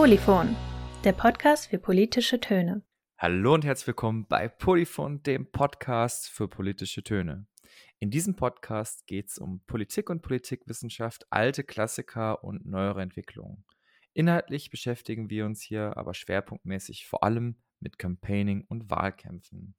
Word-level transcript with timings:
Polyphon, 0.00 0.56
der 1.04 1.12
Podcast 1.12 1.66
für 1.66 1.78
politische 1.78 2.40
Töne. 2.40 2.82
Hallo 3.18 3.52
und 3.52 3.66
herzlich 3.66 3.88
willkommen 3.88 4.24
bei 4.26 4.48
Polyphon, 4.48 5.22
dem 5.24 5.52
Podcast 5.52 6.30
für 6.30 6.48
politische 6.48 7.02
Töne. 7.02 7.46
In 7.98 8.10
diesem 8.10 8.34
Podcast 8.34 9.06
geht 9.06 9.28
es 9.28 9.36
um 9.36 9.60
Politik 9.66 10.08
und 10.08 10.22
Politikwissenschaft, 10.22 11.26
alte 11.28 11.64
Klassiker 11.64 12.42
und 12.42 12.64
neuere 12.64 13.02
Entwicklungen. 13.02 13.66
Inhaltlich 14.14 14.70
beschäftigen 14.70 15.28
wir 15.28 15.44
uns 15.44 15.60
hier 15.60 15.94
aber 15.98 16.14
schwerpunktmäßig 16.14 17.06
vor 17.06 17.22
allem 17.22 17.56
mit 17.78 17.98
Campaigning 17.98 18.64
und 18.68 18.88
Wahlkämpfen. 18.88 19.74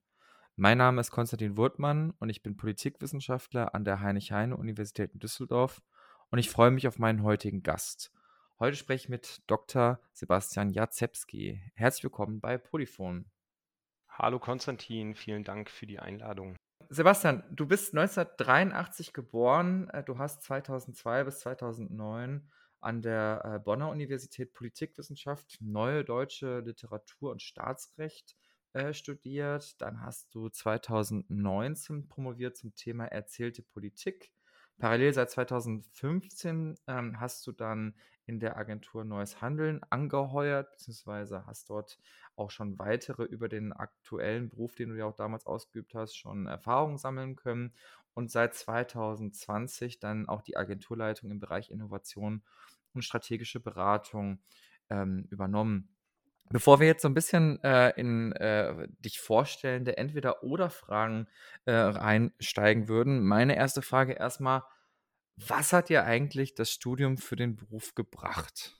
Mein 0.55 0.77
Name 0.77 1.01
ist 1.01 1.09
Konstantin 1.09 1.57
Wurtmann 1.57 2.11
und 2.19 2.29
ich 2.29 2.43
bin 2.43 2.57
Politikwissenschaftler 2.57 3.73
an 3.73 3.85
der 3.85 4.01
Heinrich-Heine-Universität 4.01 5.13
in 5.13 5.19
Düsseldorf 5.19 5.81
und 6.29 6.37
ich 6.37 6.51
freue 6.51 6.69
mich 6.69 6.87
auf 6.87 6.99
meinen 6.99 7.23
heutigen 7.23 7.63
Gast. 7.63 8.11
Heute 8.61 8.77
spreche 8.77 9.05
ich 9.05 9.09
mit 9.09 9.41
Dr. 9.47 9.99
Sebastian 10.13 10.69
Jacewski. 10.69 11.59
Herzlich 11.73 12.03
willkommen 12.03 12.39
bei 12.39 12.59
Polyphon. 12.59 13.25
Hallo 14.07 14.37
Konstantin, 14.37 15.15
vielen 15.15 15.43
Dank 15.43 15.67
für 15.67 15.87
die 15.87 15.97
Einladung. 15.97 16.55
Sebastian, 16.87 17.43
du 17.49 17.65
bist 17.65 17.95
1983 17.95 19.13
geboren. 19.13 19.89
Äh, 19.89 20.03
du 20.03 20.19
hast 20.19 20.43
2002 20.43 21.23
bis 21.23 21.39
2009 21.39 22.51
an 22.81 23.01
der 23.01 23.41
äh, 23.43 23.57
Bonner 23.57 23.89
Universität 23.89 24.53
Politikwissenschaft, 24.53 25.57
Neue 25.59 26.05
Deutsche 26.05 26.59
Literatur 26.59 27.31
und 27.31 27.41
Staatsrecht 27.41 28.37
äh, 28.73 28.93
studiert. 28.93 29.81
Dann 29.81 30.03
hast 30.03 30.35
du 30.35 30.49
2019 30.49 32.07
promoviert 32.07 32.57
zum 32.57 32.75
Thema 32.75 33.05
Erzählte 33.05 33.63
Politik. 33.63 34.31
Parallel 34.81 35.13
seit 35.13 35.29
2015 35.29 36.75
ähm, 36.87 37.19
hast 37.19 37.45
du 37.45 37.51
dann 37.51 37.93
in 38.25 38.39
der 38.39 38.57
Agentur 38.57 39.03
Neues 39.03 39.39
Handeln 39.39 39.81
angeheuert, 39.91 40.71
beziehungsweise 40.71 41.45
hast 41.45 41.69
dort 41.69 41.99
auch 42.35 42.49
schon 42.49 42.79
weitere 42.79 43.25
über 43.25 43.47
den 43.47 43.73
aktuellen 43.73 44.49
Beruf, 44.49 44.73
den 44.73 44.89
du 44.89 44.97
ja 44.97 45.05
auch 45.05 45.15
damals 45.15 45.45
ausgeübt 45.45 45.93
hast, 45.93 46.15
schon 46.15 46.47
Erfahrungen 46.47 46.97
sammeln 46.97 47.35
können 47.35 47.75
und 48.15 48.31
seit 48.31 48.55
2020 48.55 49.99
dann 49.99 50.27
auch 50.27 50.41
die 50.41 50.57
Agenturleitung 50.57 51.29
im 51.29 51.39
Bereich 51.39 51.69
Innovation 51.69 52.43
und 52.93 53.03
strategische 53.03 53.59
Beratung 53.59 54.41
ähm, 54.89 55.27
übernommen. 55.29 55.95
Bevor 56.51 56.79
wir 56.79 56.87
jetzt 56.87 57.01
so 57.01 57.07
ein 57.07 57.13
bisschen 57.13 57.63
äh, 57.63 57.89
in 57.91 58.31
äh, 58.33 58.87
dich 58.99 59.19
vorstellende 59.19 59.97
Entweder-Oder-Fragen 59.97 61.27
äh, 61.65 61.71
reinsteigen 61.71 62.87
würden, 62.87 63.25
meine 63.25 63.55
erste 63.55 63.81
Frage 63.81 64.13
erstmal, 64.13 64.63
was 65.37 65.73
hat 65.73 65.89
dir 65.89 66.03
eigentlich 66.03 66.53
das 66.53 66.71
Studium 66.71 67.17
für 67.17 67.35
den 67.35 67.55
Beruf 67.55 67.95
gebracht? 67.95 68.79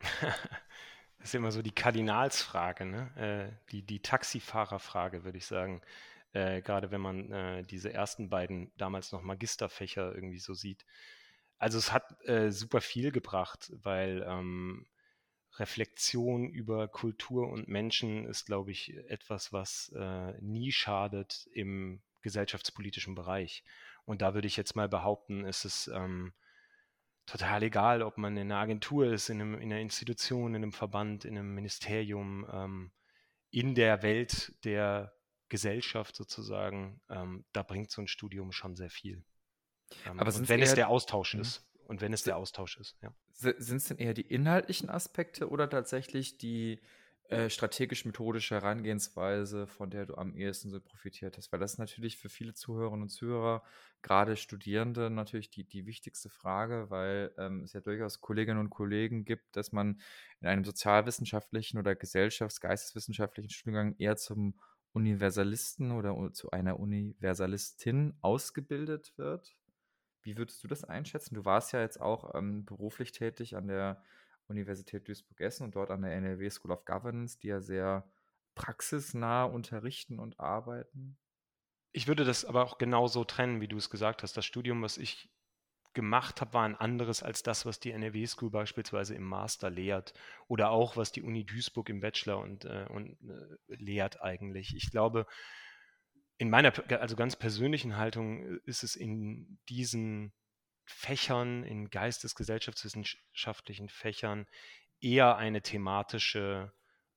Das 1.20 1.28
ist 1.28 1.34
immer 1.34 1.52
so 1.52 1.60
die 1.60 1.74
Kardinalsfrage, 1.74 2.86
ne? 2.86 3.10
Äh, 3.14 3.70
die, 3.70 3.82
die 3.82 4.00
Taxifahrerfrage, 4.00 5.22
würde 5.22 5.36
ich 5.36 5.44
sagen. 5.44 5.82
Äh, 6.32 6.62
gerade 6.62 6.90
wenn 6.90 7.02
man 7.02 7.30
äh, 7.30 7.62
diese 7.62 7.92
ersten 7.92 8.30
beiden 8.30 8.72
damals 8.78 9.12
noch 9.12 9.20
Magisterfächer 9.20 10.14
irgendwie 10.14 10.38
so 10.38 10.54
sieht. 10.54 10.86
Also 11.58 11.76
es 11.76 11.92
hat 11.92 12.16
äh, 12.26 12.50
super 12.50 12.80
viel 12.80 13.12
gebracht, 13.12 13.70
weil 13.82 14.24
ähm, 14.26 14.86
Reflexion 15.60 16.48
über 16.48 16.88
Kultur 16.88 17.48
und 17.48 17.68
Menschen 17.68 18.26
ist, 18.26 18.46
glaube 18.46 18.70
ich, 18.72 18.96
etwas, 19.08 19.52
was 19.52 19.92
äh, 19.94 20.32
nie 20.40 20.72
schadet 20.72 21.48
im 21.52 22.02
gesellschaftspolitischen 22.22 23.14
Bereich. 23.14 23.62
Und 24.04 24.22
da 24.22 24.34
würde 24.34 24.48
ich 24.48 24.56
jetzt 24.56 24.74
mal 24.74 24.88
behaupten, 24.88 25.44
ist 25.44 25.64
es 25.64 25.88
ähm, 25.88 26.32
total 27.26 27.62
egal, 27.62 28.02
ob 28.02 28.18
man 28.18 28.36
in 28.36 28.50
einer 28.50 28.60
Agentur 28.60 29.12
ist, 29.12 29.28
in, 29.28 29.40
einem, 29.40 29.54
in 29.54 29.72
einer 29.72 29.80
Institution, 29.80 30.54
in 30.54 30.62
einem 30.62 30.72
Verband, 30.72 31.24
in 31.24 31.38
einem 31.38 31.54
Ministerium, 31.54 32.46
ähm, 32.50 32.92
in 33.50 33.74
der 33.74 34.02
Welt 34.02 34.54
der 34.64 35.12
Gesellschaft 35.48 36.16
sozusagen, 36.16 37.00
ähm, 37.10 37.44
da 37.52 37.62
bringt 37.62 37.90
so 37.90 38.00
ein 38.00 38.08
Studium 38.08 38.52
schon 38.52 38.76
sehr 38.76 38.90
viel. 38.90 39.22
Ähm, 40.06 40.20
Aber 40.20 40.48
wenn 40.48 40.62
es 40.62 40.74
der 40.74 40.88
Austausch 40.88 41.34
mhm. 41.34 41.40
ist. 41.42 41.66
Und 41.90 42.00
wenn 42.00 42.12
es 42.12 42.22
der 42.22 42.36
Austausch 42.36 42.78
ist, 42.78 42.96
ja. 43.02 43.12
Sind 43.32 43.78
es 43.78 43.86
denn 43.86 43.98
eher 43.98 44.14
die 44.14 44.22
inhaltlichen 44.22 44.88
Aspekte 44.88 45.48
oder 45.48 45.68
tatsächlich 45.68 46.38
die 46.38 46.78
äh, 47.28 47.50
strategisch-methodische 47.50 48.54
Herangehensweise, 48.54 49.66
von 49.66 49.90
der 49.90 50.06
du 50.06 50.14
am 50.14 50.36
ehesten 50.36 50.70
so 50.70 50.80
profitiert 50.80 51.36
hast? 51.36 51.50
Weil 51.50 51.58
das 51.58 51.72
ist 51.72 51.78
natürlich 51.78 52.16
für 52.16 52.28
viele 52.28 52.54
Zuhörerinnen 52.54 53.02
und 53.02 53.08
Zuhörer, 53.08 53.64
gerade 54.02 54.36
Studierende, 54.36 55.10
natürlich 55.10 55.50
die, 55.50 55.64
die 55.64 55.84
wichtigste 55.84 56.28
Frage, 56.28 56.90
weil 56.90 57.34
ähm, 57.38 57.64
es 57.64 57.72
ja 57.72 57.80
durchaus 57.80 58.20
Kolleginnen 58.20 58.60
und 58.60 58.70
Kollegen 58.70 59.24
gibt, 59.24 59.56
dass 59.56 59.72
man 59.72 60.00
in 60.40 60.46
einem 60.46 60.62
sozialwissenschaftlichen 60.62 61.76
oder 61.76 61.96
gesellschafts-geisteswissenschaftlichen 61.96 63.50
Studiengang 63.50 63.96
eher 63.98 64.16
zum 64.16 64.54
Universalisten 64.92 65.90
oder 65.90 66.32
zu 66.34 66.52
einer 66.52 66.78
Universalistin 66.78 68.14
ausgebildet 68.20 69.12
wird 69.16 69.56
wie 70.22 70.36
würdest 70.36 70.62
du 70.62 70.68
das 70.68 70.84
einschätzen? 70.84 71.34
Du 71.34 71.44
warst 71.44 71.72
ja 71.72 71.80
jetzt 71.80 72.00
auch 72.00 72.34
ähm, 72.34 72.64
beruflich 72.64 73.12
tätig 73.12 73.56
an 73.56 73.68
der 73.68 74.02
Universität 74.46 75.08
Duisburg-Essen 75.08 75.64
und 75.64 75.76
dort 75.76 75.90
an 75.90 76.02
der 76.02 76.12
NRW 76.14 76.50
School 76.50 76.72
of 76.72 76.84
Governance, 76.84 77.38
die 77.38 77.48
ja 77.48 77.60
sehr 77.60 78.10
praxisnah 78.54 79.44
unterrichten 79.44 80.18
und 80.18 80.38
arbeiten. 80.40 81.18
Ich 81.92 82.06
würde 82.06 82.24
das 82.24 82.44
aber 82.44 82.64
auch 82.64 82.78
genauso 82.78 83.24
trennen, 83.24 83.60
wie 83.60 83.68
du 83.68 83.76
es 83.76 83.90
gesagt 83.90 84.22
hast. 84.22 84.36
Das 84.36 84.44
Studium, 84.44 84.82
was 84.82 84.98
ich 84.98 85.30
gemacht 85.92 86.40
habe, 86.40 86.52
war 86.52 86.64
ein 86.64 86.76
anderes 86.76 87.22
als 87.22 87.42
das, 87.42 87.66
was 87.66 87.80
die 87.80 87.90
NRW 87.90 88.26
School 88.26 88.50
beispielsweise 88.50 89.14
im 89.14 89.24
Master 89.24 89.70
lehrt 89.70 90.14
oder 90.46 90.70
auch 90.70 90.96
was 90.96 91.10
die 91.10 91.22
Uni 91.22 91.44
Duisburg 91.44 91.88
im 91.88 92.00
Bachelor 92.00 92.38
und, 92.38 92.64
äh, 92.64 92.86
und 92.90 93.18
äh, 93.22 93.74
lehrt 93.74 94.20
eigentlich. 94.20 94.76
Ich 94.76 94.90
glaube, 94.90 95.26
in 96.40 96.48
meiner 96.48 96.72
also 97.00 97.16
ganz 97.16 97.36
persönlichen 97.36 97.98
Haltung 97.98 98.42
äh, 98.42 98.60
ist 98.64 98.82
es 98.82 98.96
in 98.96 99.58
diesen 99.68 100.32
Fächern, 100.86 101.64
in 101.64 101.90
geistesgesellschaftswissenschaftlichen 101.90 103.90
Fächern 103.90 104.46
eher 105.02 105.36
eine 105.36 105.60
thematische, 105.60 106.72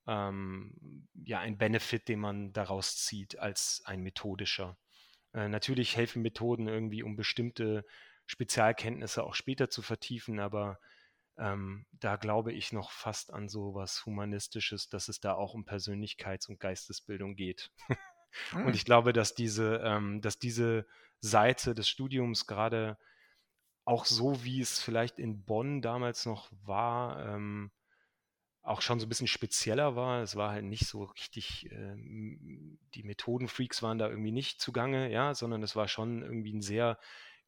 ähm, 0.07 1.07
ja, 1.13 1.39
ein 1.39 1.57
Benefit, 1.57 2.09
den 2.09 2.19
man 2.19 2.51
daraus 2.51 2.97
zieht, 2.97 3.39
als 3.39 3.81
ein 3.85 4.01
methodischer. 4.01 4.77
Äh, 5.33 5.47
natürlich 5.47 5.95
helfen 5.95 6.21
Methoden 6.21 6.67
irgendwie, 6.67 7.01
um 7.01 7.15
bestimmte 7.15 7.85
Spezialkenntnisse 8.25 9.23
auch 9.23 9.35
später 9.35 9.69
zu 9.69 9.81
vertiefen, 9.81 10.41
aber 10.41 10.81
ähm, 11.37 11.85
da 11.93 12.17
glaube 12.17 12.51
ich 12.51 12.73
noch 12.73 12.91
fast 12.91 13.31
an 13.31 13.47
so 13.47 13.73
was 13.73 14.05
Humanistisches, 14.05 14.89
dass 14.89 15.07
es 15.07 15.21
da 15.21 15.33
auch 15.33 15.53
um 15.53 15.63
Persönlichkeits- 15.63 16.49
und 16.49 16.59
Geistesbildung 16.59 17.35
geht. 17.35 17.71
Und 18.53 18.67
hm. 18.67 18.73
ich 18.73 18.85
glaube, 18.85 19.13
dass 19.13 19.35
diese, 19.35 19.81
ähm, 19.83 20.21
dass 20.21 20.39
diese 20.39 20.85
Seite 21.19 21.73
des 21.73 21.87
Studiums 21.87 22.47
gerade 22.47 22.97
auch 23.85 24.05
so, 24.05 24.43
wie 24.43 24.61
es 24.61 24.81
vielleicht 24.81 25.19
in 25.19 25.43
Bonn 25.43 25.81
damals 25.81 26.25
noch 26.25 26.51
war, 26.65 27.35
ähm, 27.35 27.71
auch 28.61 28.81
schon 28.81 28.99
so 28.99 29.05
ein 29.05 29.09
bisschen 29.09 29.27
spezieller 29.27 29.95
war. 29.95 30.21
Es 30.21 30.35
war 30.37 30.51
halt 30.51 30.63
nicht 30.63 30.87
so 30.87 31.03
richtig, 31.03 31.69
ähm, 31.71 32.79
die 32.95 33.03
Methodenfreaks 33.03 33.83
waren 33.83 33.97
da 33.97 34.09
irgendwie 34.09 34.31
nicht 34.31 34.61
zugange, 34.61 35.11
ja, 35.11 35.33
sondern 35.33 35.61
es 35.63 35.75
war 35.75 35.89
schon 35.89 36.23
irgendwie 36.23 36.53
ein 36.53 36.61
sehr 36.61 36.97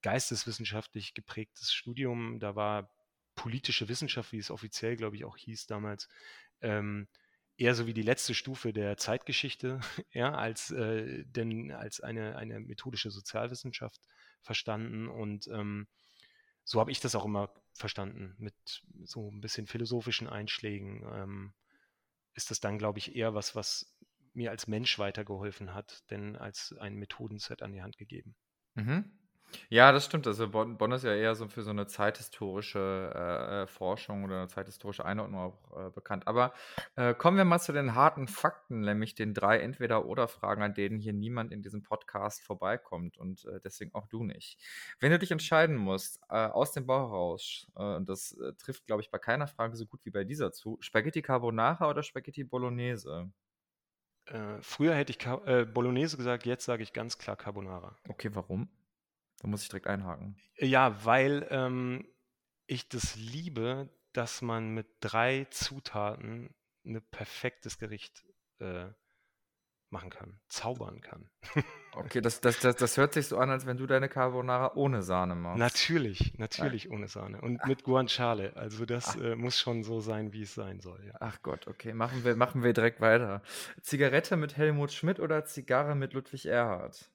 geisteswissenschaftlich 0.02 1.14
geprägtes 1.14 1.74
Studium. 1.74 2.40
Da 2.40 2.56
war 2.56 2.92
politische 3.36 3.88
Wissenschaft, 3.88 4.34
wie 4.34 4.40
es 4.40 4.52
offiziell, 4.52 4.98
glaube 4.98 5.16
ich, 5.16 5.24
auch 5.24 5.38
hieß 5.38 5.68
damals, 5.68 6.10
ähm, 6.62 7.08
eher 7.58 7.76
so 7.76 7.88
wie 7.88 7.94
die 7.94 8.02
letzte 8.02 8.34
Stufe 8.34 8.74
der 8.74 8.98
Zeitgeschichte, 8.98 9.80
ja, 10.12 10.34
als, 10.34 10.72
äh, 10.72 11.24
denn 11.26 11.72
als 11.72 12.00
eine, 12.02 12.38
eine 12.38 12.60
methodische 12.60 13.12
Sozialwissenschaft 13.12 14.02
verstanden. 14.42 15.08
Und 15.08 15.48
ähm, 15.48 15.88
so 16.64 16.80
habe 16.80 16.92
ich 16.92 17.00
das 17.00 17.16
auch 17.16 17.26
immer 17.26 17.54
verstanden, 17.74 18.36
mit 18.38 18.56
so 19.04 19.30
ein 19.30 19.42
bisschen 19.42 19.68
philosophischen 19.68 20.28
Einschlägen. 20.28 21.04
Ähm, 21.12 21.54
ist 22.34 22.52
das 22.52 22.60
dann, 22.60 22.78
glaube 22.78 23.00
ich, 23.00 23.16
eher 23.16 23.34
was, 23.34 23.56
was 23.56 23.96
mir 24.34 24.52
als 24.52 24.68
Mensch 24.68 25.00
weitergeholfen 25.00 25.74
hat, 25.74 26.04
denn 26.12 26.36
als 26.36 26.76
ein 26.80 26.96
Methodenset 26.96 27.62
an 27.62 27.72
die 27.72 27.82
Hand 27.82 27.98
gegeben. 27.98 28.36
Mhm. 28.74 29.18
Ja, 29.70 29.92
das 29.92 30.06
stimmt. 30.06 30.28
Also 30.28 30.50
Bonn, 30.50 30.78
Bonn 30.78 30.92
ist 30.92 31.04
ja 31.04 31.14
eher 31.14 31.36
so 31.36 31.48
für 31.48 31.64
so 31.64 31.72
eine 31.72 31.88
zeithistorische 31.88 33.12
äh, 33.14 33.64
äh, 33.64 33.68
Forschung 33.68 34.24
oder 34.24 34.38
eine 34.38 34.48
zeithistorische 34.48 35.06
Einordnung 35.06 35.40
auch 35.40 35.88
äh, 35.88 35.90
bekannt. 35.92 36.28
Aber 36.28 36.54
äh, 36.96 37.14
kommen 37.14 37.38
wir 37.38 37.46
mal 37.46 37.60
zu 37.60 37.74
den 37.74 37.96
harten 37.96 38.28
Fakten, 38.28 38.82
nämlich 38.82 39.16
den 39.16 39.34
drei 39.34 39.60
Entweder-Oder-Fragen, 39.60 40.62
an 40.64 40.74
denen 40.74 41.00
hier 41.00 41.14
niemand 41.14 41.52
in 41.52 41.62
diesem 41.62 41.84
Podcast 41.84 42.44
vorbeikommt 42.44 43.18
und 43.18 43.46
äh, 43.46 43.60
deswegen 43.64 43.94
auch 43.94 44.08
du 44.08 44.24
nicht. 44.24 44.60
Wenn 45.00 45.12
du 45.12 45.20
dich 45.20 45.32
entscheiden 45.32 45.76
musst, 45.76 46.20
äh, 46.30 46.36
aus 46.36 46.72
dem 46.72 46.86
Bauch 46.86 47.10
heraus, 47.10 47.68
und 47.76 48.10
das 48.10 48.36
trifft, 48.58 48.86
glaube 48.86 49.02
ich, 49.02 49.12
bei 49.12 49.18
keiner 49.18 49.48
Frage 49.48 49.76
so 49.76 49.86
gut 49.86 50.04
wie 50.06 50.10
bei 50.10 50.24
dieser 50.24 50.52
zu, 50.52 50.78
Spaghetti 50.80 51.22
Carbonara 51.22 51.90
oder 51.90 52.04
Spaghetti 52.04 52.44
Bolognese? 52.44 53.32
früher 54.62 54.96
hätte 54.96 55.12
ich 55.12 55.20
Car 55.20 55.66
Bolognese 55.66 56.18
gesagt, 56.18 56.46
jetzt 56.46 56.66
sage 56.66 56.84
ich 56.84 56.94
ganz 56.94 57.18
klar 57.18 57.36
Carbonara. 57.36 57.96
Okay, 58.08 58.32
warum? 58.34 58.70
Da 59.40 59.48
muss 59.48 59.64
ich 59.64 59.70
direkt 59.70 59.88
einhaken. 59.88 60.36
Ja, 60.58 61.04
weil 61.06 61.48
ähm, 61.50 62.08
ich 62.68 62.90
das 62.90 63.16
liebe, 63.16 63.90
dass 64.14 64.42
man 64.42 64.70
mit 64.70 64.88
drei 65.02 65.46
Zutaten 65.50 66.54
ein 66.86 67.02
perfektes 67.12 67.78
Gericht 67.78 68.24
äh, 68.60 68.88
machen 69.90 70.10
kann, 70.10 70.40
zaubern 70.48 71.02
kann. 71.02 71.30
Okay, 71.98 72.20
das, 72.20 72.42
das, 72.42 72.60
das, 72.60 72.76
das 72.76 72.98
hört 72.98 73.14
sich 73.14 73.28
so 73.28 73.38
an, 73.38 73.50
als 73.50 73.66
wenn 73.66 73.78
du 73.78 73.88
deine 73.88 74.10
Carbonara 74.10 74.74
ohne 74.76 75.02
Sahne 75.02 75.34
machst. 75.34 75.60
Natürlich, 75.60 76.38
natürlich 76.38 76.92
ohne 76.92 77.08
Sahne 77.08 77.40
und 77.40 77.66
mit 77.68 77.84
Guanciale. 77.84 78.54
Also 78.58 78.86
das 78.86 79.16
äh, 79.16 79.38
muss 79.38 79.58
schon 79.58 79.82
so 79.84 80.02
sein, 80.02 80.34
wie 80.34 80.42
es 80.42 80.54
sein 80.54 80.82
soll. 80.82 81.02
Ja. 81.08 81.14
Ach 81.22 81.42
Gott, 81.42 81.68
okay, 81.68 81.94
machen 81.94 82.26
wir, 82.26 82.36
machen 82.36 82.64
wir 82.64 82.74
direkt 82.74 83.00
weiter. 83.00 83.42
Zigarette 83.82 84.36
mit 84.36 84.58
Helmut 84.58 84.92
Schmidt 84.92 85.22
oder 85.22 85.46
Zigarre 85.46 85.96
mit 85.96 86.12
Ludwig 86.12 86.46
Erhard? 86.48 87.10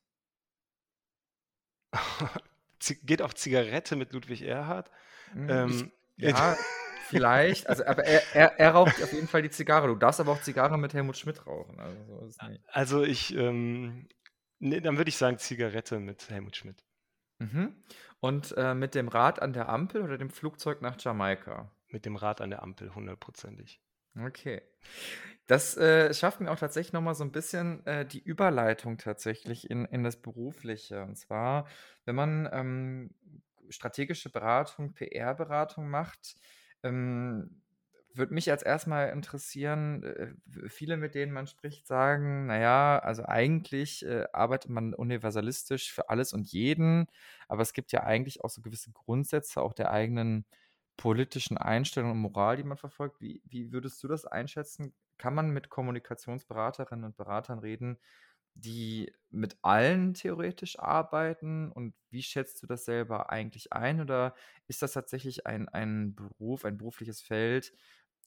Geht 3.05 3.23
auf 3.23 3.35
Zigarette 3.35 3.97
mit 3.97 4.13
Ludwig 4.13 4.43
Erhard? 4.43 4.91
Hm, 5.33 5.49
Ähm, 5.51 5.93
ja, 6.17 6.57
vielleicht. 7.09 7.69
Also, 7.69 7.85
aber 7.85 8.05
er, 8.05 8.23
er, 8.35 8.59
er 8.59 8.71
raucht 8.71 9.03
auf 9.03 9.13
jeden 9.13 9.29
Fall 9.29 9.43
die 9.43 9.51
Zigarre. 9.51 9.87
Du 9.89 9.95
darfst 9.97 10.21
aber 10.21 10.33
auch 10.33 10.41
Zigarre 10.41 10.79
mit 10.79 10.95
Helmut 10.95 11.17
Schmidt 11.19 11.47
rauchen. 11.47 11.79
Also, 11.79 12.29
so. 12.29 12.47
Also 12.69 13.03
ich, 13.03 13.35
ähm, 13.35 14.09
nee, 14.59 14.81
dann 14.81 14.97
würde 14.97 15.09
ich 15.09 15.17
sagen 15.17 15.39
Zigarette 15.39 15.99
mit 16.01 16.31
Helmut 16.31 16.57
Schmidt. 16.57 16.85
Mhm. 17.39 17.75
Und 18.21 18.55
äh, 18.57 18.75
mit 18.75 18.95
dem 18.95 19.09
Rad 19.09 19.41
an 19.41 19.53
der 19.53 19.69
Ampel 19.69 20.03
oder 20.03 20.19
dem 20.19 20.31
Flugzeug 20.31 20.83
nach 20.83 20.97
Jamaika? 21.01 21.71
Mit 21.89 22.05
dem 22.07 22.17
Rad 22.17 22.41
an 22.41 22.51
der 22.51 22.63
Ampel, 22.63 22.95
hundertprozentig. 22.95 23.81
Okay. 24.19 24.63
Das 25.47 25.77
äh, 25.77 26.15
schafft 26.15 26.41
mir 26.41 26.51
auch 26.51 26.59
tatsächlich 26.59 26.93
nochmal 26.93 27.15
so 27.15 27.25
ein 27.25 27.33
bisschen 27.33 27.85
äh, 27.87 28.07
die 28.07 28.21
Überleitung 28.23 28.99
tatsächlich 28.99 29.71
in, 29.71 29.85
in 29.87 30.05
das 30.05 30.21
Berufliche. 30.23 31.03
Und 31.03 31.17
zwar, 31.17 31.67
wenn 32.05 32.17
man 32.17 32.49
ähm, 32.53 33.15
strategische 33.69 34.31
Beratung, 34.31 34.95
PR-Beratung 34.95 35.89
macht, 35.91 36.37
ähm, 36.83 37.63
würde 38.15 38.35
mich 38.35 38.51
als 38.51 38.63
erstmal 38.63 39.11
interessieren, 39.11 40.03
äh, 40.05 40.35
viele, 40.69 40.97
mit 40.97 41.15
denen 41.15 41.33
man 41.33 41.47
spricht, 41.47 41.87
sagen, 41.87 42.47
naja, 42.47 42.99
also 42.99 43.25
eigentlich 43.27 44.05
äh, 44.05 44.27
arbeitet 44.33 44.71
man 44.71 44.95
universalistisch 44.95 45.93
für 45.93 46.11
alles 46.11 46.33
und 46.33 46.49
jeden, 46.53 47.07
aber 47.49 47.63
es 47.63 47.73
gibt 47.73 47.93
ja 47.93 48.03
eigentlich 48.05 48.43
auch 48.45 48.51
so 48.51 48.63
gewisse 48.63 48.93
Grundsätze 48.93 49.63
auch 49.63 49.75
der 49.75 49.93
eigenen 49.93 50.45
politischen 51.01 51.57
Einstellung 51.57 52.11
und 52.11 52.19
Moral, 52.19 52.59
die 52.59 52.63
man 52.63 52.77
verfolgt. 52.77 53.23
Wie, 53.23 53.41
wie 53.47 53.73
würdest 53.73 54.03
du 54.03 54.09
das 54.09 54.27
einschätzen? 54.27 54.95
Kann 55.17 55.35
man 55.35 55.49
mit 55.49 55.71
Kommunikationsberaterinnen 55.71 57.07
und 57.07 57.17
Beratern 57.17 57.59
reden, 57.59 57.99
die 58.53 59.11
mit 59.31 59.57
allen 59.63 60.13
theoretisch 60.13 60.79
arbeiten? 60.79 61.73
Und 61.73 61.95
wie 62.11 62.23
schätzt 62.23 62.63
du 62.63 62.67
das 62.67 62.85
selber 62.85 63.31
eigentlich 63.31 63.73
ein? 63.73 64.03
Oder 64.03 64.35
ist 64.69 64.83
das 64.83 64.93
tatsächlich 64.93 65.47
ein, 65.47 65.71
ein 65.71 66.15
Beruf, 66.15 66.67
ein 66.67 66.77
berufliches 66.77 67.23
Feld, 67.23 67.73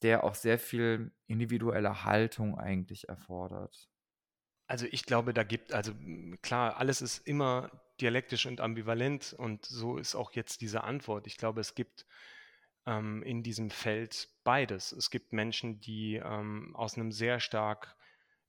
der 0.01 0.23
auch 0.23 0.33
sehr 0.33 0.57
viel 0.57 1.11
individuelle 1.27 2.05
Haltung 2.05 2.57
eigentlich 2.57 3.07
erfordert? 3.07 3.87
Also 4.65 4.87
ich 4.89 5.05
glaube, 5.05 5.35
da 5.35 5.43
gibt, 5.43 5.73
also 5.73 5.93
klar, 6.41 6.77
alles 6.77 7.03
ist 7.03 7.27
immer 7.27 7.69
dialektisch 8.01 8.47
und 8.47 8.61
ambivalent 8.61 9.33
und 9.37 9.63
so 9.63 9.97
ist 9.97 10.15
auch 10.15 10.31
jetzt 10.31 10.61
diese 10.61 10.83
Antwort. 10.83 11.27
Ich 11.27 11.37
glaube, 11.37 11.61
es 11.61 11.75
gibt 11.75 12.07
ähm, 12.85 13.23
in 13.23 13.43
diesem 13.43 13.69
Feld 13.69 14.29
beides. 14.43 14.91
Es 14.91 15.09
gibt 15.09 15.33
Menschen, 15.33 15.79
die 15.79 16.15
ähm, 16.15 16.75
aus 16.75 16.95
einem 16.95 17.11
sehr 17.11 17.39
stark 17.39 17.95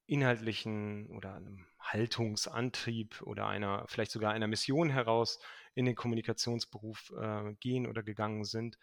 inhaltlichen 0.07 1.09
oder 1.09 1.35
einem 1.35 1.67
Haltungsantrieb 1.81 3.23
oder 3.23 3.47
einer, 3.47 3.85
vielleicht 3.89 4.11
sogar 4.11 4.33
einer 4.33 4.47
Mission 4.47 4.91
heraus 4.91 5.39
in 5.75 5.87
den 5.87 5.95
Kommunikationsberuf 5.95 7.13
äh, 7.19 7.55
gehen 7.61 7.87
oder 7.87 8.03
gegangen 8.03 8.45
sind. 8.45 8.79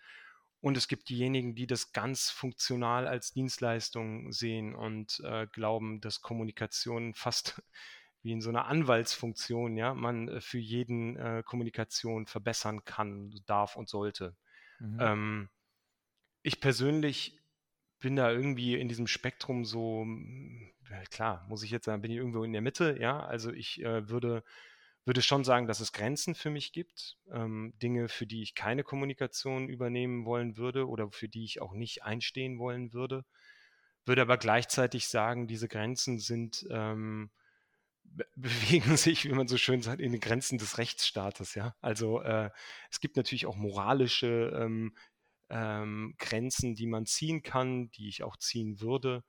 Und 0.61 0.77
es 0.77 0.87
gibt 0.87 1.09
diejenigen, 1.09 1.55
die 1.55 1.65
das 1.65 1.91
ganz 1.91 2.29
funktional 2.29 3.07
als 3.07 3.33
Dienstleistung 3.33 4.31
sehen 4.31 4.75
und 4.75 5.19
äh, 5.23 5.47
glauben, 5.47 6.01
dass 6.01 6.21
Kommunikation 6.21 7.13
fast 7.15 7.61
wie 8.23 8.31
in 8.31 8.41
so 8.41 8.49
einer 8.49 8.67
Anwaltsfunktion, 8.67 9.77
ja, 9.77 9.95
man 9.95 10.27
äh, 10.27 10.41
für 10.41 10.59
jeden 10.59 11.17
äh, 11.17 11.43
Kommunikation 11.43 12.27
verbessern 12.27 12.85
kann, 12.85 13.33
darf 13.47 13.75
und 13.75 13.89
sollte. 13.89 14.35
Mhm. 14.81 14.97
Ähm, 14.99 15.49
ich 16.41 16.59
persönlich 16.59 17.39
bin 17.99 18.15
da 18.15 18.31
irgendwie 18.31 18.75
in 18.75 18.89
diesem 18.89 19.07
Spektrum 19.07 19.63
so, 19.63 20.05
ja, 20.89 21.01
klar, 21.11 21.45
muss 21.47 21.63
ich 21.63 21.71
jetzt 21.71 21.85
sagen, 21.85 22.01
bin 22.01 22.11
ich 22.11 22.17
irgendwo 22.17 22.43
in 22.43 22.51
der 22.51 22.61
Mitte, 22.61 22.97
ja. 22.99 23.19
Also 23.19 23.51
ich 23.51 23.81
äh, 23.83 24.09
würde, 24.09 24.43
würde 25.05 25.21
schon 25.21 25.43
sagen, 25.43 25.67
dass 25.67 25.79
es 25.79 25.93
Grenzen 25.93 26.33
für 26.33 26.49
mich 26.49 26.73
gibt, 26.73 27.17
ähm, 27.31 27.73
Dinge, 27.81 28.09
für 28.09 28.25
die 28.25 28.41
ich 28.41 28.55
keine 28.55 28.83
Kommunikation 28.83 29.69
übernehmen 29.69 30.25
wollen 30.25 30.57
würde 30.57 30.87
oder 30.87 31.11
für 31.11 31.29
die 31.29 31.43
ich 31.43 31.61
auch 31.61 31.73
nicht 31.73 32.03
einstehen 32.03 32.57
wollen 32.57 32.91
würde. 32.91 33.23
Würde 34.05 34.23
aber 34.23 34.37
gleichzeitig 34.37 35.07
sagen, 35.07 35.47
diese 35.47 35.67
Grenzen 35.67 36.17
sind, 36.17 36.65
ähm, 36.71 37.29
bewegen 38.35 38.97
sich, 38.97 39.25
wie 39.25 39.33
man 39.33 39.47
so 39.47 39.57
schön 39.57 39.81
sagt, 39.81 40.01
in 40.01 40.11
den 40.11 40.21
Grenzen 40.21 40.57
des 40.57 40.77
Rechtsstaates, 40.77 41.55
ja. 41.55 41.75
Also 41.81 42.21
äh, 42.21 42.49
es 42.89 42.99
gibt 42.99 43.17
natürlich 43.17 43.45
auch 43.45 43.55
moralische 43.55 44.51
ähm, 44.55 44.95
ähm, 45.49 46.15
Grenzen, 46.17 46.75
die 46.75 46.87
man 46.87 47.05
ziehen 47.05 47.43
kann, 47.43 47.91
die 47.91 48.07
ich 48.07 48.23
auch 48.23 48.37
ziehen 48.37 48.79
würde. 48.81 49.23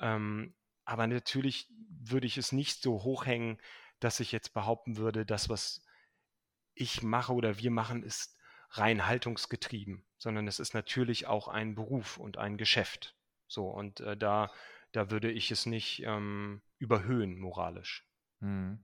Ähm, 0.00 0.54
aber 0.84 1.06
natürlich 1.06 1.68
würde 1.88 2.26
ich 2.26 2.38
es 2.38 2.52
nicht 2.52 2.82
so 2.82 3.02
hochhängen, 3.02 3.60
dass 4.00 4.20
ich 4.20 4.32
jetzt 4.32 4.52
behaupten 4.52 4.96
würde, 4.96 5.24
das, 5.24 5.48
was 5.48 5.82
ich 6.74 7.02
mache 7.02 7.32
oder 7.32 7.58
wir 7.58 7.70
machen, 7.70 8.02
ist 8.02 8.36
rein 8.70 9.06
haltungsgetrieben, 9.06 10.04
sondern 10.18 10.48
es 10.48 10.58
ist 10.58 10.74
natürlich 10.74 11.26
auch 11.26 11.48
ein 11.48 11.74
Beruf 11.74 12.18
und 12.18 12.38
ein 12.38 12.56
Geschäft. 12.56 13.16
So, 13.46 13.68
und 13.68 14.00
äh, 14.00 14.16
da, 14.16 14.50
da 14.92 15.10
würde 15.10 15.30
ich 15.30 15.50
es 15.50 15.66
nicht 15.66 16.02
ähm, 16.04 16.62
überhöhen 16.78 17.38
moralisch. 17.38 18.06
Mhm. 18.44 18.78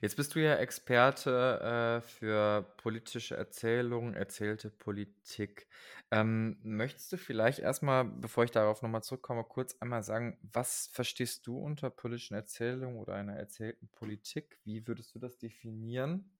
Jetzt 0.00 0.16
bist 0.16 0.34
du 0.34 0.40
ja 0.40 0.56
Experte 0.56 2.00
äh, 2.02 2.08
für 2.08 2.62
politische 2.78 3.36
Erzählungen, 3.36 4.14
erzählte 4.14 4.70
Politik. 4.70 5.68
Ähm, 6.10 6.58
möchtest 6.62 7.12
du 7.12 7.16
vielleicht 7.18 7.58
erstmal, 7.58 8.04
bevor 8.04 8.44
ich 8.44 8.50
darauf 8.50 8.82
nochmal 8.82 9.02
zurückkomme, 9.02 9.44
kurz 9.44 9.76
einmal 9.80 10.02
sagen, 10.02 10.38
was 10.42 10.88
verstehst 10.92 11.46
du 11.46 11.58
unter 11.58 11.90
politischen 11.90 12.34
Erzählungen 12.34 12.98
oder 12.98 13.14
einer 13.14 13.34
erzählten 13.36 13.88
Politik? 13.88 14.58
Wie 14.64 14.86
würdest 14.86 15.14
du 15.14 15.18
das 15.18 15.38
definieren? 15.38 16.30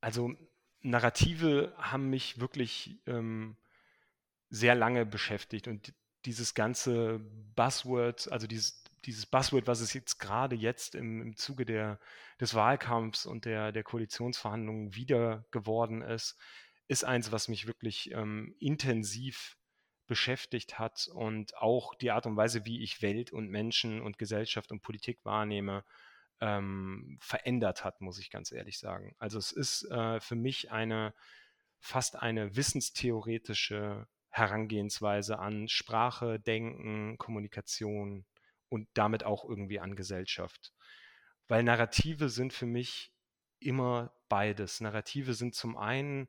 Also 0.00 0.34
Narrative 0.82 1.74
haben 1.78 2.08
mich 2.10 2.40
wirklich 2.40 3.00
ähm, 3.06 3.56
sehr 4.50 4.74
lange 4.74 5.06
beschäftigt 5.06 5.68
und 5.68 5.94
dieses 6.24 6.54
ganze 6.54 7.20
Buzzword, 7.56 8.30
also 8.32 8.46
dieses, 8.46 8.84
dieses 9.06 9.26
Buzzword, 9.26 9.66
was 9.66 9.80
es 9.80 9.92
jetzt 9.94 10.18
gerade 10.18 10.56
jetzt 10.56 10.94
im, 10.94 11.22
im 11.22 11.36
Zuge 11.36 11.64
der, 11.64 12.00
des 12.40 12.54
Wahlkampfs 12.54 13.26
und 13.26 13.44
der, 13.44 13.72
der 13.72 13.84
Koalitionsverhandlungen 13.84 14.94
wieder 14.94 15.46
geworden 15.50 16.02
ist, 16.02 16.38
ist 16.88 17.04
eins, 17.04 17.32
was 17.32 17.48
mich 17.48 17.66
wirklich 17.66 18.10
ähm, 18.12 18.54
intensiv 18.58 19.56
beschäftigt 20.06 20.78
hat 20.78 21.08
und 21.12 21.56
auch 21.56 21.94
die 21.94 22.10
Art 22.10 22.26
und 22.26 22.36
Weise, 22.36 22.64
wie 22.64 22.82
ich 22.82 23.02
Welt 23.02 23.32
und 23.32 23.48
Menschen 23.48 24.00
und 24.00 24.18
Gesellschaft 24.18 24.70
und 24.70 24.82
Politik 24.82 25.24
wahrnehme, 25.24 25.84
ähm, 26.40 27.18
verändert 27.20 27.84
hat, 27.84 28.00
muss 28.00 28.18
ich 28.18 28.30
ganz 28.30 28.52
ehrlich 28.52 28.78
sagen. 28.78 29.14
Also 29.18 29.38
es 29.38 29.52
ist 29.52 29.90
äh, 29.90 30.20
für 30.20 30.36
mich 30.36 30.70
eine 30.70 31.14
fast 31.80 32.16
eine 32.16 32.56
wissenstheoretische 32.56 34.06
Herangehensweise 34.30 35.38
an 35.38 35.68
Sprache, 35.68 36.38
Denken, 36.38 37.16
Kommunikation 37.18 38.26
und 38.68 38.88
damit 38.94 39.24
auch 39.24 39.44
irgendwie 39.44 39.80
an 39.80 39.96
Gesellschaft. 39.96 40.72
Weil 41.48 41.62
Narrative 41.62 42.28
sind 42.28 42.52
für 42.52 42.66
mich 42.66 43.12
immer 43.60 44.12
beides. 44.28 44.80
Narrative 44.80 45.34
sind 45.34 45.54
zum 45.54 45.76
einen 45.76 46.28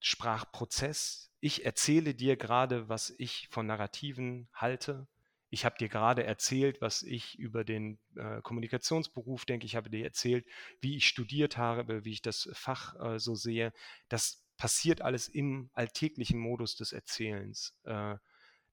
Sprachprozess. 0.00 1.30
Ich 1.40 1.64
erzähle 1.64 2.14
dir 2.14 2.36
gerade, 2.36 2.88
was 2.88 3.14
ich 3.18 3.48
von 3.50 3.66
Narrativen 3.66 4.48
halte. 4.52 5.06
Ich 5.50 5.64
habe 5.64 5.78
dir 5.78 5.88
gerade 5.88 6.24
erzählt, 6.24 6.80
was 6.80 7.02
ich 7.02 7.38
über 7.38 7.64
den 7.64 7.98
äh, 8.16 8.42
Kommunikationsberuf 8.42 9.44
denke. 9.46 9.64
Ich 9.64 9.76
habe 9.76 9.88
dir 9.88 10.04
erzählt, 10.04 10.46
wie 10.80 10.96
ich 10.96 11.08
studiert 11.08 11.56
habe, 11.56 12.04
wie 12.04 12.12
ich 12.12 12.22
das 12.22 12.50
Fach 12.52 12.94
äh, 13.00 13.18
so 13.18 13.34
sehe. 13.34 13.72
Das 14.08 14.44
passiert 14.58 15.00
alles 15.00 15.28
im 15.28 15.70
alltäglichen 15.72 16.38
Modus 16.38 16.76
des 16.76 16.92
Erzählens, 16.92 17.74
äh, 17.84 18.16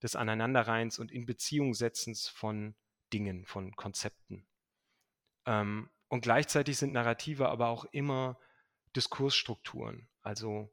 des 0.02 0.16
Aneinanderreins 0.16 1.00
und 1.00 1.12
in 1.12 1.26
Beziehung 1.26 1.74
setzens 1.74 2.28
von 2.28 2.76
Dingen, 3.14 3.46
von 3.46 3.76
Konzepten. 3.76 4.46
Ähm, 5.46 5.90
und 6.08 6.22
gleichzeitig 6.22 6.78
sind 6.78 6.94
Narrative 6.94 7.50
aber 7.50 7.68
auch 7.68 7.86
immer 7.86 8.40
Diskursstrukturen, 8.96 10.08
also 10.22 10.72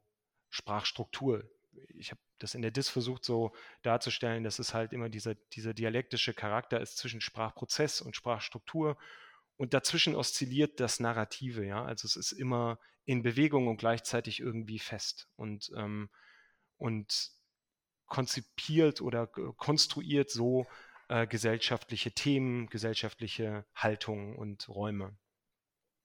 Sprachstruktur. 0.50 1.44
Ich 1.88 2.10
habe 2.10 2.20
das 2.38 2.54
in 2.54 2.62
der 2.62 2.70
DIS 2.70 2.88
versucht 2.88 3.24
so 3.24 3.52
darzustellen, 3.82 4.44
dass 4.44 4.58
es 4.58 4.74
halt 4.74 4.92
immer 4.92 5.08
dieser, 5.08 5.34
dieser 5.34 5.74
dialektische 5.74 6.34
Charakter 6.34 6.80
ist 6.80 6.98
zwischen 6.98 7.20
Sprachprozess 7.20 8.00
und 8.00 8.16
Sprachstruktur. 8.16 8.96
Und 9.56 9.74
dazwischen 9.74 10.14
oszilliert 10.16 10.80
das 10.80 11.00
Narrative, 11.00 11.64
ja. 11.64 11.84
Also 11.84 12.06
es 12.06 12.16
ist 12.16 12.32
immer 12.32 12.78
in 13.04 13.22
Bewegung 13.22 13.68
und 13.68 13.76
gleichzeitig 13.76 14.40
irgendwie 14.40 14.78
fest. 14.78 15.28
Und, 15.36 15.72
ähm, 15.76 16.10
und 16.78 17.30
konzipiert 18.06 19.00
oder 19.00 19.26
konstruiert 19.26 20.30
so 20.30 20.66
äh, 21.12 21.26
gesellschaftliche 21.26 22.12
Themen, 22.12 22.68
gesellschaftliche 22.68 23.66
Haltungen 23.74 24.34
und 24.34 24.66
Räume. 24.70 25.14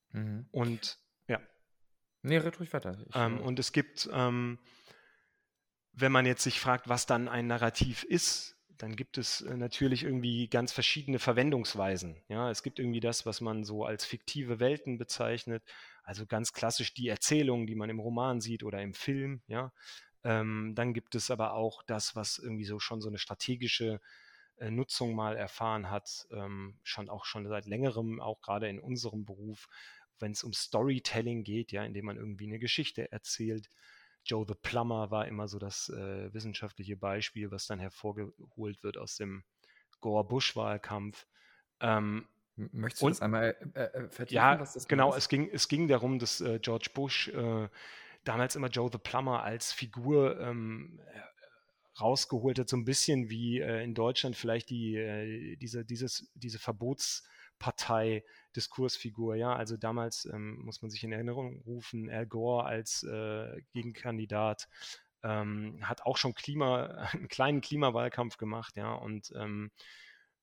Mhm. 0.09 0.47
Und 0.51 0.99
ja. 1.27 1.39
Nee, 2.23 2.37
red 2.37 2.59
ruhig 2.59 2.73
weiter. 2.73 2.97
Ich, 3.07 3.15
ähm, 3.15 3.37
äh 3.37 3.41
und 3.41 3.57
es 3.57 3.71
gibt, 3.71 4.09
ähm, 4.11 4.59
wenn 5.93 6.11
man 6.11 6.25
jetzt 6.25 6.43
sich 6.43 6.59
fragt, 6.59 6.89
was 6.89 7.05
dann 7.05 7.29
ein 7.29 7.47
Narrativ 7.47 8.03
ist, 8.03 8.57
dann 8.77 8.97
gibt 8.97 9.17
es 9.17 9.41
äh, 9.41 9.55
natürlich 9.55 10.03
irgendwie 10.03 10.49
ganz 10.49 10.73
verschiedene 10.73 11.19
Verwendungsweisen. 11.19 12.21
Ja, 12.27 12.51
es 12.51 12.61
gibt 12.61 12.77
irgendwie 12.77 12.99
das, 12.99 13.25
was 13.25 13.39
man 13.39 13.63
so 13.63 13.85
als 13.85 14.03
fiktive 14.03 14.59
Welten 14.59 14.97
bezeichnet, 14.97 15.63
also 16.03 16.25
ganz 16.25 16.51
klassisch 16.51 16.93
die 16.93 17.07
Erzählungen, 17.07 17.65
die 17.65 17.75
man 17.75 17.89
im 17.89 18.01
Roman 18.01 18.41
sieht 18.41 18.61
oder 18.61 18.81
im 18.81 18.93
Film. 18.93 19.41
Ja, 19.47 19.71
ähm, 20.25 20.73
dann 20.75 20.93
gibt 20.93 21.15
es 21.15 21.31
aber 21.31 21.53
auch 21.53 21.81
das, 21.83 22.13
was 22.13 22.39
irgendwie 22.39 22.65
so 22.65 22.79
schon 22.79 22.99
so 22.99 23.07
eine 23.07 23.19
strategische 23.19 24.01
Nutzung 24.59 25.15
mal 25.15 25.35
erfahren 25.35 25.89
hat, 25.89 26.27
ähm, 26.31 26.79
schon 26.83 27.09
auch 27.09 27.25
schon 27.25 27.47
seit 27.47 27.65
längerem, 27.65 28.19
auch 28.19 28.41
gerade 28.41 28.67
in 28.67 28.79
unserem 28.79 29.25
Beruf, 29.25 29.67
wenn 30.19 30.31
es 30.31 30.43
um 30.43 30.53
Storytelling 30.53 31.43
geht, 31.43 31.71
ja, 31.71 31.83
indem 31.83 32.05
man 32.05 32.17
irgendwie 32.17 32.47
eine 32.47 32.59
Geschichte 32.59 33.11
erzählt. 33.11 33.69
Joe 34.25 34.45
the 34.47 34.55
Plumber 34.55 35.11
war 35.11 35.27
immer 35.27 35.47
so 35.47 35.59
das 35.59 35.89
äh, 35.89 36.33
wissenschaftliche 36.33 36.97
Beispiel, 36.97 37.51
was 37.51 37.67
dann 37.67 37.79
hervorgeholt 37.79 38.83
wird 38.83 38.97
aus 38.97 39.15
dem 39.15 39.43
Gore-Bush-Wahlkampf. 40.01 41.25
Ähm, 41.79 42.27
Möchtest 42.55 43.03
du 43.03 43.05
und, 43.05 43.11
das 43.11 43.21
einmal 43.21 43.55
äh, 43.75 43.83
äh 43.83 44.09
vertiefen? 44.09 44.35
Ja, 44.35 44.63
genau. 44.87 45.13
Es 45.13 45.29
ging, 45.29 45.47
es 45.51 45.67
ging 45.67 45.87
darum, 45.87 46.17
dass 46.17 46.41
äh, 46.41 46.59
George 46.59 46.89
Bush 46.93 47.27
äh, 47.29 47.69
damals 48.23 48.55
immer 48.55 48.67
Joe 48.67 48.89
the 48.91 48.97
Plumber 48.97 49.43
als 49.43 49.71
Figur 49.71 50.39
ähm, 50.39 50.99
rausgeholt 51.99 52.59
hat, 52.59 52.69
so 52.69 52.77
ein 52.77 52.85
bisschen 52.85 53.29
wie 53.29 53.59
äh, 53.59 53.83
in 53.83 53.93
Deutschland 53.93 54.35
vielleicht 54.35 54.69
die, 54.69 55.57
diese, 55.59 55.85
dieses, 55.85 56.29
diese 56.35 56.59
Verbotspartei 56.59 58.23
Diskursfigur, 58.55 59.35
ja. 59.35 59.55
Also 59.55 59.77
damals 59.77 60.25
ähm, 60.25 60.59
muss 60.63 60.81
man 60.81 60.91
sich 60.91 61.03
in 61.03 61.11
Erinnerung 61.11 61.61
rufen, 61.65 62.09
Al 62.09 62.25
Gore 62.25 62.65
als 62.65 63.03
äh, 63.03 63.61
Gegenkandidat 63.73 64.67
ähm, 65.23 65.79
hat 65.81 66.01
auch 66.03 66.17
schon 66.17 66.33
Klima, 66.33 66.85
einen 67.13 67.27
kleinen 67.27 67.61
Klimawahlkampf 67.61 68.37
gemacht, 68.37 68.77
ja. 68.77 68.93
Und 68.93 69.31
ähm, 69.35 69.71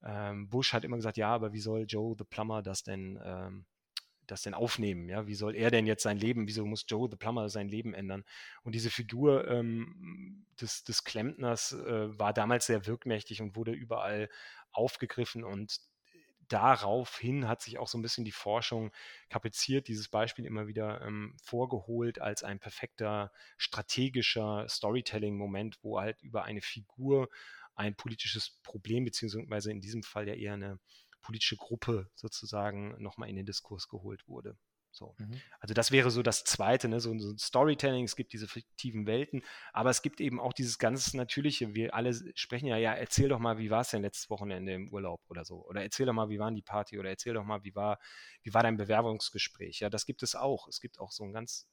ähm, 0.05 0.49
Bush 0.49 0.73
hat 0.73 0.85
immer 0.85 0.97
gesagt, 0.97 1.17
ja, 1.17 1.29
aber 1.29 1.53
wie 1.53 1.61
soll 1.61 1.87
Joe 1.89 2.15
the 2.19 2.25
Plumber 2.25 2.63
das 2.63 2.83
denn 2.83 3.19
ähm, 3.25 3.67
das 4.31 4.43
denn 4.43 4.55
aufnehmen? 4.55 5.09
Ja, 5.09 5.27
wie 5.27 5.35
soll 5.35 5.55
er 5.55 5.71
denn 5.71 5.87
jetzt 5.87 6.03
sein 6.03 6.19
Leben, 6.19 6.47
wieso 6.47 6.65
muss 6.65 6.85
Joe 6.89 7.09
the 7.11 7.17
Plumber 7.17 7.49
sein 7.49 7.69
Leben 7.69 7.95
ändern? 7.95 8.25
Und 8.63 8.75
diese 8.75 8.91
Figur 8.91 9.49
ähm, 9.49 10.47
des, 10.61 10.85
des 10.85 11.05
Klempners 11.05 11.73
äh, 11.73 12.19
war 12.19 12.33
damals 12.33 12.67
sehr 12.67 12.87
wirkmächtig 12.87 13.43
und 13.43 13.57
wurde 13.57 13.73
überall 13.73 14.29
aufgegriffen 14.73 15.45
und 15.45 15.81
daraufhin 16.49 17.49
hat 17.49 17.63
sich 17.63 17.79
auch 17.79 17.89
so 17.89 17.99
ein 17.99 18.03
bisschen 18.03 18.25
die 18.25 18.33
Forschung 18.33 18.91
kapaziert, 19.29 19.89
dieses 19.89 20.09
Beispiel 20.09 20.45
immer 20.45 20.67
wieder 20.67 21.01
ähm, 21.03 21.37
vorgeholt 21.43 22.21
als 22.21 22.43
ein 22.43 22.59
perfekter 22.59 23.33
strategischer 23.57 24.69
Storytelling-Moment, 24.69 25.79
wo 25.83 26.01
halt 26.01 26.23
über 26.23 26.45
eine 26.45 26.61
Figur 26.61 27.29
ein 27.77 27.97
politisches 27.97 28.61
Problem, 28.63 29.05
beziehungsweise 29.05 29.71
in 29.71 29.81
diesem 29.81 30.03
Fall 30.03 30.29
ja 30.29 30.35
eher 30.35 30.55
eine 30.55 30.79
politische 31.25 31.57
Gruppe 31.57 32.11
sozusagen 32.15 33.01
nochmal 33.03 33.29
in 33.29 33.37
den 33.37 33.47
Diskurs 33.47 33.89
geholt 33.89 34.29
wurde. 34.29 34.57
So. 34.95 35.17
Mhm. 35.19 35.41
Also 35.59 35.75
das 35.75 35.91
wäre 35.91 36.11
so 36.11 36.23
das 36.23 36.45
Zweite, 36.45 36.89
ne? 36.89 37.01
so, 37.01 37.19
so, 37.19 37.33
ein 37.33 37.39
Storytelling, 37.39 38.05
es 38.05 38.15
gibt 38.15 38.33
diese 38.33 38.47
fiktiven 38.47 39.07
Welten, 39.07 39.43
aber 39.73 39.91
es 39.91 40.03
gibt 40.03 40.21
eben 40.21 40.39
auch 40.39 40.53
dieses 40.53 40.79
ganz 40.79 41.15
Natürliche. 41.15 41.75
Wir 41.75 41.95
alle 41.95 42.15
sprechen 42.37 42.67
ja, 42.67 42.77
ja, 42.77 42.95
erzähl 42.95 43.29
doch 43.29 43.41
mal, 43.41 43.59
wie 43.59 43.71
war 43.71 43.81
es 43.81 43.91
denn 43.91 44.03
letztes 44.03 44.31
Wochenende 44.31 44.73
im 44.73 44.89
Urlaub 44.93 45.21
oder 45.29 45.45
so. 45.45 45.67
Oder 45.67 45.83
erzähl 45.83 46.07
doch 46.07 46.13
mal, 46.13 46.29
wie 46.29 46.39
war 46.39 46.53
die 46.53 46.63
Party 46.63 46.99
oder 46.99 47.11
erzähl 47.11 47.35
doch 47.35 47.45
mal, 47.45 47.65
wie 47.65 47.75
war, 47.75 47.99
wie 48.43 48.55
war 48.55 48.63
dein 48.63 48.77
Bewerbungsgespräch. 48.77 49.81
Ja, 49.81 49.91
das 49.91 50.07
gibt 50.07 50.23
es 50.23 50.37
auch. 50.37 50.69
Es 50.69 50.81
gibt 50.81 51.01
auch 51.01 51.11
so 51.11 51.25
einen 51.25 51.33
ganz 51.33 51.69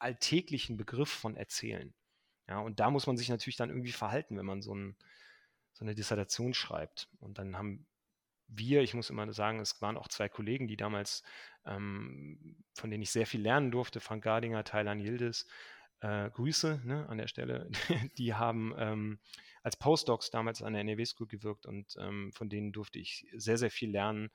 alltäglichen 0.00 0.76
Begriff 0.76 1.10
von 1.10 1.36
Erzählen. 1.36 1.94
Ja, 2.48 2.58
und 2.60 2.80
da 2.80 2.90
muss 2.90 3.06
man 3.06 3.16
sich 3.16 3.28
natürlich 3.28 3.56
dann 3.56 3.70
irgendwie 3.70 3.92
verhalten, 3.92 4.36
wenn 4.36 4.46
man 4.46 4.62
so, 4.62 4.74
ein, 4.74 4.96
so 5.74 5.84
eine 5.84 5.94
Dissertation 5.94 6.54
schreibt. 6.54 7.08
Und 7.20 7.38
dann 7.38 7.56
haben 7.56 7.86
wir, 8.48 8.82
ich 8.82 8.94
muss 8.94 9.10
immer 9.10 9.30
sagen, 9.32 9.60
es 9.60 9.80
waren 9.80 9.96
auch 9.96 10.08
zwei 10.08 10.28
Kollegen, 10.28 10.66
die 10.66 10.76
damals, 10.76 11.22
ähm, 11.66 12.56
von 12.74 12.90
denen 12.90 13.02
ich 13.02 13.10
sehr 13.10 13.26
viel 13.26 13.42
lernen 13.42 13.70
durfte, 13.70 14.00
Frank 14.00 14.24
Gardinger, 14.24 14.64
Thailand 14.64 15.02
Yildiz, 15.02 15.46
äh, 16.00 16.30
Grüße 16.30 16.80
ne, 16.84 17.08
an 17.08 17.18
der 17.18 17.28
Stelle, 17.28 17.70
die 18.18 18.34
haben 18.34 18.74
ähm, 18.78 19.18
als 19.62 19.76
Postdocs 19.76 20.30
damals 20.30 20.62
an 20.62 20.72
der 20.72 20.82
NRW 20.82 21.04
School 21.04 21.26
gewirkt 21.26 21.66
und 21.66 21.96
ähm, 21.98 22.32
von 22.32 22.48
denen 22.48 22.72
durfte 22.72 22.98
ich 22.98 23.26
sehr, 23.34 23.58
sehr 23.58 23.70
viel 23.70 23.90
lernen. 23.90 24.30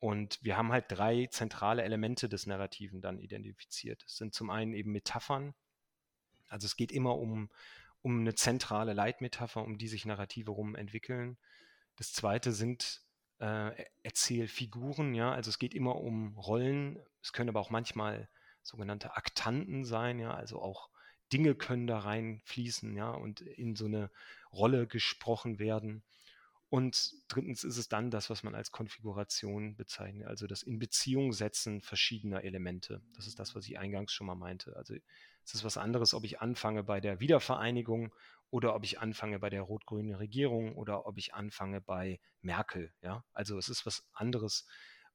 Und 0.00 0.38
wir 0.42 0.56
haben 0.56 0.72
halt 0.72 0.86
drei 0.88 1.28
zentrale 1.30 1.82
Elemente 1.82 2.28
des 2.28 2.46
Narrativen 2.46 3.00
dann 3.00 3.18
identifiziert. 3.18 4.02
Es 4.06 4.16
sind 4.16 4.34
zum 4.34 4.50
einen 4.50 4.74
eben 4.74 4.92
Metaphern, 4.92 5.54
also 6.48 6.66
es 6.66 6.76
geht 6.76 6.92
immer 6.92 7.16
um, 7.16 7.50
um 8.02 8.20
eine 8.20 8.34
zentrale 8.34 8.92
Leitmetapher, 8.92 9.62
um 9.62 9.78
die 9.78 9.88
sich 9.88 10.04
Narrative 10.04 10.50
rum 10.50 10.74
entwickeln. 10.74 11.38
Das 11.96 12.12
zweite 12.12 12.52
sind 12.52 13.03
äh, 13.44 13.84
Erzählfiguren, 14.02 15.14
ja, 15.14 15.30
also 15.30 15.50
es 15.50 15.58
geht 15.58 15.74
immer 15.74 15.96
um 15.96 16.38
Rollen, 16.38 16.98
es 17.22 17.34
können 17.34 17.50
aber 17.50 17.60
auch 17.60 17.68
manchmal 17.68 18.30
sogenannte 18.62 19.16
Aktanten 19.16 19.84
sein, 19.84 20.18
ja, 20.18 20.32
also 20.32 20.62
auch 20.62 20.88
Dinge 21.30 21.54
können 21.54 21.86
da 21.86 21.98
reinfließen, 21.98 22.96
ja, 22.96 23.10
und 23.10 23.42
in 23.42 23.76
so 23.76 23.84
eine 23.84 24.10
Rolle 24.50 24.86
gesprochen 24.86 25.58
werden. 25.58 26.02
Und 26.70 27.12
drittens 27.28 27.64
ist 27.64 27.76
es 27.76 27.88
dann 27.88 28.10
das, 28.10 28.30
was 28.30 28.42
man 28.42 28.54
als 28.54 28.72
Konfiguration 28.72 29.76
bezeichnet, 29.76 30.26
also 30.26 30.46
das 30.46 30.62
in 30.62 30.78
Beziehung 30.78 31.34
setzen 31.34 31.82
verschiedener 31.82 32.44
Elemente. 32.44 33.02
Das 33.14 33.26
ist 33.26 33.38
das, 33.38 33.54
was 33.54 33.66
ich 33.66 33.78
eingangs 33.78 34.12
schon 34.12 34.26
mal 34.26 34.34
meinte. 34.34 34.74
Also 34.74 34.94
es 35.44 35.54
ist 35.54 35.64
was 35.64 35.76
anderes, 35.76 36.14
ob 36.14 36.24
ich 36.24 36.40
anfange 36.40 36.82
bei 36.82 37.00
der 37.00 37.20
Wiedervereinigung 37.20 38.14
oder 38.54 38.76
ob 38.76 38.84
ich 38.84 39.00
anfange 39.00 39.40
bei 39.40 39.50
der 39.50 39.62
rot-grünen 39.62 40.14
Regierung 40.14 40.76
oder 40.76 41.06
ob 41.06 41.18
ich 41.18 41.34
anfange 41.34 41.80
bei 41.80 42.20
Merkel. 42.40 42.94
Ja, 43.00 43.24
also 43.32 43.58
es 43.58 43.68
ist 43.68 43.84
was 43.84 44.08
anderes, 44.12 44.64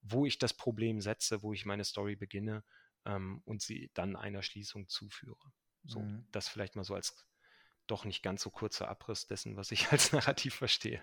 wo 0.02 0.26
ich 0.26 0.40
das 0.40 0.54
Problem 0.54 1.00
setze, 1.00 1.42
wo 1.42 1.54
ich 1.54 1.66
meine 1.66 1.86
Story 1.86 2.18
beginne 2.18 2.66
ähm, 3.06 3.42
und 3.46 3.62
sie 3.62 3.92
dann 3.94 4.18
einer 4.18 4.44
Schließung 4.44 4.90
zuführe. 4.90 5.54
So, 5.86 6.02
mhm. 6.02 6.28
das 6.32 6.50
vielleicht 6.50 6.76
mal 6.76 6.84
so 6.84 6.96
als 6.96 7.26
doch 7.88 8.04
nicht 8.04 8.24
ganz 8.24 8.42
so 8.42 8.50
kurzer 8.50 8.90
Abriss 8.90 9.26
dessen, 9.26 9.56
was 9.56 9.72
ich 9.72 9.88
als 9.94 10.12
Narrativ 10.12 10.56
verstehe. 10.56 11.02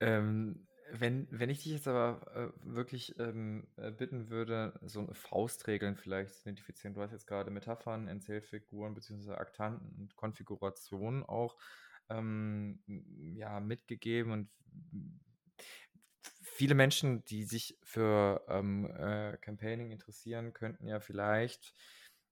Ähm, 0.00 0.68
wenn, 0.92 1.26
wenn 1.30 1.50
ich 1.50 1.62
dich 1.62 1.72
jetzt 1.72 1.88
aber 1.88 2.20
äh, 2.34 2.74
wirklich 2.74 3.18
ähm, 3.18 3.66
äh, 3.76 3.90
bitten 3.90 4.30
würde, 4.30 4.78
so 4.82 5.06
Faustregeln 5.12 5.96
vielleicht 5.96 6.34
zu 6.34 6.42
identifizieren. 6.42 6.94
Du 6.94 7.02
hast 7.02 7.12
jetzt 7.12 7.26
gerade 7.26 7.50
Metaphern, 7.50 8.08
Erzählfiguren 8.08 8.94
bzw. 8.94 9.32
Aktanten 9.32 9.94
und 9.98 10.16
Konfigurationen 10.16 11.24
auch 11.24 11.56
ähm, 12.08 12.80
ja, 13.36 13.60
mitgegeben 13.60 14.32
und 14.32 14.50
viele 16.42 16.74
Menschen, 16.74 17.24
die 17.26 17.44
sich 17.44 17.78
für 17.82 18.44
ähm, 18.48 18.86
äh, 18.86 19.36
Campaigning 19.38 19.90
interessieren, 19.90 20.52
könnten 20.52 20.86
ja 20.86 21.00
vielleicht 21.00 21.74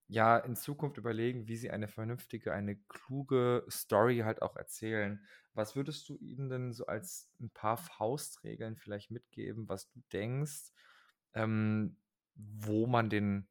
ja 0.07 0.37
in 0.37 0.55
Zukunft 0.55 0.97
überlegen, 0.97 1.47
wie 1.47 1.57
sie 1.57 1.69
eine 1.69 1.87
vernünftige, 1.87 2.53
eine 2.53 2.75
kluge 2.75 3.65
Story 3.69 4.19
halt 4.19 4.41
auch 4.41 4.55
erzählen. 4.55 5.25
Was 5.57 5.75
würdest 5.75 6.07
du 6.07 6.17
ihnen 6.17 6.49
denn 6.49 6.73
so 6.73 6.85
als 6.85 7.29
ein 7.39 7.49
paar 7.49 7.77
Faustregeln 7.77 8.75
vielleicht 8.75 9.09
mitgeben, 9.11 9.67
was 9.67 9.89
du 9.89 10.01
denkst, 10.13 10.71
ähm, 11.33 11.97
wo 12.35 12.85
man 12.85 13.09
den 13.09 13.47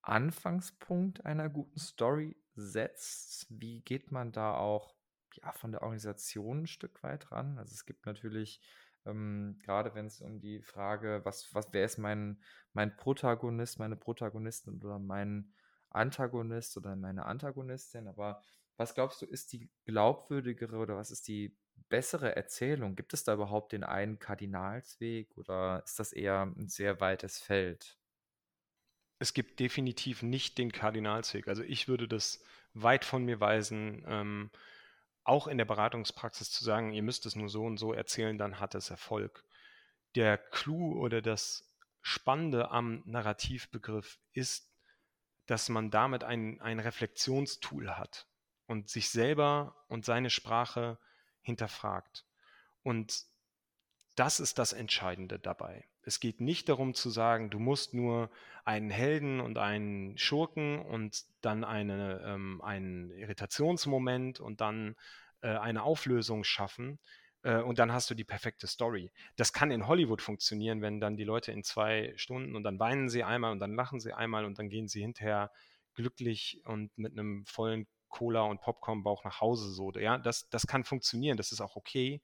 Anfangspunkt 0.00 1.26
einer 1.26 1.50
guten 1.50 1.78
Story 1.78 2.36
setzt? 2.54 3.46
Wie 3.50 3.82
geht 3.82 4.10
man 4.12 4.32
da 4.32 4.54
auch 4.56 4.96
ja, 5.34 5.52
von 5.52 5.72
der 5.72 5.82
Organisation 5.82 6.62
ein 6.62 6.66
Stück 6.66 7.02
weit 7.02 7.30
ran? 7.30 7.58
Also 7.58 7.74
es 7.74 7.84
gibt 7.84 8.06
natürlich 8.06 8.62
ähm, 9.04 9.58
gerade 9.62 9.94
wenn 9.94 10.06
es 10.06 10.20
um 10.20 10.40
die 10.40 10.60
Frage, 10.62 11.20
was, 11.24 11.54
was, 11.54 11.68
wer 11.72 11.84
ist 11.84 11.98
mein, 11.98 12.40
mein 12.72 12.96
Protagonist, 12.96 13.78
meine 13.78 13.96
Protagonistin 13.96 14.80
oder 14.82 14.98
mein 14.98 15.52
Antagonist 15.90 16.76
oder 16.76 16.96
meine 16.96 17.24
Antagonistin, 17.24 18.08
aber 18.08 18.42
was 18.76 18.94
glaubst 18.94 19.22
du, 19.22 19.26
ist 19.26 19.52
die 19.52 19.70
glaubwürdigere 19.84 20.76
oder 20.76 20.96
was 20.96 21.10
ist 21.10 21.28
die 21.28 21.56
bessere 21.88 22.36
Erzählung? 22.36 22.96
Gibt 22.96 23.14
es 23.14 23.24
da 23.24 23.34
überhaupt 23.34 23.72
den 23.72 23.84
einen 23.84 24.18
Kardinalsweg 24.18 25.36
oder 25.36 25.82
ist 25.84 25.98
das 25.98 26.12
eher 26.12 26.42
ein 26.42 26.68
sehr 26.68 27.00
weites 27.00 27.38
Feld? 27.38 27.98
Es 29.18 29.32
gibt 29.32 29.60
definitiv 29.60 30.22
nicht 30.22 30.58
den 30.58 30.72
Kardinalsweg. 30.72 31.48
Also 31.48 31.62
ich 31.62 31.88
würde 31.88 32.06
das 32.06 32.42
weit 32.74 33.04
von 33.04 33.24
mir 33.24 33.40
weisen, 33.40 34.04
ähm, 34.06 34.50
auch 35.24 35.48
in 35.48 35.58
der 35.58 35.64
Beratungspraxis 35.64 36.50
zu 36.50 36.62
sagen, 36.62 36.92
ihr 36.92 37.02
müsst 37.02 37.26
es 37.26 37.34
nur 37.34 37.48
so 37.48 37.64
und 37.64 37.78
so 37.78 37.92
erzählen, 37.92 38.38
dann 38.38 38.60
hat 38.60 38.74
es 38.74 38.90
Erfolg. 38.90 39.44
Der 40.14 40.38
Clou 40.38 41.00
oder 41.00 41.22
das 41.22 41.74
Spannende 42.02 42.70
am 42.70 43.02
Narrativbegriff 43.06 44.20
ist, 44.32 44.70
dass 45.46 45.68
man 45.68 45.90
damit 45.90 46.22
ein, 46.22 46.60
ein 46.60 46.78
Reflexionstool 46.78 47.96
hat. 47.96 48.28
Und 48.66 48.88
sich 48.88 49.08
selber 49.10 49.76
und 49.88 50.04
seine 50.04 50.30
Sprache 50.30 50.98
hinterfragt. 51.42 52.26
Und 52.82 53.24
das 54.16 54.40
ist 54.40 54.58
das 54.58 54.72
Entscheidende 54.72 55.38
dabei. 55.38 55.84
Es 56.02 56.20
geht 56.20 56.40
nicht 56.40 56.68
darum 56.68 56.94
zu 56.94 57.10
sagen, 57.10 57.50
du 57.50 57.58
musst 57.58 57.94
nur 57.94 58.30
einen 58.64 58.90
Helden 58.90 59.40
und 59.40 59.58
einen 59.58 60.16
Schurken 60.18 60.80
und 60.80 61.24
dann 61.40 61.64
eine, 61.64 62.22
ähm, 62.24 62.60
einen 62.62 63.10
Irritationsmoment 63.10 64.40
und 64.40 64.60
dann 64.60 64.96
äh, 65.42 65.48
eine 65.48 65.82
Auflösung 65.82 66.44
schaffen 66.44 66.98
äh, 67.42 67.60
und 67.60 67.78
dann 67.78 67.92
hast 67.92 68.08
du 68.10 68.14
die 68.14 68.24
perfekte 68.24 68.66
Story. 68.66 69.12
Das 69.36 69.52
kann 69.52 69.70
in 69.70 69.86
Hollywood 69.86 70.22
funktionieren, 70.22 70.80
wenn 70.80 71.00
dann 71.00 71.16
die 71.16 71.24
Leute 71.24 71.52
in 71.52 71.62
zwei 71.62 72.12
Stunden 72.16 72.56
und 72.56 72.62
dann 72.62 72.78
weinen 72.78 73.08
sie 73.08 73.22
einmal 73.22 73.52
und 73.52 73.60
dann 73.60 73.74
lachen 73.74 74.00
sie 74.00 74.12
einmal 74.12 74.44
und 74.44 74.58
dann 74.58 74.68
gehen 74.68 74.88
sie 74.88 75.00
hinterher 75.00 75.50
glücklich 75.94 76.60
und 76.64 76.96
mit 76.96 77.12
einem 77.12 77.44
vollen 77.46 77.86
Cola 78.16 78.42
und 78.42 78.62
Popcorn-Bauch 78.62 79.24
nach 79.24 79.40
Hause 79.42 79.70
so. 79.70 79.92
Ja, 79.92 80.16
das, 80.16 80.48
das 80.48 80.66
kann 80.66 80.84
funktionieren, 80.84 81.36
das 81.36 81.52
ist 81.52 81.60
auch 81.60 81.76
okay. 81.76 82.22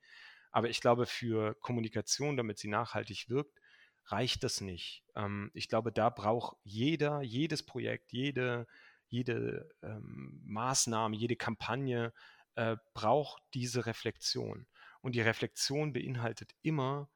Aber 0.51 0.71
ich 0.71 0.81
glaube, 0.81 1.05
für 1.07 1.55
Kommunikation, 1.61 2.37
damit 2.37 2.59
sie 2.59 2.69
nachhaltig 2.69 3.29
wirkt, 3.29 3.59
reicht 4.07 4.43
das 4.43 4.63
nicht. 4.63 5.05
Ähm, 5.15 5.51
ich 5.55 5.69
glaube, 5.69 5.93
da 5.93 6.09
braucht 6.09 6.57
jeder, 6.65 7.21
jedes 7.21 7.63
Projekt, 7.65 8.13
jede, 8.13 8.67
jede 9.09 9.69
ähm, 9.83 10.41
Maßnahme, 10.47 11.15
jede 11.15 11.37
Kampagne 11.37 12.15
äh, 12.55 12.77
braucht 12.95 13.43
diese 13.53 13.85
Reflexion. 13.85 14.67
Und 15.03 15.15
die 15.15 15.21
Reflexion 15.21 15.93
beinhaltet 15.93 16.55
immer 16.63 17.11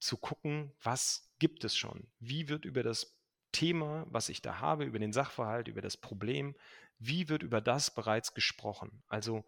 zu 0.00 0.18
gucken, 0.18 0.72
was 0.82 1.30
gibt 1.38 1.64
es 1.64 1.76
schon? 1.76 2.08
Wie 2.18 2.48
wird 2.48 2.66
über 2.66 2.82
das 2.82 3.17
Thema, 3.52 4.06
was 4.08 4.28
ich 4.28 4.42
da 4.42 4.60
habe, 4.60 4.84
über 4.84 4.98
den 4.98 5.12
Sachverhalt, 5.12 5.68
über 5.68 5.80
das 5.80 5.96
Problem, 5.96 6.54
wie 6.98 7.28
wird 7.28 7.42
über 7.42 7.60
das 7.60 7.94
bereits 7.94 8.34
gesprochen? 8.34 9.02
Also 9.08 9.44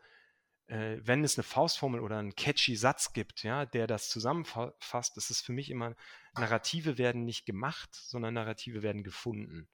äh, 0.67 0.99
wenn 1.03 1.25
es 1.25 1.37
eine 1.37 1.43
Faustformel 1.43 2.01
oder 2.01 2.19
einen 2.19 2.37
catchy 2.37 2.77
Satz 2.77 3.13
gibt, 3.13 3.43
ja, 3.43 3.67
der 3.67 3.87
das 3.87 4.09
zusammenfasst, 4.09 5.17
ist 5.17 5.31
es 5.31 5.41
für 5.41 5.53
mich 5.53 5.71
immer, 5.71 5.97
Narrative 6.35 6.97
werden 6.97 7.25
nicht 7.25 7.45
gemacht, 7.45 7.93
sondern 7.93 8.35
Narrative 8.35 8.83
werden 8.83 9.03
gefunden. 9.03 9.69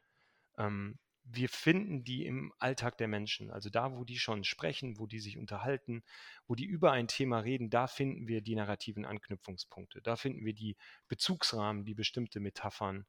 Ähm, 0.56 0.98
wir 1.28 1.48
finden 1.48 2.04
die 2.04 2.24
im 2.24 2.52
Alltag 2.58 2.98
der 2.98 3.08
Menschen. 3.08 3.50
Also 3.50 3.68
da, 3.68 3.92
wo 3.92 4.04
die 4.04 4.18
schon 4.18 4.44
sprechen, 4.44 4.98
wo 4.98 5.06
die 5.06 5.18
sich 5.18 5.36
unterhalten, 5.36 6.02
wo 6.46 6.54
die 6.54 6.64
über 6.64 6.92
ein 6.92 7.08
Thema 7.08 7.40
reden, 7.40 7.68
da 7.68 7.88
finden 7.88 8.28
wir 8.28 8.40
die 8.40 8.54
narrativen 8.54 9.04
Anknüpfungspunkte. 9.04 10.00
Da 10.02 10.16
finden 10.16 10.44
wir 10.44 10.54
die 10.54 10.76
Bezugsrahmen, 11.08 11.84
die 11.84 11.94
bestimmte 11.94 12.38
Metaphern 12.40 13.06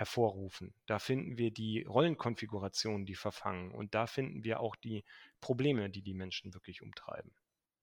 hervorrufen. 0.00 0.72
Da 0.86 0.98
finden 0.98 1.36
wir 1.36 1.50
die 1.50 1.82
Rollenkonfigurationen, 1.82 3.04
die 3.04 3.14
verfangen. 3.14 3.70
Und 3.70 3.94
da 3.94 4.06
finden 4.06 4.44
wir 4.44 4.60
auch 4.60 4.74
die 4.74 5.04
Probleme, 5.42 5.90
die 5.90 6.00
die 6.00 6.14
Menschen 6.14 6.54
wirklich 6.54 6.80
umtreiben. 6.80 7.34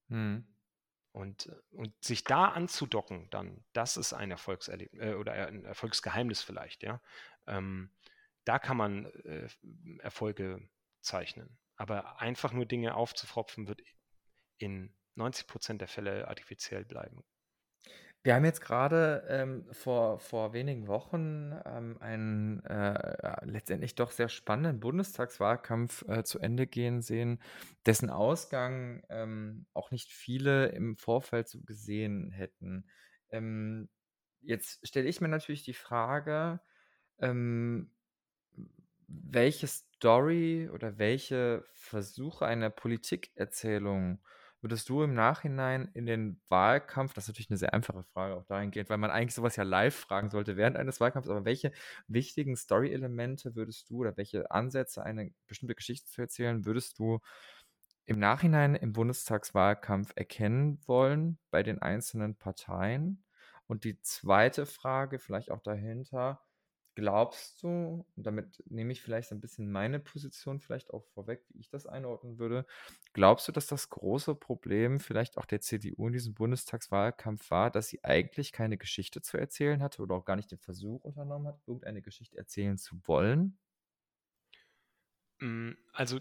Hm. 0.09 0.47
Und, 1.11 1.51
und 1.69 1.93
sich 2.03 2.23
da 2.23 2.45
anzudocken, 2.45 3.29
dann, 3.29 3.63
das 3.73 3.97
ist 3.97 4.13
ein 4.13 4.31
Erfolgserlebnis 4.31 4.99
äh, 4.99 5.13
oder 5.13 5.33
ein 5.33 5.63
Erfolgsgeheimnis 5.63 6.41
vielleicht, 6.41 6.81
ja. 6.81 6.99
Ähm, 7.45 7.91
da 8.45 8.57
kann 8.57 8.77
man 8.77 9.05
äh, 9.05 9.47
Erfolge 9.99 10.67
zeichnen. 11.01 11.59
Aber 11.75 12.19
einfach 12.19 12.51
nur 12.51 12.65
Dinge 12.65 12.95
aufzufropfen, 12.95 13.67
wird 13.67 13.83
in 14.57 14.91
90 15.13 15.45
Prozent 15.45 15.81
der 15.81 15.87
Fälle 15.87 16.27
artifiziell 16.27 16.83
bleiben. 16.83 17.23
Wir 18.27 18.35
haben 18.35 18.43
jetzt 18.43 18.59
gerade 18.59 19.23
ähm, 19.29 19.63
vor, 19.71 20.19
vor 20.19 20.51
wenigen 20.51 20.87
Wochen 20.87 21.53
ähm, 21.63 21.95
einen 22.01 22.61
äh, 22.65 23.45
letztendlich 23.45 23.95
doch 23.95 24.11
sehr 24.11 24.27
spannenden 24.27 24.81
Bundestagswahlkampf 24.81 26.03
äh, 26.09 26.25
zu 26.25 26.39
Ende 26.39 26.67
gehen 26.67 27.01
sehen, 27.01 27.41
dessen 27.85 28.09
Ausgang 28.09 29.01
ähm, 29.07 29.65
auch 29.73 29.91
nicht 29.91 30.11
viele 30.11 30.65
im 30.65 30.97
Vorfeld 30.97 31.47
so 31.47 31.61
gesehen 31.61 32.31
hätten. 32.31 32.89
Ähm, 33.29 33.87
jetzt 34.41 34.85
stelle 34.85 35.07
ich 35.07 35.21
mir 35.21 35.29
natürlich 35.29 35.63
die 35.63 35.73
Frage, 35.73 36.59
ähm, 37.19 37.93
welche 39.07 39.67
Story 39.67 40.69
oder 40.69 40.97
welche 40.97 41.63
Versuche 41.75 42.45
einer 42.45 42.71
Politikerzählung 42.71 44.19
würdest 44.61 44.89
du 44.89 45.03
im 45.03 45.13
Nachhinein 45.13 45.89
in 45.93 46.05
den 46.05 46.41
Wahlkampf, 46.49 47.13
das 47.13 47.25
ist 47.25 47.29
natürlich 47.29 47.49
eine 47.51 47.57
sehr 47.57 47.73
einfache 47.73 48.03
Frage 48.03 48.35
auch 48.35 48.45
dahingehend, 48.45 48.89
weil 48.89 48.97
man 48.97 49.11
eigentlich 49.11 49.35
sowas 49.35 49.55
ja 49.55 49.63
live 49.63 49.95
fragen 49.95 50.29
sollte 50.29 50.57
während 50.57 50.77
eines 50.77 50.99
Wahlkampfs, 50.99 51.29
aber 51.29 51.45
welche 51.45 51.71
wichtigen 52.07 52.55
Story-Elemente 52.55 53.55
würdest 53.55 53.89
du 53.89 53.99
oder 53.99 54.17
welche 54.17 54.49
Ansätze, 54.51 55.03
eine 55.03 55.31
bestimmte 55.47 55.75
Geschichte 55.75 56.09
zu 56.09 56.21
erzählen, 56.21 56.65
würdest 56.65 56.99
du 56.99 57.19
im 58.05 58.19
Nachhinein 58.19 58.75
im 58.75 58.93
Bundestagswahlkampf 58.93 60.13
erkennen 60.15 60.79
wollen 60.87 61.39
bei 61.51 61.63
den 61.63 61.79
einzelnen 61.81 62.35
Parteien? 62.35 63.23
Und 63.67 63.83
die 63.83 64.01
zweite 64.01 64.65
Frage, 64.65 65.19
vielleicht 65.19 65.51
auch 65.51 65.61
dahinter, 65.61 66.41
Glaubst 66.97 67.61
du, 67.61 68.07
und 68.15 68.25
damit 68.25 68.63
nehme 68.71 68.91
ich 68.91 69.03
vielleicht 69.03 69.31
ein 69.31 69.39
bisschen 69.39 69.71
meine 69.71 69.99
Position 69.99 70.59
vielleicht 70.59 70.91
auch 70.91 71.05
vorweg, 71.05 71.43
wie 71.49 71.59
ich 71.59 71.69
das 71.69 71.85
einordnen 71.85 72.39
würde, 72.39 72.65
glaubst 73.13 73.47
du, 73.47 73.51
dass 73.51 73.67
das 73.67 73.91
große 73.91 74.33
Problem 74.33 74.99
vielleicht 74.99 75.37
auch 75.37 75.45
der 75.45 75.61
CDU 75.61 76.07
in 76.07 76.13
diesem 76.13 76.33
Bundestagswahlkampf 76.33 77.51
war, 77.51 77.69
dass 77.69 77.89
sie 77.89 78.03
eigentlich 78.03 78.51
keine 78.51 78.79
Geschichte 78.79 79.21
zu 79.21 79.37
erzählen 79.37 79.83
hatte 79.83 80.01
oder 80.01 80.15
auch 80.15 80.25
gar 80.25 80.37
nicht 80.37 80.49
den 80.49 80.57
Versuch 80.57 81.03
unternommen 81.03 81.47
hat, 81.47 81.59
irgendeine 81.67 82.01
Geschichte 82.01 82.35
erzählen 82.35 82.79
zu 82.79 82.99
wollen? 83.05 83.59
Hm, 85.39 85.77
also 85.93 86.19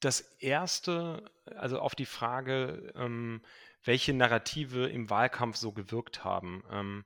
das 0.00 0.20
erste, 0.38 1.30
also 1.44 1.78
auf 1.78 1.94
die 1.94 2.06
Frage, 2.06 2.92
ähm, 2.94 3.42
welche 3.84 4.14
Narrative 4.14 4.86
im 4.88 5.10
Wahlkampf 5.10 5.56
so 5.56 5.72
gewirkt 5.72 6.24
haben. 6.24 6.62
Ähm, 6.70 7.04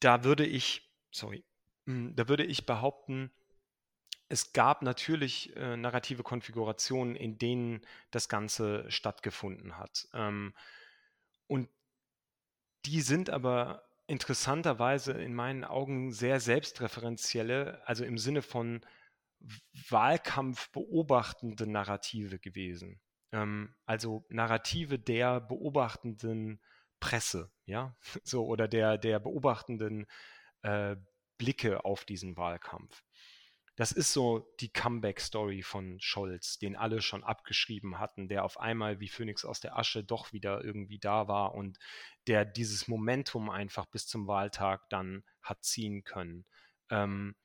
da 0.00 0.24
würde 0.24 0.46
ich, 0.46 0.90
sorry, 1.10 1.44
hm, 1.86 2.14
da 2.16 2.28
würde 2.28 2.44
ich 2.44 2.66
behaupten, 2.66 3.30
es 4.28 4.52
gab 4.52 4.82
natürlich 4.82 5.54
äh, 5.56 5.76
narrative 5.76 6.22
Konfigurationen, 6.22 7.14
in 7.14 7.38
denen 7.38 7.80
das 8.10 8.28
Ganze 8.28 8.90
stattgefunden 8.90 9.78
hat. 9.78 10.08
Ähm, 10.12 10.52
und 11.46 11.68
die 12.86 13.00
sind 13.00 13.30
aber 13.30 13.84
interessanterweise 14.08 15.12
in 15.12 15.34
meinen 15.34 15.64
Augen 15.64 16.12
sehr 16.12 16.40
selbstreferenzielle, 16.40 17.82
also 17.86 18.04
im 18.04 18.18
Sinne 18.18 18.42
von 18.42 18.80
Wahlkampf 19.88 20.70
beobachtende 20.70 21.66
Narrative 21.66 22.38
gewesen. 22.38 23.00
Ähm, 23.32 23.74
also 23.84 24.24
Narrative 24.28 24.98
der 24.98 25.40
beobachtenden 25.40 26.60
Presse, 27.00 27.50
ja, 27.64 27.96
so 28.24 28.46
oder 28.46 28.68
der, 28.68 28.98
der 28.98 29.18
beobachtenden 29.18 30.06
äh, 30.62 30.96
Blicke 31.38 31.84
auf 31.84 32.04
diesen 32.04 32.36
Wahlkampf. 32.36 33.02
Das 33.76 33.92
ist 33.92 34.14
so 34.14 34.54
die 34.60 34.72
Comeback-Story 34.72 35.62
von 35.62 36.00
Scholz, 36.00 36.58
den 36.58 36.76
alle 36.76 37.02
schon 37.02 37.22
abgeschrieben 37.22 37.98
hatten, 37.98 38.26
der 38.26 38.42
auf 38.42 38.58
einmal 38.58 39.00
wie 39.00 39.08
Phönix 39.08 39.44
aus 39.44 39.60
der 39.60 39.78
Asche 39.78 40.02
doch 40.02 40.32
wieder 40.32 40.64
irgendwie 40.64 40.98
da 40.98 41.28
war 41.28 41.54
und 41.54 41.78
der 42.26 42.46
dieses 42.46 42.88
Momentum 42.88 43.50
einfach 43.50 43.84
bis 43.84 44.06
zum 44.06 44.26
Wahltag 44.26 44.88
dann 44.88 45.24
hat 45.42 45.62
ziehen 45.62 46.04
können. 46.04 46.46
Ähm, 46.88 47.36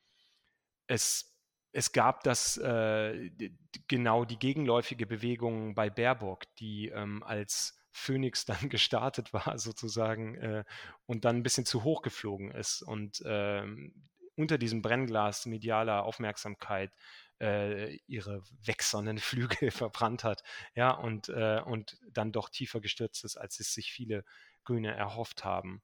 es, 0.86 1.36
es 1.72 1.92
gab 1.92 2.22
das 2.22 2.56
äh, 2.56 3.30
genau 3.86 4.24
die 4.24 4.38
gegenläufige 4.38 5.06
Bewegung 5.06 5.74
bei 5.74 5.90
Baerbock, 5.90 6.44
die 6.56 6.88
ähm, 6.88 7.22
als 7.24 7.78
Phoenix 7.92 8.44
dann 8.44 8.68
gestartet 8.68 9.32
war 9.32 9.58
sozusagen 9.58 10.36
äh, 10.36 10.64
und 11.06 11.24
dann 11.24 11.36
ein 11.36 11.42
bisschen 11.42 11.66
zu 11.66 11.84
hoch 11.84 12.02
geflogen 12.02 12.50
ist 12.50 12.82
und 12.82 13.22
ähm, 13.26 13.94
unter 14.34 14.58
diesem 14.58 14.82
Brennglas 14.82 15.46
medialer 15.46 16.04
Aufmerksamkeit 16.04 16.90
äh, 17.40 17.96
ihre 18.06 18.42
wechselnden 18.64 19.18
Flügel 19.18 19.70
verbrannt 19.70 20.24
hat, 20.24 20.42
ja, 20.74 20.90
und, 20.90 21.28
äh, 21.28 21.60
und 21.64 21.98
dann 22.10 22.32
doch 22.32 22.48
tiefer 22.48 22.80
gestürzt 22.80 23.24
ist, 23.24 23.36
als 23.36 23.60
es 23.60 23.74
sich 23.74 23.92
viele 23.92 24.24
Grüne 24.64 24.94
erhofft 24.94 25.44
haben. 25.44 25.82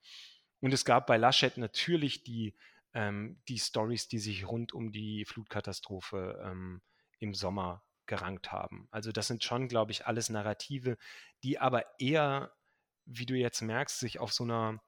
Und 0.61 0.73
es 0.73 0.85
gab 0.85 1.07
bei 1.07 1.17
Laschet 1.17 1.57
natürlich 1.57 2.23
die, 2.25 2.55
ähm, 2.95 3.41
die 3.49 3.59
Stories, 3.59 4.09
die 4.09 4.19
sich 4.19 4.47
rund 4.47 4.73
um 4.73 4.93
die 4.93 5.25
Flutkatastrophe 5.25 6.41
ähm, 6.45 6.81
im 7.19 7.35
Sommer 7.35 7.83
gerankt 8.09 8.51
haben. 8.51 8.89
Also 8.91 9.13
das 9.13 9.29
sind 9.29 9.45
schon, 9.45 9.69
glaube 9.69 9.93
ich, 9.93 10.07
alles 10.07 10.29
Narrative, 10.31 10.99
die 11.45 11.61
aber 11.61 11.85
eher, 12.01 12.53
wie 13.05 13.27
du 13.27 13.35
jetzt 13.35 13.63
merkst, 13.63 14.01
sich 14.01 14.19
auf 14.19 14.33
so 14.33 14.45
einer 14.45 14.83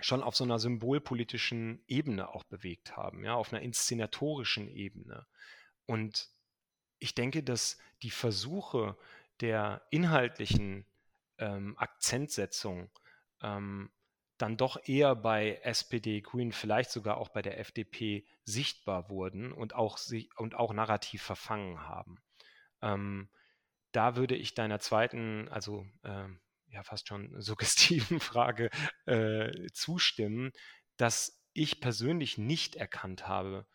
schon 0.00 0.22
auf 0.22 0.36
so 0.36 0.44
einer 0.44 0.58
symbolpolitischen 0.58 1.82
Ebene 1.88 2.28
auch 2.28 2.44
bewegt 2.44 2.96
haben, 2.96 3.24
ja, 3.24 3.34
auf 3.34 3.52
einer 3.52 3.62
inszenatorischen 3.62 4.68
Ebene. 4.68 5.26
Und 5.86 6.28
ich 6.98 7.14
denke, 7.14 7.42
dass 7.42 7.78
die 8.02 8.10
Versuche 8.10 8.96
der 9.40 9.82
inhaltlichen 9.90 10.86
ähm, 11.38 11.76
Akzentsetzung 11.78 12.90
ähm, 13.42 13.90
dann 14.38 14.56
doch 14.56 14.78
eher 14.88 15.16
bei 15.16 15.56
SPD, 15.62 16.20
Grünen, 16.20 16.52
vielleicht 16.52 16.90
sogar 16.90 17.16
auch 17.16 17.28
bei 17.28 17.42
der 17.42 17.58
FDP 17.58 18.24
sichtbar 18.44 19.10
wurden 19.10 19.52
und 19.52 19.74
auch, 19.74 19.98
und 20.36 20.54
auch 20.54 20.72
narrativ 20.72 21.22
verfangen 21.22 21.88
haben. 21.88 22.20
Ähm, 22.82 23.28
da 23.92 24.16
würde 24.16 24.36
ich 24.36 24.54
deiner 24.54 24.80
zweiten, 24.80 25.48
also 25.48 25.86
äh, 26.02 26.28
ja 26.70 26.82
fast 26.82 27.08
schon 27.08 27.34
suggestiven 27.40 28.20
Frage 28.20 28.70
äh, 29.06 29.50
zustimmen, 29.72 30.52
dass 30.96 31.42
ich 31.52 31.80
persönlich 31.80 32.38
nicht 32.38 32.76
erkannt 32.76 33.26
habe, 33.26 33.66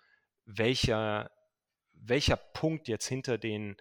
welcher, 0.45 1.31
welcher 1.93 2.37
Punkt 2.37 2.87
jetzt 2.87 3.07
hinter 3.07 3.37
den 3.37 3.77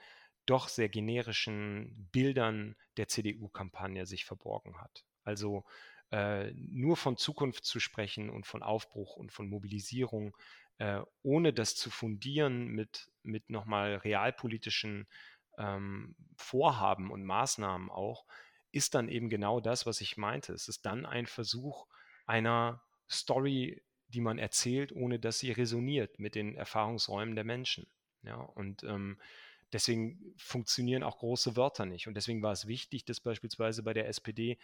doch 0.46 0.68
sehr 0.68 0.88
generischen 0.88 2.08
Bildern 2.10 2.76
der 2.96 3.08
CDU-Kampagne 3.08 4.06
sich 4.06 4.24
verborgen 4.24 4.80
hat. 4.80 5.04
Also 5.22 5.64
äh, 6.10 6.52
nur 6.54 6.96
von 6.96 7.16
Zukunft 7.16 7.64
zu 7.64 7.78
sprechen 7.80 8.28
und 8.28 8.46
von 8.46 8.62
Aufbruch 8.62 9.16
und 9.16 9.32
von 9.32 9.48
Mobilisierung, 9.48 10.36
äh, 10.78 11.00
ohne 11.22 11.52
das 11.52 11.74
zu 11.74 11.90
fundieren 11.90 12.68
mit, 12.68 13.10
mit 13.22 13.50
nochmal 13.50 13.96
realpolitischen 13.96 15.06
ähm, 15.58 16.16
Vorhaben 16.36 17.10
und 17.10 17.24
Maßnahmen 17.24 17.90
auch, 17.90 18.26
ist 18.72 18.94
dann 18.94 19.08
eben 19.08 19.28
genau 19.28 19.60
das, 19.60 19.86
was 19.86 20.00
ich 20.00 20.16
meinte. 20.16 20.52
Es 20.52 20.68
ist 20.68 20.86
dann 20.86 21.06
ein 21.06 21.26
Versuch 21.26 21.86
einer 22.26 22.82
Story, 23.10 23.82
die 24.08 24.20
man 24.20 24.38
erzählt, 24.38 24.92
ohne 24.92 25.18
dass 25.18 25.38
sie 25.38 25.52
resoniert 25.52 26.18
mit 26.18 26.34
den 26.34 26.54
Erfahrungsräumen 26.54 27.34
der 27.34 27.44
Menschen. 27.44 27.86
Ja, 28.22 28.36
und 28.36 28.82
ähm, 28.84 29.18
deswegen 29.72 30.34
funktionieren 30.36 31.02
auch 31.02 31.18
große 31.18 31.56
Wörter 31.56 31.86
nicht. 31.86 32.06
Und 32.06 32.14
deswegen 32.14 32.42
war 32.42 32.52
es 32.52 32.66
wichtig, 32.66 33.04
dass 33.04 33.20
beispielsweise 33.20 33.82
bei 33.82 33.92
der 33.92 34.08
SPD 34.08 34.58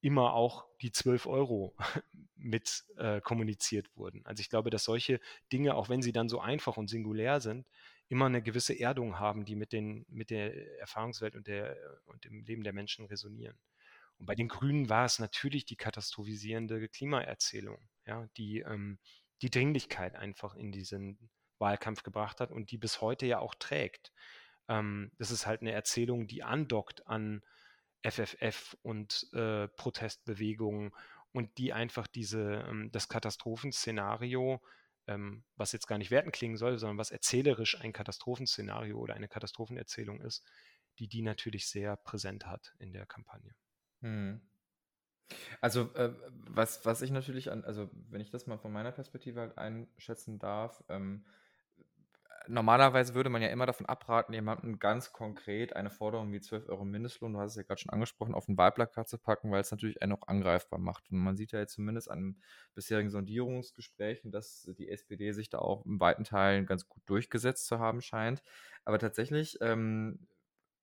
immer 0.00 0.34
auch 0.34 0.66
die 0.80 0.90
12 0.90 1.26
Euro 1.26 1.76
mit 2.36 2.84
äh, 2.96 3.20
kommuniziert 3.20 3.96
wurden. 3.96 4.24
Also 4.26 4.40
ich 4.40 4.50
glaube, 4.50 4.70
dass 4.70 4.84
solche 4.84 5.20
Dinge, 5.52 5.74
auch 5.74 5.88
wenn 5.88 6.02
sie 6.02 6.12
dann 6.12 6.28
so 6.28 6.40
einfach 6.40 6.76
und 6.76 6.88
singulär 6.88 7.40
sind, 7.40 7.66
immer 8.08 8.26
eine 8.26 8.42
gewisse 8.42 8.78
Erdung 8.78 9.18
haben, 9.18 9.44
die 9.44 9.54
mit, 9.54 9.72
den, 9.72 10.04
mit 10.08 10.30
der 10.30 10.78
Erfahrungswelt 10.80 11.34
und, 11.36 11.46
der, 11.46 11.76
und 12.06 12.24
dem 12.24 12.44
Leben 12.44 12.62
der 12.62 12.72
Menschen 12.72 13.06
resonieren. 13.06 13.56
Und 14.18 14.26
bei 14.26 14.34
den 14.34 14.48
Grünen 14.48 14.88
war 14.88 15.04
es 15.04 15.18
natürlich 15.18 15.64
die 15.64 15.76
katastrophisierende 15.76 16.88
Klimaerzählung, 16.88 17.78
ja, 18.06 18.28
die 18.36 18.60
ähm, 18.60 18.98
die 19.42 19.50
Dringlichkeit 19.50 20.14
einfach 20.14 20.54
in 20.54 20.72
diesen 20.72 21.18
Wahlkampf 21.58 22.02
gebracht 22.02 22.40
hat 22.40 22.50
und 22.50 22.70
die 22.70 22.78
bis 22.78 23.00
heute 23.00 23.26
ja 23.26 23.40
auch 23.40 23.54
trägt. 23.56 24.12
Ähm, 24.72 25.12
das 25.18 25.30
ist 25.30 25.46
halt 25.46 25.60
eine 25.60 25.72
Erzählung, 25.72 26.26
die 26.26 26.42
andockt 26.42 27.06
an 27.06 27.42
FFF 28.02 28.76
und 28.82 29.28
äh, 29.32 29.68
Protestbewegungen 29.68 30.92
und 31.32 31.56
die 31.58 31.72
einfach 31.72 32.06
diese, 32.06 32.64
ähm, 32.68 32.90
das 32.92 33.08
Katastrophenszenario 33.08 34.60
ähm, 35.06 35.44
was 35.56 35.72
jetzt 35.72 35.86
gar 35.86 35.98
nicht 35.98 36.10
werten 36.10 36.32
klingen 36.32 36.56
soll, 36.56 36.78
sondern 36.78 36.98
was 36.98 37.10
erzählerisch 37.10 37.80
ein 37.80 37.92
Katastrophenszenario 37.92 38.98
oder 38.98 39.14
eine 39.14 39.28
Katastrophenerzählung 39.28 40.20
ist, 40.20 40.44
die 40.98 41.08
die 41.08 41.22
natürlich 41.22 41.68
sehr 41.68 41.96
präsent 41.96 42.46
hat 42.46 42.74
in 42.78 42.92
der 42.92 43.06
Kampagne. 43.06 43.54
Hm. 44.00 44.40
Also, 45.60 45.92
äh, 45.94 46.12
was, 46.30 46.84
was 46.84 47.02
ich 47.02 47.10
natürlich 47.10 47.50
an, 47.50 47.64
also 47.64 47.88
wenn 48.10 48.20
ich 48.20 48.30
das 48.30 48.46
mal 48.46 48.58
von 48.58 48.72
meiner 48.72 48.92
Perspektive 48.92 49.40
halt 49.40 49.56
einschätzen 49.56 50.38
darf, 50.38 50.84
ähm, 50.88 51.24
normalerweise 52.48 53.14
würde 53.14 53.30
man 53.30 53.42
ja 53.42 53.48
immer 53.48 53.66
davon 53.66 53.86
abraten, 53.86 54.32
jemanden 54.32 54.78
ganz 54.78 55.12
konkret 55.12 55.74
eine 55.74 55.90
Forderung 55.90 56.32
wie 56.32 56.40
12 56.40 56.68
Euro 56.68 56.84
Mindestlohn, 56.84 57.32
du 57.32 57.40
hast 57.40 57.52
es 57.52 57.56
ja 57.56 57.62
gerade 57.62 57.80
schon 57.80 57.92
angesprochen, 57.92 58.34
auf 58.34 58.48
ein 58.48 58.56
Wahlplakat 58.56 59.08
zu 59.08 59.18
packen, 59.18 59.50
weil 59.50 59.60
es 59.60 59.70
natürlich 59.70 60.02
einen 60.02 60.12
auch 60.12 60.26
angreifbar 60.28 60.78
macht. 60.78 61.10
Und 61.10 61.18
man 61.18 61.36
sieht 61.36 61.52
ja 61.52 61.60
jetzt 61.60 61.74
zumindest 61.74 62.10
an 62.10 62.36
bisherigen 62.74 63.10
Sondierungsgesprächen, 63.10 64.30
dass 64.30 64.68
die 64.78 64.88
SPD 64.88 65.32
sich 65.32 65.50
da 65.50 65.58
auch 65.58 65.84
in 65.86 66.00
weiten 66.00 66.24
Teilen 66.24 66.66
ganz 66.66 66.88
gut 66.88 67.02
durchgesetzt 67.06 67.66
zu 67.66 67.78
haben 67.78 68.00
scheint. 68.00 68.42
Aber 68.84 68.98
tatsächlich, 68.98 69.58
ähm, 69.60 70.26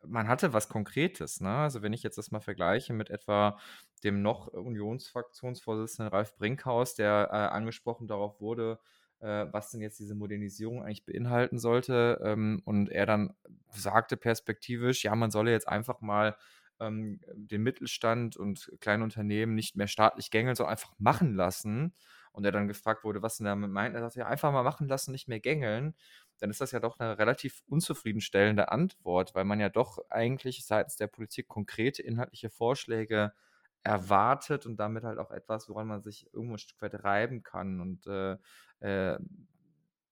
man 0.04 0.28
hatte 0.28 0.54
was 0.54 0.69
Konkretes. 0.69 1.41
Ne? 1.41 1.50
Also 1.50 1.82
wenn 1.82 1.93
ich 1.93 2.04
jetzt 2.04 2.17
das 2.17 2.32
mal 2.32 2.39
vergleiche 2.39 2.93
mit 2.93 3.10
etwa 3.10 3.60
dem 4.04 4.22
noch 4.22 4.48
Unionsfraktionsvorsitzenden 4.48 6.12
Ralf 6.13 6.36
Brinkhaus, 6.38 6.95
der 6.95 7.30
äh, 7.32 7.36
angesprochen 7.36 8.08
darauf 8.08 8.39
wurde, 8.39 8.80
äh, 9.22 9.46
was 9.52 9.72
denn 9.72 9.82
jetzt 9.82 10.00
diese 10.00 10.16
Modernisierung 10.16 10.84
eigentlich 10.84 11.06
beinhalten 11.06 11.60
sollte. 11.60 12.22
Ähm, 12.24 12.62
und 12.66 12.90
er 12.90 13.06
dann 13.06 13.34
sagte 13.72 14.18
perspektivisch, 14.18 15.04
ja, 15.04 15.16
man 15.16 15.32
solle 15.32 15.52
jetzt 15.52 15.68
einfach 15.68 16.02
mal 16.02 16.36
ähm, 16.80 17.20
den 17.34 17.62
Mittelstand 17.64 18.38
und 18.38 18.72
kleine 18.80 19.04
Unternehmen 19.04 19.56
nicht 19.56 19.76
mehr 19.76 19.88
staatlich 19.88 20.32
gängeln, 20.32 20.56
sondern 20.56 20.72
einfach 20.74 20.94
machen 20.98 21.36
lassen. 21.36 21.94
Und 22.32 22.46
er 22.46 22.52
dann 22.52 22.68
gefragt 22.68 23.04
wurde, 23.04 23.22
was 23.22 23.38
denn 23.38 23.46
damit 23.46 23.72
meint, 23.72 23.96
er 23.96 24.02
sagte, 24.02 24.20
ja, 24.20 24.28
einfach 24.28 24.52
mal 24.52 24.64
machen 24.64 24.88
lassen, 24.88 25.12
nicht 25.12 25.28
mehr 25.28 25.40
gängeln. 25.40 25.96
Dann 26.40 26.50
ist 26.50 26.62
das 26.62 26.72
ja 26.72 26.80
doch 26.80 27.00
eine 27.00 27.18
relativ 27.18 27.64
unzufriedenstellende 27.68 28.72
Antwort, 28.72 29.36
weil 29.36 29.46
man 29.46 29.60
ja 29.60 29.70
doch 29.70 29.98
eigentlich 30.10 30.66
seitens 30.66 30.96
der 30.96 31.08
Politik 31.08 31.48
konkrete 31.48 32.02
inhaltliche 32.02 32.50
Vorschläge 32.50 33.34
erwartet 33.84 34.65
und 34.65 34.78
damit 34.78 35.04
halt 35.04 35.20
auch 35.20 35.32
etwas, 35.32 35.70
woran 35.70 35.88
man 35.88 36.02
sich 36.02 36.32
irgendwo 36.34 36.56
ein 36.56 36.60
Stück 36.60 36.82
weit 36.82 37.04
reiben 37.04 37.44
kann. 37.44 37.80
Und 37.82 38.08
äh, 38.08 38.38
äh, 38.80 39.20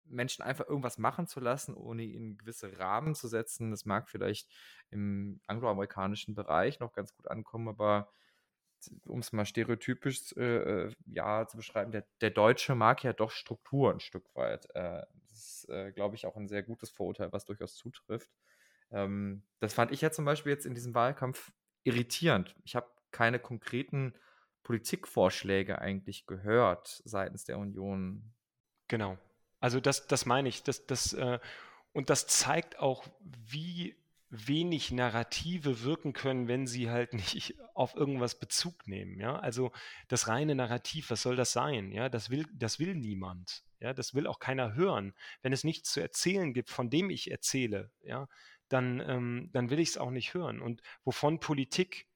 Menschen 0.05 0.43
einfach 0.43 0.67
irgendwas 0.67 0.97
machen 0.97 1.27
zu 1.27 1.39
lassen, 1.39 1.75
ohne 1.75 2.03
ihnen 2.03 2.37
gewisse 2.37 2.79
Rahmen 2.79 3.13
zu 3.15 3.27
setzen. 3.27 3.71
Das 3.71 3.85
mag 3.85 4.09
vielleicht 4.09 4.49
im 4.89 5.41
angloamerikanischen 5.47 6.33
Bereich 6.33 6.79
noch 6.79 6.93
ganz 6.93 7.13
gut 7.13 7.27
ankommen, 7.27 7.67
aber 7.67 8.09
um 9.05 9.19
es 9.19 9.33
mal 9.33 9.45
stereotypisch 9.45 10.33
äh, 10.37 10.85
äh, 10.87 10.91
ja, 11.07 11.47
zu 11.47 11.57
beschreiben, 11.57 11.91
der, 11.91 12.05
der 12.21 12.29
Deutsche 12.29 12.75
mag 12.75 13.03
ja 13.03 13.13
doch 13.13 13.31
Struktur 13.31 13.91
ein 13.91 13.99
Stück 13.99 14.33
weit. 14.35 14.67
Äh, 14.75 15.03
das 15.27 15.31
ist, 15.31 15.69
äh, 15.69 15.91
glaube 15.91 16.15
ich, 16.15 16.25
auch 16.25 16.35
ein 16.35 16.47
sehr 16.47 16.63
gutes 16.63 16.89
Vorurteil, 16.89 17.31
was 17.31 17.45
durchaus 17.45 17.75
zutrifft. 17.75 18.29
Ähm, 18.91 19.43
das 19.59 19.73
fand 19.73 19.91
ich 19.91 20.01
ja 20.01 20.11
zum 20.11 20.25
Beispiel 20.25 20.51
jetzt 20.51 20.65
in 20.65 20.75
diesem 20.75 20.93
Wahlkampf 20.93 21.51
irritierend. 21.83 22.55
Ich 22.63 22.75
habe 22.75 22.87
keine 23.11 23.39
konkreten 23.39 24.13
Politikvorschläge 24.63 25.79
eigentlich 25.79 26.25
gehört 26.25 27.01
seitens 27.05 27.45
der 27.45 27.57
Union. 27.57 28.33
Genau. 28.87 29.17
Also 29.59 29.79
das, 29.79 30.07
das 30.07 30.25
meine 30.25 30.49
ich. 30.49 30.63
Das, 30.63 30.85
das, 30.85 31.13
äh, 31.13 31.39
und 31.93 32.09
das 32.09 32.27
zeigt 32.27 32.79
auch, 32.79 33.07
wie 33.21 33.95
wenig 34.29 34.91
Narrative 34.91 35.83
wirken 35.83 36.11
können, 36.13 36.47
wenn 36.47 36.67
sie 36.67 36.89
halt 36.89 37.13
nicht 37.35 37.55
auf 37.73 37.95
irgendwas 37.95 38.39
Bezug 38.39 38.87
nehmen. 38.87 39.19
Ja? 39.19 39.39
Also 39.39 39.71
das 40.07 40.27
reine 40.27 40.55
Narrativ, 40.55 41.09
was 41.11 41.21
soll 41.21 41.35
das 41.35 41.53
sein? 41.53 41.91
Ja? 41.91 42.09
Das, 42.09 42.29
will, 42.29 42.45
das 42.53 42.79
will 42.79 42.95
niemand. 42.95 43.63
Ja? 43.79 43.93
Das 43.93 44.13
will 44.13 44.27
auch 44.27 44.39
keiner 44.39 44.73
hören. 44.73 45.13
Wenn 45.41 45.53
es 45.53 45.63
nichts 45.63 45.91
zu 45.91 46.01
erzählen 46.01 46.53
gibt, 46.53 46.69
von 46.69 46.89
dem 46.89 47.09
ich 47.09 47.31
erzähle, 47.31 47.91
ja, 48.03 48.27
dann, 48.69 48.99
ähm, 48.99 49.49
dann 49.53 49.69
will 49.69 49.79
ich 49.79 49.89
es 49.89 49.97
auch 49.97 50.11
nicht 50.11 50.33
hören. 50.33 50.61
Und 50.61 50.81
wovon 51.03 51.39
Politik 51.39 52.07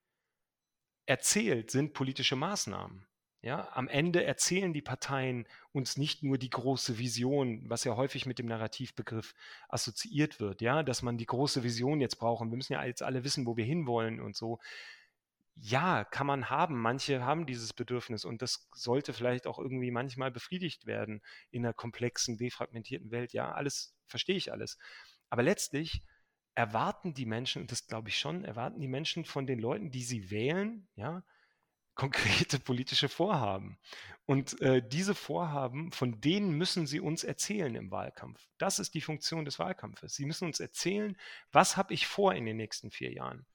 erzählt, 1.05 1.71
sind 1.71 1.93
politische 1.93 2.35
Maßnahmen. 2.35 3.05
Ja, 3.43 3.69
am 3.73 3.87
Ende 3.87 4.23
erzählen 4.23 4.71
die 4.71 4.83
Parteien 4.83 5.47
uns 5.71 5.97
nicht 5.97 6.21
nur 6.21 6.37
die 6.37 6.51
große 6.51 6.99
Vision, 6.99 7.67
was 7.67 7.83
ja 7.83 7.95
häufig 7.95 8.27
mit 8.27 8.37
dem 8.37 8.45
Narrativbegriff 8.45 9.33
assoziiert 9.67 10.39
wird, 10.39 10.61
ja, 10.61 10.83
dass 10.83 11.01
man 11.01 11.17
die 11.17 11.25
große 11.25 11.63
Vision 11.63 12.01
jetzt 12.01 12.17
braucht 12.17 12.41
wir 12.41 12.55
müssen 12.55 12.73
ja 12.73 12.83
jetzt 12.85 13.01
alle 13.01 13.23
wissen, 13.23 13.47
wo 13.47 13.57
wir 13.57 13.65
hinwollen 13.65 14.21
und 14.21 14.35
so. 14.35 14.59
Ja, 15.55 16.03
kann 16.05 16.27
man 16.27 16.49
haben. 16.51 16.79
Manche 16.79 17.25
haben 17.25 17.47
dieses 17.47 17.73
Bedürfnis 17.73 18.25
und 18.25 18.43
das 18.43 18.69
sollte 18.73 19.11
vielleicht 19.11 19.47
auch 19.47 19.57
irgendwie 19.57 19.91
manchmal 19.91 20.31
befriedigt 20.31 20.85
werden 20.85 21.21
in 21.49 21.65
einer 21.65 21.73
komplexen, 21.73 22.37
defragmentierten 22.37 23.09
Welt. 23.11 23.33
Ja, 23.33 23.51
alles 23.51 23.95
verstehe 24.07 24.37
ich 24.37 24.51
alles. 24.51 24.77
Aber 25.29 25.41
letztlich 25.43 26.03
erwarten 26.61 27.15
die 27.15 27.25
Menschen, 27.25 27.63
und 27.63 27.71
das 27.71 27.87
glaube 27.87 28.09
ich 28.09 28.19
schon, 28.19 28.45
erwarten 28.45 28.79
die 28.79 28.87
Menschen 28.87 29.25
von 29.25 29.47
den 29.47 29.57
Leuten, 29.57 29.89
die 29.89 30.03
sie 30.03 30.29
wählen, 30.29 30.87
ja, 30.95 31.23
konkrete 31.95 32.59
politische 32.59 33.09
Vorhaben. 33.09 33.79
Und 34.27 34.61
äh, 34.61 34.87
diese 34.87 35.15
Vorhaben, 35.15 35.91
von 35.91 36.21
denen 36.21 36.51
müssen 36.51 36.85
sie 36.85 36.99
uns 36.99 37.23
erzählen 37.23 37.73
im 37.73 37.89
Wahlkampf. 37.89 38.47
Das 38.59 38.77
ist 38.77 38.93
die 38.93 39.01
Funktion 39.01 39.43
des 39.43 39.57
Wahlkampfes. 39.57 40.13
Sie 40.13 40.25
müssen 40.25 40.45
uns 40.45 40.59
erzählen, 40.59 41.17
was 41.51 41.77
habe 41.77 41.95
ich 41.95 42.05
vor 42.05 42.35
in 42.35 42.45
den 42.45 42.57
nächsten 42.57 42.91
vier 42.91 43.11
Jahren. 43.11 43.47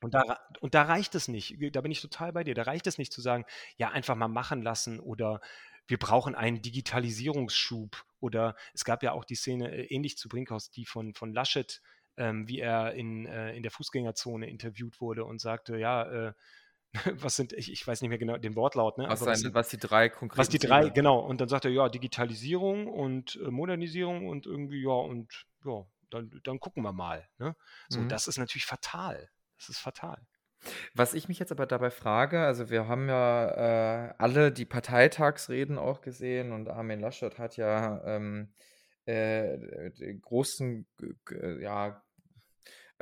Und 0.00 0.14
da, 0.14 0.40
und 0.60 0.74
da 0.74 0.84
reicht 0.84 1.14
es 1.14 1.28
nicht, 1.28 1.58
da 1.76 1.82
bin 1.82 1.92
ich 1.92 2.00
total 2.00 2.32
bei 2.32 2.44
dir, 2.44 2.54
da 2.54 2.62
reicht 2.62 2.86
es 2.86 2.96
nicht 2.96 3.12
zu 3.12 3.20
sagen, 3.20 3.44
ja, 3.76 3.90
einfach 3.90 4.16
mal 4.16 4.26
machen 4.26 4.62
lassen 4.62 4.98
oder 5.00 5.42
wir 5.86 5.98
brauchen 5.98 6.34
einen 6.34 6.62
Digitalisierungsschub 6.62 8.04
oder 8.20 8.56
es 8.72 8.84
gab 8.84 9.02
ja 9.02 9.12
auch 9.12 9.26
die 9.26 9.34
Szene 9.34 9.70
äh, 9.70 9.94
ähnlich 9.94 10.16
zu 10.16 10.30
Brinkhaus, 10.30 10.70
die 10.70 10.86
von, 10.86 11.12
von 11.12 11.34
Laschet, 11.34 11.82
ähm, 12.16 12.48
wie 12.48 12.60
er 12.60 12.94
in, 12.94 13.26
äh, 13.26 13.54
in 13.54 13.62
der 13.62 13.70
Fußgängerzone 13.70 14.48
interviewt 14.48 15.00
wurde 15.00 15.24
und 15.24 15.40
sagte, 15.40 15.76
ja, 15.76 16.28
äh, 16.28 16.32
was 17.22 17.36
sind, 17.36 17.52
ich, 17.52 17.72
ich 17.72 17.86
weiß 17.86 18.02
nicht 18.02 18.10
mehr 18.10 18.18
genau 18.18 18.36
den 18.36 18.54
Wortlaut, 18.54 18.98
ne? 18.98 19.06
Was, 19.08 19.24
was, 19.24 19.40
sind, 19.40 19.54
was 19.54 19.68
die 19.68 19.78
drei 19.78 20.08
konkreten 20.08 20.38
Was 20.38 20.48
die 20.48 20.58
drei, 20.58 20.90
genau. 20.90 21.20
Und 21.20 21.40
dann 21.40 21.48
sagt 21.48 21.64
er, 21.64 21.70
ja, 21.70 21.88
Digitalisierung 21.88 22.86
und 22.86 23.36
äh, 23.36 23.50
Modernisierung 23.50 24.28
und 24.28 24.46
irgendwie, 24.46 24.82
ja, 24.82 24.92
und 24.92 25.46
ja, 25.64 25.84
dann, 26.10 26.40
dann 26.44 26.60
gucken 26.60 26.82
wir 26.82 26.92
mal. 26.92 27.26
Ne? 27.38 27.56
So, 27.88 28.00
mhm. 28.00 28.08
das 28.08 28.26
ist 28.26 28.38
natürlich 28.38 28.66
fatal. 28.66 29.30
Das 29.58 29.68
ist 29.68 29.78
fatal. 29.78 30.18
Was 30.94 31.14
ich 31.14 31.28
mich 31.28 31.38
jetzt 31.38 31.50
aber 31.50 31.66
dabei 31.66 31.90
frage, 31.90 32.40
also 32.40 32.70
wir 32.70 32.86
haben 32.86 33.08
ja 33.08 34.08
äh, 34.08 34.14
alle 34.18 34.52
die 34.52 34.64
Parteitagsreden 34.64 35.78
auch 35.78 36.02
gesehen 36.02 36.52
und 36.52 36.68
Armin 36.68 37.00
Laschet 37.00 37.38
hat 37.38 37.56
ja 37.56 38.00
ähm, 38.04 38.52
äh, 39.06 40.14
großen, 40.20 40.86
ja, 41.60 42.02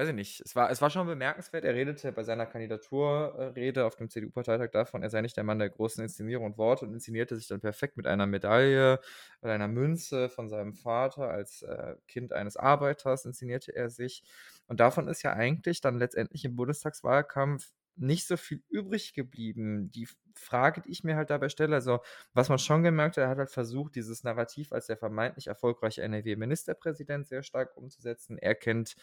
weiß 0.00 0.08
ich 0.08 0.14
nicht, 0.14 0.40
es 0.40 0.56
war, 0.56 0.70
es 0.70 0.80
war 0.80 0.88
schon 0.88 1.06
bemerkenswert. 1.06 1.64
Er 1.64 1.74
redete 1.74 2.10
bei 2.12 2.22
seiner 2.24 2.46
Kandidaturrede 2.46 3.84
auf 3.84 3.96
dem 3.96 4.08
CDU-Parteitag 4.08 4.70
davon, 4.70 5.02
er 5.02 5.10
sei 5.10 5.20
nicht 5.20 5.36
der 5.36 5.44
Mann 5.44 5.58
der 5.58 5.68
großen 5.68 6.02
Inszenierung 6.02 6.46
und 6.46 6.58
Worte 6.58 6.86
und 6.86 6.94
inszenierte 6.94 7.36
sich 7.36 7.48
dann 7.48 7.60
perfekt 7.60 7.98
mit 7.98 8.06
einer 8.06 8.26
Medaille 8.26 9.00
oder 9.42 9.52
einer 9.52 9.68
Münze 9.68 10.30
von 10.30 10.48
seinem 10.48 10.74
Vater. 10.74 11.28
Als 11.28 11.62
äh, 11.62 11.96
Kind 12.08 12.32
eines 12.32 12.56
Arbeiters 12.56 13.26
inszenierte 13.26 13.76
er 13.76 13.90
sich. 13.90 14.24
Und 14.68 14.80
davon 14.80 15.06
ist 15.08 15.22
ja 15.22 15.34
eigentlich 15.34 15.82
dann 15.82 15.98
letztendlich 15.98 16.44
im 16.46 16.56
Bundestagswahlkampf 16.56 17.70
nicht 17.96 18.26
so 18.26 18.36
viel 18.36 18.62
übrig 18.68 19.12
geblieben. 19.14 19.90
Die 19.90 20.08
Frage, 20.34 20.80
die 20.80 20.90
ich 20.90 21.04
mir 21.04 21.16
halt 21.16 21.30
dabei 21.30 21.48
stelle, 21.48 21.74
also 21.74 22.00
was 22.32 22.48
man 22.48 22.58
schon 22.58 22.82
gemerkt 22.82 23.16
hat, 23.16 23.24
er 23.24 23.30
hat 23.30 23.38
halt 23.38 23.50
versucht, 23.50 23.94
dieses 23.94 24.24
Narrativ 24.24 24.72
als 24.72 24.86
der 24.86 24.96
vermeintlich 24.96 25.48
erfolgreiche 25.48 26.02
NRW-Ministerpräsident 26.02 27.26
sehr 27.26 27.42
stark 27.42 27.76
umzusetzen. 27.76 28.38
Er 28.38 28.54
kennt 28.54 28.96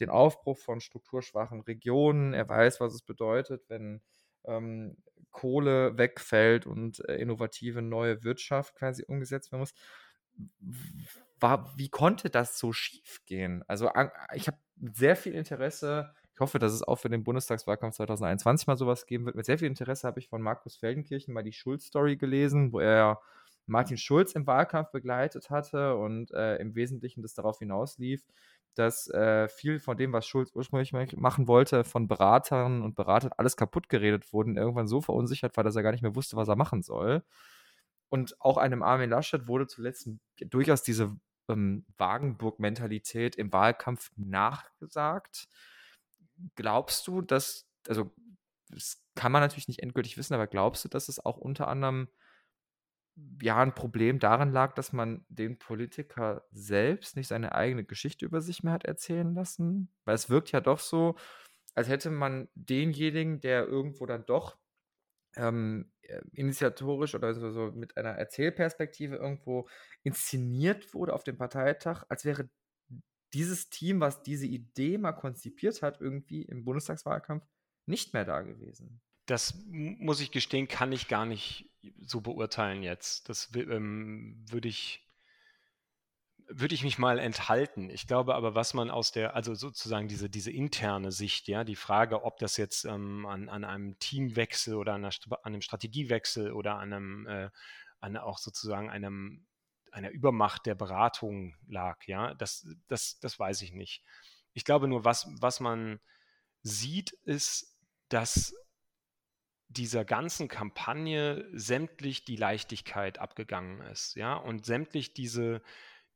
den 0.00 0.10
Aufbruch 0.10 0.58
von 0.58 0.80
strukturschwachen 0.80 1.60
Regionen, 1.62 2.32
er 2.34 2.48
weiß, 2.48 2.80
was 2.80 2.94
es 2.94 3.02
bedeutet, 3.02 3.64
wenn 3.68 4.00
ähm, 4.44 4.96
Kohle 5.30 5.98
wegfällt 5.98 6.66
und 6.66 7.06
äh, 7.08 7.16
innovative 7.16 7.82
neue 7.82 8.24
Wirtschaft 8.24 8.74
quasi 8.76 9.04
umgesetzt 9.06 9.52
werden 9.52 9.60
muss. 9.60 9.74
War, 11.40 11.72
wie 11.76 11.88
konnte 11.88 12.30
das 12.30 12.58
so 12.58 12.72
schief 12.72 13.24
gehen? 13.26 13.62
Also 13.68 13.90
ich 14.34 14.46
habe 14.46 14.58
sehr 14.94 15.16
viel 15.16 15.34
Interesse 15.34 16.14
ich 16.38 16.40
hoffe, 16.40 16.60
dass 16.60 16.72
es 16.72 16.84
auch 16.84 17.00
für 17.00 17.08
den 17.08 17.24
Bundestagswahlkampf 17.24 17.96
2021 17.96 18.68
mal 18.68 18.76
sowas 18.76 19.06
geben 19.06 19.26
wird. 19.26 19.34
Mit 19.34 19.44
sehr 19.44 19.58
viel 19.58 19.66
Interesse 19.66 20.06
habe 20.06 20.20
ich 20.20 20.28
von 20.28 20.40
Markus 20.40 20.76
Feldenkirchen 20.76 21.34
mal 21.34 21.42
die 21.42 21.52
Schulz-Story 21.52 22.16
gelesen, 22.16 22.72
wo 22.72 22.78
er 22.78 23.20
Martin 23.66 23.96
Schulz 23.96 24.34
im 24.34 24.46
Wahlkampf 24.46 24.92
begleitet 24.92 25.50
hatte 25.50 25.96
und 25.96 26.30
äh, 26.30 26.58
im 26.58 26.76
Wesentlichen 26.76 27.22
das 27.22 27.34
darauf 27.34 27.58
hinauslief, 27.58 28.22
dass 28.76 29.08
äh, 29.08 29.48
viel 29.48 29.80
von 29.80 29.96
dem, 29.96 30.12
was 30.12 30.28
Schulz 30.28 30.52
ursprünglich 30.54 30.92
machen 31.16 31.48
wollte, 31.48 31.82
von 31.82 32.06
Beratern 32.06 32.82
und 32.82 32.94
Beratern 32.94 33.32
alles 33.36 33.56
kaputt 33.56 33.88
geredet 33.88 34.32
wurde 34.32 34.50
und 34.50 34.58
irgendwann 34.58 34.86
so 34.86 35.00
verunsichert 35.00 35.56
war, 35.56 35.64
dass 35.64 35.74
er 35.74 35.82
gar 35.82 35.90
nicht 35.90 36.02
mehr 36.02 36.14
wusste, 36.14 36.36
was 36.36 36.46
er 36.46 36.54
machen 36.54 36.84
soll. 36.84 37.24
Und 38.10 38.40
auch 38.40 38.58
einem 38.58 38.84
Armin 38.84 39.10
Laschet 39.10 39.48
wurde 39.48 39.66
zuletzt 39.66 40.08
durchaus 40.38 40.84
diese 40.84 41.16
ähm, 41.48 41.84
Wagenburg-Mentalität 41.96 43.34
im 43.34 43.52
Wahlkampf 43.52 44.12
nachgesagt 44.14 45.48
glaubst 46.56 47.06
du, 47.06 47.22
dass, 47.22 47.68
also 47.88 48.10
das 48.70 49.02
kann 49.14 49.32
man 49.32 49.42
natürlich 49.42 49.68
nicht 49.68 49.82
endgültig 49.82 50.16
wissen, 50.18 50.34
aber 50.34 50.46
glaubst 50.46 50.84
du, 50.84 50.88
dass 50.88 51.08
es 51.08 51.24
auch 51.24 51.36
unter 51.38 51.68
anderem 51.68 52.08
ja 53.42 53.56
ein 53.60 53.74
Problem 53.74 54.18
daran 54.18 54.52
lag, 54.52 54.74
dass 54.74 54.92
man 54.92 55.24
den 55.28 55.58
Politiker 55.58 56.46
selbst 56.52 57.16
nicht 57.16 57.28
seine 57.28 57.54
eigene 57.54 57.84
Geschichte 57.84 58.24
über 58.24 58.40
sich 58.40 58.62
mehr 58.62 58.74
hat 58.74 58.84
erzählen 58.84 59.34
lassen? 59.34 59.90
Weil 60.04 60.14
es 60.14 60.30
wirkt 60.30 60.52
ja 60.52 60.60
doch 60.60 60.78
so, 60.78 61.16
als 61.74 61.88
hätte 61.88 62.10
man 62.10 62.48
denjenigen, 62.54 63.40
der 63.40 63.66
irgendwo 63.66 64.06
dann 64.06 64.24
doch 64.26 64.56
ähm, 65.36 65.92
äh, 66.02 66.20
initiatorisch 66.32 67.14
oder 67.14 67.34
so, 67.34 67.50
so 67.50 67.72
mit 67.72 67.96
einer 67.96 68.10
Erzählperspektive 68.10 69.16
irgendwo 69.16 69.68
inszeniert 70.02 70.94
wurde 70.94 71.14
auf 71.14 71.24
dem 71.24 71.38
Parteitag, 71.38 72.04
als 72.08 72.24
wäre 72.24 72.48
dieses 73.34 73.70
Team, 73.70 74.00
was 74.00 74.22
diese 74.22 74.46
Idee 74.46 74.98
mal 74.98 75.12
konzipiert 75.12 75.82
hat, 75.82 76.00
irgendwie 76.00 76.42
im 76.42 76.64
Bundestagswahlkampf 76.64 77.44
nicht 77.86 78.14
mehr 78.14 78.24
da 78.24 78.42
gewesen. 78.42 79.00
Das 79.26 79.54
muss 79.66 80.20
ich 80.20 80.30
gestehen, 80.30 80.68
kann 80.68 80.92
ich 80.92 81.08
gar 81.08 81.26
nicht 81.26 81.70
so 82.00 82.20
beurteilen 82.20 82.82
jetzt. 82.82 83.28
Das 83.28 83.50
ähm, 83.54 84.42
würde 84.48 84.68
ich, 84.68 85.06
würde 86.48 86.74
ich 86.74 86.82
mich 86.82 86.98
mal 86.98 87.18
enthalten. 87.18 87.90
Ich 87.90 88.06
glaube 88.06 88.34
aber, 88.34 88.54
was 88.54 88.72
man 88.72 88.90
aus 88.90 89.12
der, 89.12 89.36
also 89.36 89.54
sozusagen 89.54 90.08
diese, 90.08 90.30
diese 90.30 90.50
interne 90.50 91.12
Sicht, 91.12 91.46
ja, 91.48 91.64
die 91.64 91.76
Frage, 91.76 92.24
ob 92.24 92.38
das 92.38 92.56
jetzt 92.56 92.84
ähm, 92.86 93.26
an, 93.26 93.50
an 93.50 93.64
einem 93.64 93.98
Teamwechsel 93.98 94.74
oder 94.74 94.94
an, 94.94 95.04
einer, 95.04 95.14
an 95.30 95.52
einem 95.52 95.62
Strategiewechsel 95.62 96.52
oder 96.52 96.76
an 96.76 96.92
einem, 96.92 97.26
äh, 97.26 97.50
an 98.00 98.16
auch 98.16 98.38
sozusagen 98.38 98.88
einem 98.88 99.46
einer 99.92 100.10
Übermacht 100.10 100.66
der 100.66 100.74
Beratung 100.74 101.56
lag. 101.66 102.06
Ja, 102.06 102.34
das, 102.34 102.66
das, 102.88 103.18
das 103.20 103.38
weiß 103.38 103.62
ich 103.62 103.72
nicht. 103.72 104.02
Ich 104.52 104.64
glaube 104.64 104.88
nur, 104.88 105.04
was, 105.04 105.28
was 105.40 105.60
man 105.60 106.00
sieht, 106.62 107.12
ist, 107.24 107.78
dass 108.08 108.54
dieser 109.68 110.04
ganzen 110.04 110.48
Kampagne 110.48 111.46
sämtlich 111.52 112.24
die 112.24 112.36
Leichtigkeit 112.36 113.18
abgegangen 113.18 113.82
ist, 113.82 114.16
ja, 114.16 114.34
und 114.34 114.64
sämtlich 114.64 115.12
diese, 115.12 115.62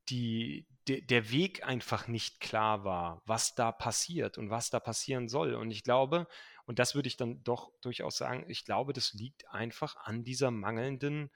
die, 0.09 0.67
de, 0.89 1.03
der 1.03 1.31
Weg 1.31 1.65
einfach 1.65 2.09
nicht 2.09 2.41
klar 2.41 2.85
war, 2.85 3.23
was 3.27 3.55
da 3.55 3.71
passiert 3.71 4.39
und 4.39 4.51
was 4.51 4.71
da 4.71 4.81
passieren 4.81 5.29
soll. 5.29 5.55
Und 5.55 5.71
ich 5.71 5.85
glaube, 5.85 6.27
und 6.65 6.79
das 6.79 6.95
würde 6.95 7.09
ich 7.09 7.17
dann 7.17 7.43
doch 7.45 7.73
durchaus 7.83 8.17
sagen, 8.17 8.45
ich 8.49 8.65
glaube, 8.65 8.93
das 8.93 9.13
liegt 9.13 9.49
einfach 9.49 9.97
an 9.97 10.25
dieser 10.25 10.51
mangelnden 10.51 11.31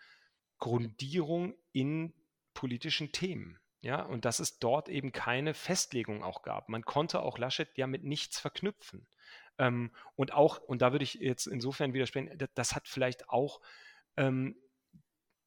Grundierung 0.59 1.55
in 1.73 2.15
politischen 2.57 3.13
Themen. 3.13 3.61
Ja, 3.83 4.03
und 4.03 4.25
dass 4.25 4.41
es 4.41 4.59
dort 4.59 4.89
eben 4.89 5.13
keine 5.13 5.55
Festlegung 5.55 6.25
auch 6.25 6.43
gab. 6.43 6.69
Man 6.69 6.83
konnte 6.83 7.21
auch 7.21 7.39
Laschet 7.39 7.69
ja 7.77 7.87
mit 7.87 8.03
nichts 8.03 8.41
verknüpfen. 8.41 9.07
Ähm, 9.59 9.93
und 10.17 10.33
auch, 10.33 10.59
und 10.59 10.83
da 10.83 10.91
würde 10.91 11.05
ich 11.05 11.15
jetzt 11.15 11.47
insofern 11.47 11.95
widersprechen, 11.95 12.37
das, 12.37 12.49
das 12.55 12.75
hat 12.75 12.89
vielleicht 12.89 13.29
auch 13.29 13.61
ähm, 14.17 14.57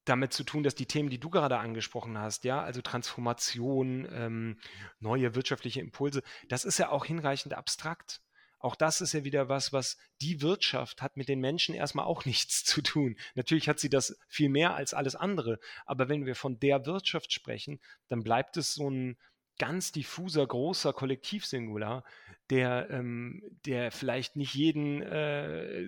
damit 0.05 0.31
zu 0.31 0.43
tun, 0.43 0.63
dass 0.63 0.75
die 0.75 0.85
Themen, 0.85 1.09
die 1.09 1.19
du 1.19 1.29
gerade 1.29 1.57
angesprochen 1.57 2.17
hast, 2.17 2.45
ja, 2.45 2.61
also 2.61 2.81
Transformation, 2.81 4.07
ähm, 4.11 4.59
neue 4.99 5.35
wirtschaftliche 5.35 5.81
Impulse, 5.81 6.23
das 6.47 6.63
ist 6.63 6.77
ja 6.77 6.89
auch 6.89 7.05
hinreichend 7.05 7.53
abstrakt. 7.53 8.21
Auch 8.59 8.75
das 8.75 9.01
ist 9.01 9.13
ja 9.13 9.23
wieder 9.23 9.49
was, 9.49 9.71
was 9.73 9.97
die 10.21 10.41
Wirtschaft 10.41 11.01
hat 11.01 11.17
mit 11.17 11.29
den 11.29 11.39
Menschen 11.39 11.73
erstmal 11.73 12.05
auch 12.05 12.25
nichts 12.25 12.63
zu 12.63 12.81
tun. 12.81 13.17
Natürlich 13.35 13.69
hat 13.69 13.79
sie 13.79 13.89
das 13.89 14.17
viel 14.27 14.49
mehr 14.49 14.75
als 14.75 14.93
alles 14.93 15.15
andere. 15.15 15.59
Aber 15.85 16.09
wenn 16.09 16.25
wir 16.25 16.35
von 16.35 16.59
der 16.59 16.85
Wirtschaft 16.85 17.31
sprechen, 17.31 17.79
dann 18.09 18.23
bleibt 18.23 18.57
es 18.57 18.73
so 18.73 18.89
ein 18.89 19.17
ganz 19.57 19.91
diffuser, 19.91 20.47
großer 20.47 20.93
Kollektivsingular, 20.93 22.03
der, 22.49 22.89
ähm, 22.89 23.43
der 23.65 23.91
vielleicht 23.91 24.35
nicht 24.35 24.55
jeden 24.55 25.03
äh, 25.03 25.85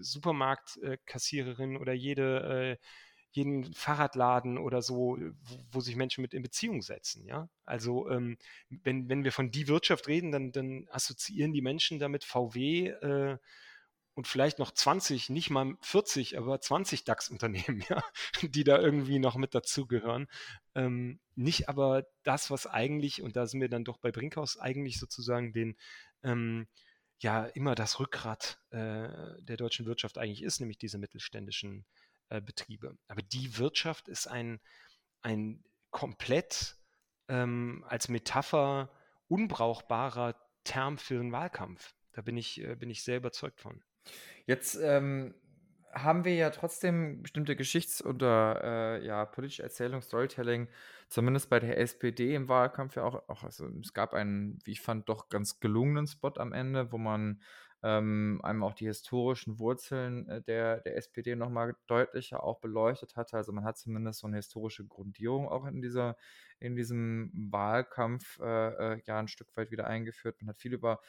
Supermarktkassiererin 0.00 1.76
äh, 1.76 1.78
oder 1.78 1.92
jede 1.94 2.78
äh, 2.80 2.86
jeden 3.36 3.74
Fahrradladen 3.74 4.58
oder 4.58 4.80
so, 4.80 5.18
wo, 5.18 5.58
wo, 5.72 5.80
sich 5.80 5.96
Menschen 5.96 6.22
mit 6.22 6.34
in 6.34 6.42
Beziehung 6.42 6.82
setzen. 6.82 7.26
Ja? 7.26 7.48
Also 7.64 8.08
ähm, 8.10 8.38
wenn, 8.68 9.08
wenn 9.08 9.24
wir 9.24 9.32
von 9.32 9.50
die 9.50 9.66
Wirtschaft 9.66 10.06
reden, 10.06 10.30
dann, 10.30 10.52
dann 10.52 10.86
assoziieren 10.90 11.52
die 11.52 11.62
Menschen 11.62 11.98
damit 11.98 12.24
VW 12.24 12.88
äh, 12.88 13.38
und 14.14 14.28
vielleicht 14.28 14.60
noch 14.60 14.70
20, 14.70 15.30
nicht 15.30 15.50
mal 15.50 15.76
40, 15.80 16.38
aber 16.38 16.60
20 16.60 17.04
DAX-Unternehmen, 17.04 17.82
ja, 17.88 18.02
die 18.42 18.62
da 18.62 18.78
irgendwie 18.78 19.18
noch 19.18 19.34
mit 19.34 19.54
dazugehören. 19.54 20.28
Ähm, 20.76 21.18
nicht 21.34 21.68
aber 21.68 22.06
das, 22.22 22.50
was 22.52 22.68
eigentlich, 22.68 23.20
und 23.22 23.34
da 23.34 23.46
sind 23.46 23.60
wir 23.60 23.68
dann 23.68 23.84
doch 23.84 23.98
bei 23.98 24.12
Brinkhaus, 24.12 24.58
eigentlich 24.58 25.00
sozusagen 25.00 25.52
den 25.52 25.76
ähm, 26.22 26.68
ja 27.18 27.46
immer 27.46 27.74
das 27.74 27.98
Rückgrat 27.98 28.60
äh, 28.70 29.08
der 29.40 29.56
deutschen 29.56 29.86
Wirtschaft 29.86 30.18
eigentlich 30.18 30.42
ist, 30.42 30.60
nämlich 30.60 30.78
diese 30.78 30.98
mittelständischen 30.98 31.84
äh, 32.28 32.40
Betriebe. 32.40 32.96
Aber 33.08 33.22
die 33.22 33.58
Wirtschaft 33.58 34.08
ist 34.08 34.26
ein, 34.26 34.60
ein 35.22 35.64
komplett 35.90 36.76
ähm, 37.28 37.84
als 37.88 38.08
Metapher 38.08 38.90
unbrauchbarer 39.28 40.34
Term 40.64 40.98
für 40.98 41.20
einen 41.20 41.32
Wahlkampf. 41.32 41.94
Da 42.12 42.22
bin 42.22 42.36
ich, 42.36 42.62
äh, 42.62 42.76
bin 42.76 42.90
ich 42.90 43.02
sehr 43.02 43.18
überzeugt 43.18 43.60
von. 43.60 43.82
Jetzt 44.46 44.76
ähm, 44.76 45.34
haben 45.92 46.24
wir 46.24 46.34
ja 46.34 46.50
trotzdem 46.50 47.22
bestimmte 47.22 47.56
Geschichts- 47.56 48.04
oder 48.04 48.60
äh, 49.00 49.06
ja, 49.06 49.24
politische 49.24 49.62
Erzählung, 49.62 50.02
Storytelling, 50.02 50.68
zumindest 51.08 51.48
bei 51.50 51.60
der 51.60 51.78
SPD 51.78 52.34
im 52.34 52.48
Wahlkampf 52.48 52.96
ja 52.96 53.04
auch, 53.04 53.28
auch 53.28 53.44
also 53.44 53.68
es 53.80 53.92
gab 53.92 54.12
einen, 54.12 54.58
wie 54.64 54.72
ich 54.72 54.80
fand, 54.80 55.08
doch 55.08 55.28
ganz 55.28 55.60
gelungenen 55.60 56.06
Spot 56.06 56.32
am 56.36 56.52
Ende, 56.52 56.92
wo 56.92 56.98
man 56.98 57.40
ähm, 57.84 58.40
einem 58.42 58.64
auch 58.64 58.72
die 58.72 58.86
historischen 58.86 59.58
Wurzeln 59.58 60.26
äh, 60.26 60.42
der, 60.42 60.80
der 60.80 60.96
SPD 60.96 61.36
nochmal 61.36 61.76
deutlicher 61.86 62.42
auch 62.42 62.60
beleuchtet 62.60 63.14
hatte. 63.14 63.36
Also 63.36 63.52
man 63.52 63.64
hat 63.64 63.76
zumindest 63.76 64.20
so 64.20 64.26
eine 64.26 64.36
historische 64.36 64.86
Grundierung 64.86 65.48
auch 65.48 65.66
in 65.66 65.82
dieser, 65.82 66.16
in 66.60 66.76
diesem 66.76 67.30
Wahlkampf 67.34 68.40
äh, 68.40 68.94
äh, 68.94 69.02
ja 69.04 69.18
ein 69.18 69.28
Stück 69.28 69.54
weit 69.56 69.70
wieder 69.70 69.86
eingeführt. 69.86 70.40
Man 70.40 70.48
hat 70.48 70.58
viel 70.58 70.72
über 70.72 71.00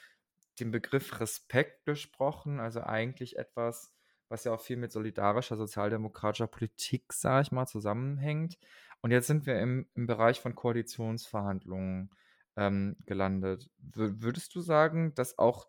den 0.60 0.72
Begriff 0.72 1.22
Respekt 1.22 1.86
gesprochen, 1.86 2.60
also 2.60 2.82
eigentlich 2.82 3.38
etwas, 3.38 3.94
was 4.28 4.44
ja 4.44 4.54
auch 4.54 4.62
viel 4.62 4.78
mit 4.78 4.92
solidarischer 4.92 5.56
sozialdemokratischer 5.56 6.48
Politik, 6.48 7.14
sage 7.14 7.44
ich 7.44 7.52
mal, 7.54 7.68
zusammenhängt. 7.68 8.58
Und 9.02 9.12
jetzt 9.12 9.28
sind 9.28 9.46
wir 9.46 9.62
im, 9.62 9.88
im 9.96 10.08
Bereich 10.08 10.42
von 10.42 10.56
Koalitionsverhandlungen 10.56 12.10
ähm, 12.58 12.98
gelandet. 13.06 13.70
W 13.78 14.10
würdest 14.18 14.56
du 14.56 14.62
sagen, 14.62 15.14
dass 15.16 15.38
auch 15.38 15.68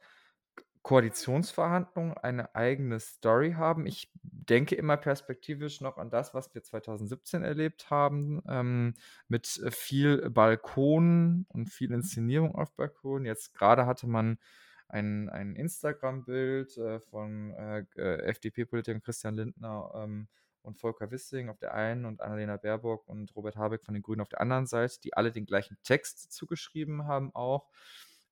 Koalitionsverhandlungen 0.87 2.17
eine 2.17 2.55
eigene 2.55 3.01
Story 3.01 3.55
haben. 3.55 3.87
Ich 3.87 4.09
denke 4.23 4.77
immer 4.77 4.97
perspektivisch 4.97 5.81
noch 5.81 5.99
an 5.99 6.11
das, 6.11 6.33
was 6.33 6.55
wir 6.55 6.63
2017 6.63 7.43
erlebt 7.43 7.91
haben, 7.91 8.41
ähm, 8.49 8.95
mit 9.27 9.61
äh, 9.65 9.73
viel 9.73 10.31
Balkon 10.31 11.45
und 11.49 11.71
viel 11.71 11.91
Inszenierung 11.91 12.55
auf 12.55 12.73
Balkon. 12.77 13.25
Jetzt 13.25 13.53
gerade 13.53 13.85
hatte 13.85 14.07
man 14.07 14.39
ein, 14.87 15.29
ein 15.29 15.57
Instagram-Bild 15.57 16.79
äh, 16.79 17.01
von 17.01 17.51
äh, 17.55 17.85
äh 17.97 18.23
FDP-Politikern 18.29 19.03
Christian 19.03 19.35
Lindner 19.35 19.91
ähm, 19.93 20.29
und 20.63 20.79
Volker 20.79 21.11
Wissing 21.11 21.49
auf 21.49 21.59
der 21.59 21.75
einen 21.75 22.05
und 22.05 22.21
Annalena 22.21 22.59
Baerbock 22.59 23.09
und 23.09 23.35
Robert 23.35 23.57
Habeck 23.57 23.83
von 23.83 23.95
den 23.95 24.05
Grünen 24.05 24.21
auf 24.21 24.29
der 24.29 24.41
anderen 24.41 24.69
Seite, 24.69 25.01
die 25.03 25.15
alle 25.15 25.33
den 25.33 25.47
gleichen 25.47 25.79
Text 25.83 26.31
zugeschrieben 26.31 27.09
haben 27.09 27.35
auch. 27.35 27.67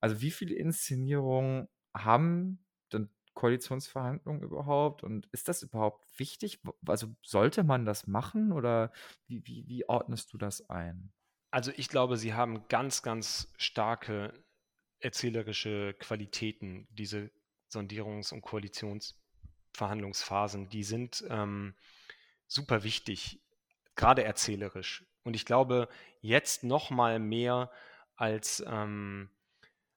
Also 0.01 0.21
wie 0.21 0.31
viele 0.31 0.55
Inszenierungen 0.55 1.67
haben 1.95 2.65
denn 2.93 3.09
Koalitionsverhandlungen 3.35 4.43
überhaupt? 4.43 5.03
Und 5.03 5.27
ist 5.33 5.49
das 5.49 5.63
überhaupt 5.63 6.07
wichtig? 6.19 6.61
Also 6.87 7.15
sollte 7.23 7.65
man 7.65 7.85
das 7.85 8.07
machen 8.07 8.53
oder 8.53 8.93
wie, 9.27 9.47
wie, 9.47 9.69
wie 9.69 9.87
ordnest 9.89 10.33
du 10.33 10.39
das 10.39 10.71
ein? 10.71 11.13
Also 11.51 11.73
ich 11.77 11.89
glaube, 11.89 12.17
sie 12.17 12.33
haben 12.35 12.67
ganz, 12.69 13.03
ganz 13.03 13.53
starke 13.57 14.33
erzählerische 14.99 15.95
Qualitäten, 15.95 16.89
diese 16.91 17.31
Sondierungs- 17.71 18.33
und 18.33 18.43
Koalitionsverhandlungsphasen. 18.43 20.69
Die 20.71 20.83
sind 20.83 21.25
ähm, 21.29 21.77
super 22.47 22.83
wichtig, 22.85 23.43
gerade 23.95 24.25
erzählerisch. 24.25 25.05
Und 25.23 25.35
ich 25.35 25.45
glaube, 25.45 25.91
jetzt 26.21 26.65
noch 26.65 26.89
mal 26.91 27.19
mehr 27.19 27.71
als 28.17 28.65
ähm, 28.67 29.29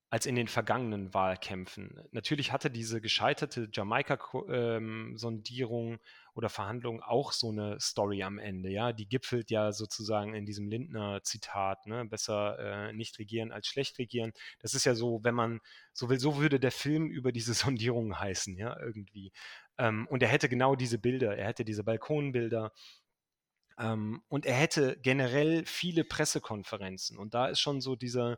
als 0.10 0.26
in 0.26 0.36
den 0.36 0.48
vergangenen 0.48 1.14
Wahlkämpfen. 1.14 2.00
Natürlich 2.12 2.54
hatte 2.54 2.72
diese 2.72 3.02
gescheiterte 3.02 3.68
Jamaika-Sondierung 3.72 5.92
ähm, 5.92 6.00
oder 6.34 6.48
Verhandlung 6.48 7.02
auch 7.02 7.34
so 7.34 7.52
eine 7.52 7.78
Story 7.82 8.24
am 8.24 8.40
Ende, 8.40 8.70
ja. 8.70 8.94
Die 8.94 9.10
gipfelt 9.10 9.52
ja 9.52 9.74
sozusagen 9.74 10.34
in 10.34 10.46
diesem 10.46 10.70
Lindner-Zitat, 10.70 11.88
ne? 11.88 12.06
Besser 12.06 12.58
äh, 12.60 12.94
nicht 12.94 13.20
regieren 13.20 13.52
als 13.52 13.68
schlecht 13.68 14.00
regieren. 14.00 14.32
Das 14.60 14.74
ist 14.74 14.86
ja 14.86 14.96
so, 14.96 15.20
wenn 15.24 15.36
man 15.36 15.60
so 15.92 16.10
will, 16.10 16.20
so 16.20 16.38
würde 16.38 16.58
der 16.60 16.72
Film 16.72 17.10
über 17.10 17.34
diese 17.34 17.54
Sondierung 17.54 18.18
heißen, 18.18 18.58
ja, 18.58 18.80
irgendwie. 18.80 19.34
Ähm, 19.78 20.08
und 20.10 20.24
er 20.24 20.30
hätte 20.30 20.48
genau 20.48 20.76
diese 20.76 21.00
Bilder, 21.00 21.38
er 21.38 21.48
hätte 21.48 21.66
diese 21.66 21.84
Balkonbilder, 21.84 22.72
ähm, 23.80 24.24
und 24.28 24.46
er 24.46 24.56
hätte 24.56 24.98
generell 25.02 25.66
viele 25.66 26.04
Pressekonferenzen. 26.04 27.18
Und 27.18 27.34
da 27.34 27.48
ist 27.48 27.60
schon 27.60 27.82
so 27.82 27.96
dieser, 27.96 28.38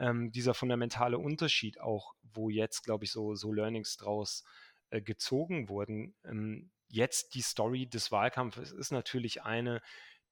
ähm, 0.00 0.32
dieser 0.32 0.54
fundamentale 0.54 1.18
Unterschied 1.18 1.80
auch, 1.80 2.14
wo 2.22 2.48
jetzt, 2.48 2.82
glaube 2.82 3.04
ich, 3.04 3.12
so, 3.12 3.34
so 3.34 3.52
Learnings 3.52 3.96
draus 3.96 4.44
äh, 4.88 5.00
gezogen 5.00 5.68
wurden. 5.68 6.14
Ähm, 6.24 6.70
jetzt 6.88 7.34
die 7.34 7.42
Story 7.42 7.86
des 7.86 8.10
Wahlkampfes 8.10 8.72
ist 8.72 8.90
natürlich 8.90 9.42
eine, 9.42 9.80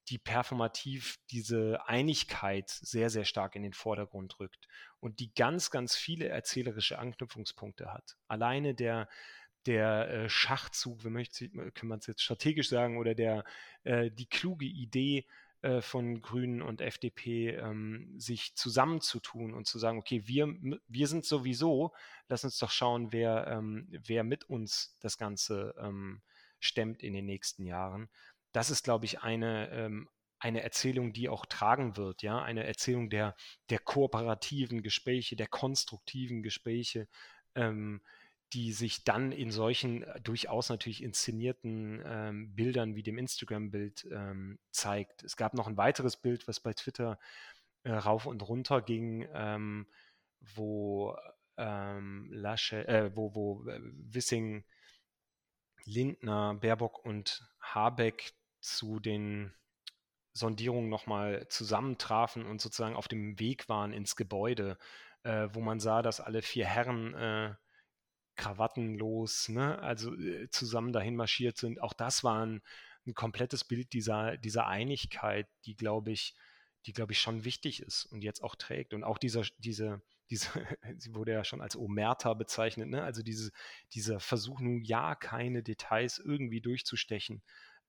die 0.08 0.18
performativ 0.18 1.18
diese 1.30 1.86
Einigkeit 1.86 2.70
sehr, 2.70 3.10
sehr 3.10 3.24
stark 3.24 3.54
in 3.56 3.62
den 3.62 3.74
Vordergrund 3.74 4.40
rückt 4.40 4.66
und 5.00 5.20
die 5.20 5.32
ganz, 5.34 5.70
ganz 5.70 5.94
viele 5.96 6.28
erzählerische 6.28 6.98
Anknüpfungspunkte 6.98 7.92
hat. 7.92 8.16
Alleine 8.26 8.74
der, 8.74 9.08
der 9.66 10.08
äh, 10.08 10.28
Schachzug, 10.30 11.04
möchte, 11.04 11.50
kann 11.72 11.88
man 11.88 11.98
es 11.98 12.06
jetzt 12.06 12.22
strategisch 12.22 12.70
sagen, 12.70 12.96
oder 12.96 13.14
der, 13.14 13.44
äh, 13.84 14.10
die 14.10 14.26
kluge 14.26 14.64
Idee, 14.64 15.26
äh, 15.62 15.80
von 15.80 16.22
Grünen 16.22 16.62
und 16.62 16.80
FDP 16.80 17.50
ähm, 17.50 18.14
sich 18.16 18.54
zusammenzutun 18.54 19.54
und 19.54 19.66
zu 19.66 19.78
sagen, 19.78 19.98
okay, 19.98 20.22
wir, 20.26 20.54
wir 20.86 21.08
sind 21.08 21.24
sowieso, 21.24 21.92
lass 22.28 22.44
uns 22.44 22.58
doch 22.58 22.70
schauen, 22.70 23.12
wer, 23.12 23.48
ähm, 23.48 23.88
wer 23.90 24.22
mit 24.22 24.44
uns 24.44 24.96
das 25.00 25.18
Ganze 25.18 25.74
ähm, 25.80 26.22
stemmt 26.60 27.02
in 27.02 27.12
den 27.12 27.26
nächsten 27.26 27.64
Jahren. 27.64 28.08
Das 28.52 28.70
ist, 28.70 28.84
glaube 28.84 29.04
ich, 29.04 29.22
eine, 29.22 29.70
ähm, 29.70 30.08
eine 30.38 30.62
Erzählung, 30.62 31.12
die 31.12 31.28
auch 31.28 31.44
tragen 31.44 31.96
wird, 31.96 32.22
ja, 32.22 32.40
eine 32.40 32.64
Erzählung 32.64 33.10
der, 33.10 33.34
der 33.70 33.80
kooperativen 33.80 34.82
Gespräche, 34.82 35.34
der 35.34 35.48
konstruktiven 35.48 36.42
Gespräche, 36.42 37.08
ähm, 37.56 38.00
die 38.52 38.72
sich 38.72 39.04
dann 39.04 39.32
in 39.32 39.50
solchen 39.50 40.02
äh, 40.02 40.20
durchaus 40.20 40.68
natürlich 40.68 41.02
inszenierten 41.02 42.02
ähm, 42.04 42.54
Bildern 42.54 42.94
wie 42.94 43.02
dem 43.02 43.18
Instagram-Bild 43.18 44.08
ähm, 44.10 44.58
zeigt. 44.70 45.22
Es 45.22 45.36
gab 45.36 45.54
noch 45.54 45.66
ein 45.66 45.76
weiteres 45.76 46.16
Bild, 46.16 46.48
was 46.48 46.60
bei 46.60 46.72
Twitter 46.72 47.18
äh, 47.82 47.92
rauf 47.92 48.26
und 48.26 48.42
runter 48.48 48.80
ging, 48.80 49.28
ähm, 49.34 49.86
wo 50.40 51.16
ähm, 51.56 52.28
Lasche, 52.32 52.86
äh, 52.88 53.14
wo, 53.14 53.34
wo 53.34 53.68
äh, 53.68 53.80
Wissing, 53.82 54.64
Lindner, 55.84 56.54
Baerbock 56.54 57.04
und 57.04 57.42
Habeck 57.60 58.32
zu 58.60 59.00
den 59.00 59.52
Sondierungen 60.32 60.88
nochmal 60.88 61.46
zusammentrafen 61.48 62.46
und 62.46 62.60
sozusagen 62.60 62.96
auf 62.96 63.08
dem 63.08 63.38
Weg 63.40 63.68
waren 63.68 63.92
ins 63.92 64.16
Gebäude, 64.16 64.78
äh, 65.24 65.48
wo 65.52 65.60
man 65.60 65.80
sah, 65.80 66.02
dass 66.02 66.20
alle 66.20 66.42
vier 66.42 66.66
Herren 66.66 67.14
äh, 67.14 67.54
krawattenlos, 68.38 69.50
ne, 69.50 69.78
also 69.80 70.14
äh, 70.14 70.48
zusammen 70.48 70.92
dahin 70.94 71.16
marschiert 71.16 71.58
sind. 71.58 71.82
Auch 71.82 71.92
das 71.92 72.24
war 72.24 72.46
ein, 72.46 72.62
ein 73.06 73.14
komplettes 73.14 73.64
Bild 73.64 73.92
dieser, 73.92 74.38
dieser 74.38 74.66
Einigkeit, 74.66 75.46
die, 75.66 75.76
glaube 75.76 76.12
ich, 76.12 76.34
die, 76.86 76.92
glaube 76.92 77.12
ich, 77.12 77.20
schon 77.20 77.44
wichtig 77.44 77.82
ist 77.82 78.06
und 78.06 78.22
jetzt 78.22 78.42
auch 78.42 78.54
trägt. 78.54 78.94
Und 78.94 79.04
auch 79.04 79.18
dieser, 79.18 79.42
diese, 79.58 80.00
diese, 80.30 80.48
sie 80.98 81.14
wurde 81.14 81.32
ja 81.32 81.44
schon 81.44 81.60
als 81.60 81.76
Omerta 81.76 82.32
bezeichnet, 82.34 82.88
ne? 82.88 83.02
also 83.02 83.22
diese, 83.22 83.50
dieser 83.92 84.20
Versuch, 84.20 84.60
nun 84.60 84.82
ja 84.82 85.14
keine 85.14 85.62
Details 85.62 86.18
irgendwie 86.18 86.60
durchzustechen, 86.60 87.42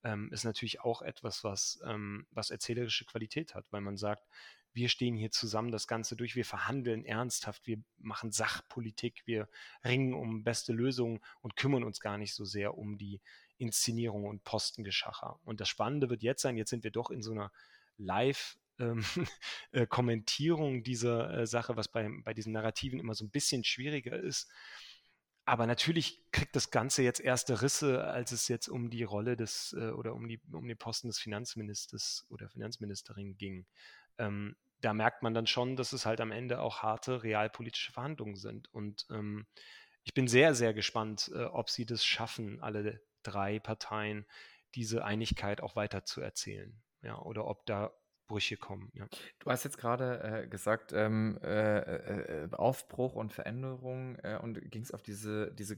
ähm, 0.03 0.29
ist 0.31 0.45
natürlich 0.45 0.81
auch 0.81 1.01
etwas, 1.01 1.43
was, 1.43 1.79
ähm, 1.85 2.25
was 2.31 2.49
erzählerische 2.49 3.05
Qualität 3.05 3.53
hat, 3.55 3.65
weil 3.71 3.81
man 3.81 3.97
sagt, 3.97 4.23
wir 4.73 4.89
stehen 4.89 5.15
hier 5.15 5.31
zusammen 5.31 5.71
das 5.71 5.87
Ganze 5.87 6.15
durch, 6.15 6.35
wir 6.35 6.45
verhandeln 6.45 7.05
ernsthaft, 7.05 7.65
wir 7.67 7.81
machen 7.97 8.31
Sachpolitik, 8.31 9.23
wir 9.25 9.49
ringen 9.83 10.13
um 10.13 10.43
beste 10.43 10.73
Lösungen 10.73 11.19
und 11.41 11.55
kümmern 11.55 11.83
uns 11.83 11.99
gar 11.99 12.17
nicht 12.17 12.33
so 12.33 12.45
sehr 12.45 12.77
um 12.77 12.97
die 12.97 13.21
Inszenierung 13.57 14.25
und 14.25 14.43
Postengeschacher. 14.43 15.39
Und 15.43 15.59
das 15.59 15.69
Spannende 15.69 16.09
wird 16.09 16.23
jetzt 16.23 16.41
sein, 16.41 16.57
jetzt 16.57 16.69
sind 16.69 16.83
wir 16.83 16.91
doch 16.91 17.11
in 17.11 17.21
so 17.21 17.31
einer 17.31 17.51
Live- 17.97 18.57
ähm, 18.79 19.03
äh, 19.71 19.85
Kommentierung 19.85 20.83
dieser 20.83 21.39
äh, 21.39 21.47
Sache, 21.47 21.75
was 21.75 21.89
bei, 21.89 22.09
bei 22.23 22.33
diesen 22.33 22.53
Narrativen 22.53 22.99
immer 22.99 23.13
so 23.13 23.25
ein 23.25 23.29
bisschen 23.29 23.63
schwieriger 23.63 24.17
ist. 24.17 24.49
Aber 25.45 25.65
natürlich 25.65 26.21
kriegt 26.31 26.55
das 26.55 26.69
Ganze 26.69 27.01
jetzt 27.01 27.19
erste 27.19 27.61
Risse, 27.63 28.03
als 28.03 28.31
es 28.31 28.47
jetzt 28.47 28.67
um 28.67 28.89
die 28.89 29.03
Rolle 29.03 29.35
des 29.35 29.75
äh, 29.77 29.89
oder 29.89 30.13
um, 30.13 30.27
die, 30.27 30.39
um 30.51 30.67
den 30.67 30.77
Posten 30.77 31.07
des 31.07 31.19
Finanzministers 31.19 32.25
oder 32.29 32.49
Finanzministerin 32.49 33.35
ging 33.35 33.65
ähm, 34.19 34.55
da 34.81 34.93
merkt 34.93 35.23
man 35.23 35.33
dann 35.33 35.47
schon, 35.47 35.75
dass 35.75 35.93
es 35.93 36.05
halt 36.05 36.21
am 36.21 36.31
Ende 36.31 36.61
auch 36.61 36.83
harte 36.83 37.23
realpolitische 37.23 37.91
Verhandlungen 37.91 38.35
sind. 38.35 38.73
Und 38.73 39.07
ähm, 39.11 39.45
ich 40.03 40.13
bin 40.13 40.27
sehr, 40.27 40.55
sehr 40.55 40.73
gespannt, 40.73 41.31
äh, 41.33 41.43
ob 41.45 41.69
sie 41.69 41.85
das 41.85 42.05
schaffen, 42.05 42.61
alle 42.61 43.01
drei 43.23 43.59
Parteien, 43.59 44.25
diese 44.75 45.03
Einigkeit 45.03 45.61
auch 45.61 45.75
weiter 45.75 46.05
zu 46.05 46.21
erzählen. 46.21 46.81
Ja, 47.01 47.19
oder 47.19 47.45
ob 47.45 47.65
da 47.65 47.91
Brüche 48.27 48.57
kommen. 48.57 48.91
Ja. 48.93 49.07
Du 49.39 49.49
hast 49.49 49.63
jetzt 49.63 49.79
gerade 49.79 50.43
äh, 50.43 50.47
gesagt, 50.47 50.93
ähm, 50.93 51.39
äh, 51.41 51.79
äh, 52.43 52.49
Aufbruch 52.51 53.15
und 53.15 53.33
Veränderung 53.33 54.17
äh, 54.17 54.37
und 54.37 54.69
ging 54.69 54.83
es 54.83 54.93
auf 54.93 55.01
diese, 55.01 55.51
diese 55.55 55.75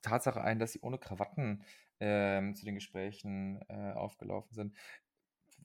Tatsache 0.00 0.40
ein, 0.40 0.58
dass 0.58 0.72
sie 0.72 0.80
ohne 0.80 0.98
Krawatten 0.98 1.62
ähm, 2.00 2.54
zu 2.54 2.64
den 2.64 2.74
Gesprächen 2.74 3.60
äh, 3.68 3.92
aufgelaufen 3.92 4.54
sind 4.54 4.74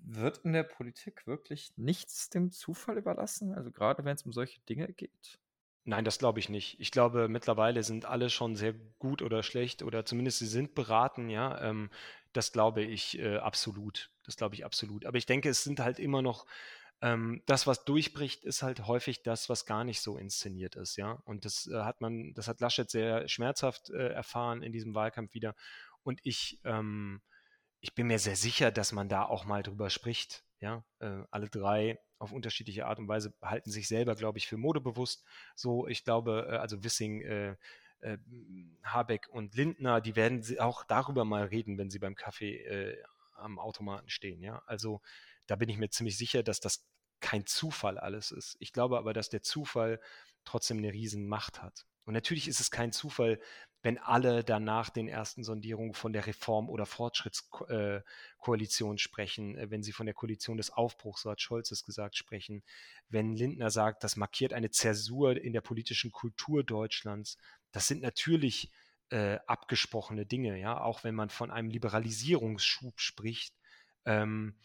wird 0.01 0.39
in 0.39 0.53
der 0.53 0.63
Politik 0.63 1.27
wirklich 1.27 1.71
nichts 1.77 2.29
dem 2.29 2.51
Zufall 2.51 2.97
überlassen? 2.97 3.53
Also 3.53 3.71
gerade 3.71 4.03
wenn 4.05 4.15
es 4.15 4.23
um 4.23 4.33
solche 4.33 4.59
Dinge 4.61 4.91
geht? 4.93 5.39
Nein, 5.85 6.05
das 6.05 6.19
glaube 6.19 6.39
ich 6.39 6.49
nicht. 6.49 6.79
Ich 6.79 6.91
glaube, 6.91 7.29
mittlerweile 7.29 7.83
sind 7.83 8.05
alle 8.05 8.29
schon 8.29 8.55
sehr 8.55 8.73
gut 8.99 9.21
oder 9.21 9.43
schlecht 9.43 9.81
oder 9.81 10.05
zumindest 10.05 10.39
sie 10.39 10.47
sind 10.47 10.75
beraten, 10.75 11.29
ja. 11.29 11.59
Ähm, 11.61 11.89
das 12.33 12.51
glaube 12.51 12.83
ich 12.83 13.17
äh, 13.17 13.37
absolut. 13.37 14.11
Das 14.23 14.37
glaube 14.37 14.55
ich 14.55 14.65
absolut. 14.65 15.05
Aber 15.05 15.17
ich 15.17 15.25
denke, 15.25 15.49
es 15.49 15.63
sind 15.63 15.79
halt 15.79 15.97
immer 15.99 16.21
noch, 16.21 16.45
ähm, 17.01 17.41
das, 17.45 17.65
was 17.65 17.85
durchbricht, 17.85 18.43
ist 18.43 18.61
halt 18.61 18.85
häufig 18.85 19.23
das, 19.23 19.47
was 19.49 19.65
gar 19.65 19.83
nicht 19.83 20.01
so 20.01 20.17
inszeniert 20.17 20.75
ist, 20.75 20.97
ja. 20.97 21.13
Und 21.23 21.45
das 21.45 21.67
äh, 21.67 21.81
hat 21.81 22.01
man, 22.01 22.33
das 22.33 22.47
hat 22.47 22.59
Laschet 22.59 22.89
sehr 22.89 23.27
schmerzhaft 23.29 23.89
äh, 23.89 24.09
erfahren 24.09 24.61
in 24.61 24.73
diesem 24.73 24.93
Wahlkampf 24.95 25.33
wieder. 25.33 25.55
Und 26.03 26.19
ich, 26.23 26.59
ähm, 26.65 27.21
ich 27.81 27.95
bin 27.95 28.07
mir 28.07 28.19
sehr 28.19 28.35
sicher, 28.35 28.71
dass 28.71 28.91
man 28.91 29.09
da 29.09 29.23
auch 29.23 29.45
mal 29.45 29.63
drüber 29.63 29.89
spricht. 29.89 30.43
Ja, 30.59 30.83
äh, 30.99 31.23
alle 31.31 31.49
drei 31.49 31.99
auf 32.17 32.33
unterschiedliche 32.33 32.85
Art 32.85 32.99
und 32.99 33.07
Weise 33.07 33.33
halten 33.41 33.71
sich 33.71 33.87
selber, 33.87 34.15
glaube 34.15 34.37
ich, 34.37 34.47
für 34.47 34.57
modebewusst. 34.57 35.23
So, 35.55 35.87
ich 35.87 36.03
glaube, 36.03 36.47
äh, 36.49 36.57
also 36.57 36.83
Wissing, 36.83 37.21
äh, 37.21 37.55
äh 38.01 38.17
Habeck 38.83 39.29
und 39.29 39.55
Lindner, 39.55 40.01
die 40.01 40.17
werden 40.17 40.43
auch 40.59 40.83
darüber 40.83 41.23
mal 41.23 41.45
reden, 41.45 41.77
wenn 41.77 41.89
sie 41.89 41.99
beim 41.99 42.15
Kaffee 42.15 42.57
äh, 42.57 43.01
am 43.35 43.57
Automaten 43.57 44.09
stehen. 44.09 44.41
Ja, 44.41 44.61
also 44.65 45.01
da 45.47 45.55
bin 45.55 45.69
ich 45.69 45.77
mir 45.77 45.89
ziemlich 45.89 46.17
sicher, 46.17 46.43
dass 46.43 46.59
das 46.59 46.85
kein 47.21 47.45
Zufall 47.45 47.97
alles 47.97 48.31
ist. 48.31 48.57
Ich 48.59 48.73
glaube 48.73 48.97
aber, 48.97 49.13
dass 49.13 49.29
der 49.29 49.41
Zufall 49.41 49.99
trotzdem 50.45 50.77
eine 50.77 50.93
Riesenmacht 50.93 51.61
hat 51.61 51.85
Und 52.05 52.13
natürlich 52.13 52.47
ist 52.47 52.59
es 52.59 52.71
kein 52.71 52.91
Zufall, 52.91 53.39
wenn 53.81 53.97
alle 53.97 54.43
danach 54.43 54.89
den 54.89 55.07
ersten 55.07 55.43
Sondierungen 55.43 55.93
von 55.93 56.11
der 56.11 56.27
Reform- 56.27 56.69
oder 56.69 56.85
Fortschrittskoalition 56.85 58.95
äh, 58.95 58.99
sprechen, 58.99 59.57
äh, 59.57 59.71
wenn 59.71 59.83
sie 59.83 59.93
von 59.93 60.05
der 60.05 60.15
Koalition 60.15 60.57
des 60.57 60.71
Aufbruchs, 60.71 61.21
so 61.21 61.31
hat 61.31 61.41
Scholz 61.41 61.71
es 61.71 61.85
gesagt, 61.85 62.17
sprechen, 62.17 62.63
wenn 63.07 63.35
Lindner 63.35 63.71
sagt, 63.71 64.03
das 64.03 64.17
markiert 64.17 64.53
eine 64.53 64.69
Zäsur 64.69 65.37
in 65.37 65.53
der 65.53 65.61
politischen 65.61 66.11
Kultur 66.11 66.63
Deutschlands, 66.63 67.37
das 67.71 67.87
sind 67.87 68.01
natürlich 68.01 68.69
äh, 69.11 69.37
abgesprochene 69.47 70.25
Dinge, 70.25 70.59
ja, 70.59 70.81
auch 70.81 71.03
wenn 71.03 71.15
man 71.15 71.29
von 71.29 71.51
einem 71.51 71.69
Liberalisierungsschub 71.69 72.99
spricht. 72.99 73.55
Ähm, 74.05 74.55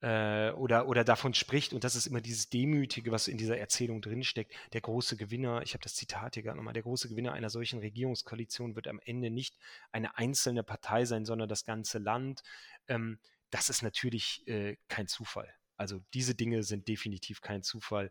äh, 0.00 0.50
oder, 0.52 0.88
oder 0.88 1.04
davon 1.04 1.34
spricht, 1.34 1.72
und 1.72 1.84
das 1.84 1.94
ist 1.94 2.06
immer 2.06 2.20
dieses 2.20 2.48
Demütige, 2.48 3.12
was 3.12 3.28
in 3.28 3.38
dieser 3.38 3.58
Erzählung 3.58 4.00
drinsteckt, 4.00 4.54
der 4.72 4.80
große 4.80 5.16
Gewinner, 5.16 5.62
ich 5.62 5.74
habe 5.74 5.82
das 5.82 5.94
Zitat 5.94 6.34
hier 6.34 6.42
gerade 6.42 6.56
nochmal, 6.56 6.74
der 6.74 6.82
große 6.82 7.08
Gewinner 7.08 7.32
einer 7.32 7.50
solchen 7.50 7.80
Regierungskoalition 7.80 8.76
wird 8.76 8.88
am 8.88 9.00
Ende 9.04 9.30
nicht 9.30 9.56
eine 9.92 10.16
einzelne 10.16 10.62
Partei 10.62 11.04
sein, 11.04 11.24
sondern 11.24 11.48
das 11.48 11.64
ganze 11.64 11.98
Land. 11.98 12.42
Ähm, 12.88 13.18
das 13.50 13.68
ist 13.68 13.82
natürlich 13.82 14.46
äh, 14.46 14.76
kein 14.88 15.06
Zufall. 15.06 15.52
Also 15.76 16.00
diese 16.14 16.34
Dinge 16.34 16.62
sind 16.62 16.88
definitiv 16.88 17.40
kein 17.40 17.62
Zufall. 17.62 18.10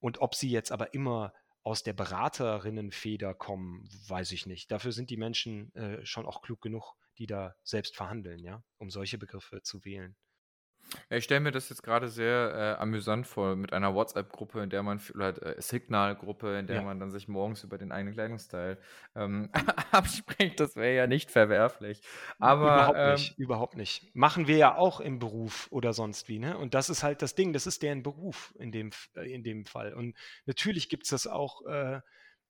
Und 0.00 0.20
ob 0.20 0.34
sie 0.34 0.50
jetzt 0.50 0.72
aber 0.72 0.94
immer 0.94 1.32
aus 1.62 1.82
der 1.82 1.92
Beraterinnenfeder 1.92 3.34
kommen, 3.34 3.88
weiß 4.06 4.32
ich 4.32 4.46
nicht. 4.46 4.70
Dafür 4.70 4.92
sind 4.92 5.10
die 5.10 5.16
Menschen 5.16 5.74
äh, 5.74 6.04
schon 6.06 6.26
auch 6.26 6.40
klug 6.40 6.62
genug, 6.62 6.94
die 7.18 7.26
da 7.26 7.54
selbst 7.62 7.96
verhandeln, 7.96 8.42
ja, 8.42 8.62
um 8.78 8.90
solche 8.90 9.18
Begriffe 9.18 9.62
zu 9.62 9.84
wählen. 9.84 10.16
Ich 11.10 11.24
stelle 11.24 11.40
mir 11.40 11.50
das 11.52 11.68
jetzt 11.68 11.82
gerade 11.82 12.08
sehr 12.08 12.76
äh, 12.78 12.82
amüsant 12.82 13.26
vor 13.26 13.56
mit 13.56 13.72
einer 13.72 13.94
WhatsApp-Gruppe, 13.94 14.62
in 14.62 14.70
der 14.70 14.82
man, 14.82 15.00
oder 15.14 15.56
äh, 15.58 15.60
Signal-Gruppe, 15.60 16.58
in 16.58 16.66
der 16.66 16.76
Ja. 16.76 16.82
man 16.82 16.98
dann 17.00 17.10
sich 17.10 17.28
morgens 17.28 17.64
über 17.64 17.78
den 17.78 17.92
eigenen 17.92 18.14
Kleidungsteil 18.14 18.78
ähm, 19.14 19.50
abspricht. 19.92 20.60
Das 20.60 20.76
wäre 20.76 20.94
ja 20.94 21.06
nicht 21.06 21.30
verwerflich. 21.30 22.00
Aber 22.38 22.74
Überhaupt 22.74 22.98
ähm, 22.98 23.12
nicht, 23.12 23.38
überhaupt 23.38 23.76
nicht. 23.76 24.14
Machen 24.14 24.46
wir 24.46 24.56
ja 24.56 24.76
auch 24.76 25.00
im 25.00 25.18
Beruf 25.18 25.68
oder 25.70 25.92
sonst 25.92 26.28
wie, 26.28 26.38
ne? 26.38 26.56
Und 26.56 26.74
das 26.74 26.90
ist 26.90 27.02
halt 27.02 27.22
das 27.22 27.34
Ding, 27.34 27.52
das 27.52 27.66
ist 27.66 27.82
deren 27.82 28.02
Beruf 28.02 28.54
in 28.58 28.72
dem, 28.72 28.90
äh, 29.16 29.32
in 29.32 29.42
dem 29.42 29.66
Fall. 29.66 29.94
Und 29.94 30.16
natürlich 30.46 30.88
gibt 30.88 31.04
es 31.04 31.10
das 31.10 31.26
auch, 31.26 31.64
äh, 31.66 32.00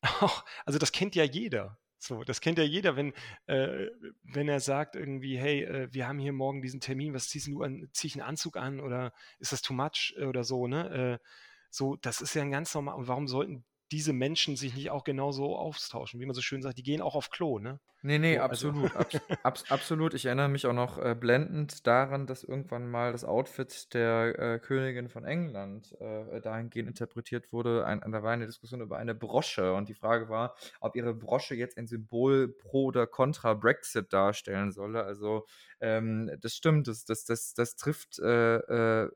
auch, 0.20 0.44
also 0.64 0.78
das 0.78 0.92
kennt 0.92 1.14
ja 1.14 1.24
jeder. 1.24 1.78
So, 2.00 2.22
das 2.22 2.40
kennt 2.40 2.58
ja 2.58 2.64
jeder, 2.64 2.96
wenn, 2.96 3.12
äh, 3.46 3.88
wenn 4.22 4.48
er 4.48 4.60
sagt 4.60 4.94
irgendwie, 4.94 5.36
hey, 5.36 5.64
äh, 5.64 5.88
wir 5.92 6.06
haben 6.06 6.18
hier 6.18 6.32
morgen 6.32 6.62
diesen 6.62 6.80
Termin, 6.80 7.12
was 7.12 7.28
ziehst 7.28 7.48
du 7.48 7.62
an, 7.62 7.88
zieh 7.92 8.06
ich 8.06 8.14
einen 8.14 8.28
Anzug 8.28 8.56
an 8.56 8.80
oder 8.80 9.12
ist 9.40 9.52
das 9.52 9.62
too 9.62 9.74
much 9.74 10.14
äh, 10.16 10.24
oder 10.24 10.44
so, 10.44 10.68
ne? 10.68 11.18
Äh, 11.20 11.24
so, 11.70 11.96
das 11.96 12.20
ist 12.20 12.34
ja 12.34 12.42
ein 12.42 12.50
ganz 12.52 12.72
normal. 12.74 12.94
Und 12.94 13.08
warum 13.08 13.26
sollten 13.26 13.64
diese 13.90 14.12
Menschen 14.12 14.56
sich 14.56 14.74
nicht 14.74 14.90
auch 14.90 15.04
genauso 15.04 15.56
austauschen? 15.56 16.20
Wie 16.20 16.26
man 16.26 16.34
so 16.34 16.40
schön 16.40 16.62
sagt, 16.62 16.78
die 16.78 16.82
gehen 16.82 17.02
auch 17.02 17.14
auf 17.16 17.30
Klo, 17.30 17.58
ne? 17.58 17.80
Nee, 18.08 18.18
nee, 18.18 18.36
So, 18.36 18.40
also- 18.42 18.68
absolut. 18.70 18.96
abs 18.96 19.20
abs 19.44 19.70
absolut. 19.70 20.14
Ich 20.14 20.24
erinnere 20.24 20.48
mich 20.48 20.64
auch 20.66 20.72
noch 20.72 20.96
äh, 20.96 21.14
blendend 21.14 21.86
daran, 21.86 22.26
dass 22.26 22.42
irgendwann 22.42 22.90
mal 22.90 23.12
das 23.12 23.22
Outfit 23.22 23.92
der 23.92 24.38
äh, 24.38 24.58
Königin 24.60 25.10
von 25.10 25.26
England 25.26 25.94
äh, 26.00 26.40
dahingehend 26.40 26.88
interpretiert 26.88 27.52
wurde. 27.52 27.84
Ein, 27.84 28.00
da 28.10 28.22
war 28.22 28.32
eine 28.32 28.46
Diskussion 28.46 28.80
über 28.80 28.96
eine 28.96 29.14
Brosche 29.14 29.74
und 29.74 29.90
die 29.90 29.94
Frage 29.94 30.30
war, 30.30 30.54
ob 30.80 30.96
ihre 30.96 31.12
Brosche 31.12 31.54
jetzt 31.54 31.76
ein 31.76 31.86
Symbol 31.86 32.48
pro 32.48 32.84
oder 32.86 33.06
contra 33.06 33.52
Brexit 33.52 34.10
darstellen 34.10 34.72
solle. 34.72 35.04
Also 35.04 35.44
ähm, 35.82 36.30
das 36.40 36.54
stimmt, 36.54 36.88
das, 36.88 37.04
das, 37.04 37.26
das, 37.26 37.52
das 37.52 37.76
trifft 37.76 38.18
äh, 38.20 38.56
äh, 39.04 39.10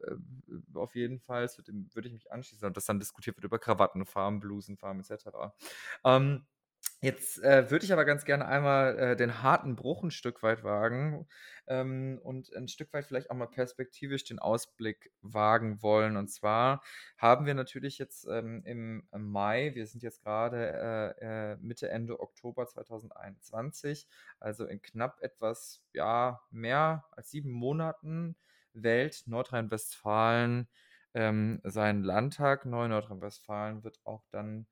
auf 0.74 0.94
jeden 0.94 1.18
Fall, 1.18 1.48
würde 1.56 1.72
würd 1.94 2.04
ich 2.06 2.12
mich 2.12 2.30
anschließen, 2.30 2.74
dass 2.74 2.84
dann 2.84 3.00
diskutiert 3.00 3.38
wird 3.38 3.44
über 3.46 3.58
Krawattenfarben, 3.58 4.38
Blusenfarben 4.38 5.00
etc. 5.00 5.28
Ähm, 6.04 6.44
Jetzt 7.04 7.42
äh, 7.42 7.68
würde 7.68 7.84
ich 7.84 7.92
aber 7.92 8.04
ganz 8.04 8.24
gerne 8.24 8.46
einmal 8.46 8.96
äh, 8.96 9.16
den 9.16 9.42
harten 9.42 9.74
Bruch 9.74 10.04
ein 10.04 10.12
Stück 10.12 10.40
weit 10.44 10.62
wagen 10.62 11.26
ähm, 11.66 12.20
und 12.22 12.52
ein 12.54 12.68
Stück 12.68 12.92
weit 12.92 13.06
vielleicht 13.06 13.28
auch 13.28 13.34
mal 13.34 13.48
perspektivisch 13.48 14.22
den 14.22 14.38
Ausblick 14.38 15.12
wagen 15.20 15.82
wollen. 15.82 16.16
Und 16.16 16.28
zwar 16.28 16.80
haben 17.18 17.44
wir 17.44 17.54
natürlich 17.54 17.98
jetzt 17.98 18.26
ähm, 18.30 18.62
im 18.64 19.04
Mai, 19.10 19.72
wir 19.74 19.86
sind 19.86 20.04
jetzt 20.04 20.22
gerade 20.22 21.16
äh, 21.20 21.52
äh, 21.52 21.56
Mitte, 21.56 21.88
Ende 21.90 22.20
Oktober 22.20 22.68
2021, 22.68 24.06
also 24.38 24.64
in 24.66 24.80
knapp 24.80 25.20
etwas, 25.22 25.82
ja, 25.92 26.40
mehr 26.52 27.04
als 27.10 27.30
sieben 27.32 27.50
Monaten 27.50 28.36
wählt 28.74 29.24
Nordrhein-Westfalen 29.26 30.68
ähm, 31.14 31.60
seinen 31.64 32.04
Landtag. 32.04 32.64
Neu 32.64 32.86
Nordrhein-Westfalen 32.86 33.82
wird 33.82 34.00
auch 34.04 34.24
dann 34.30 34.66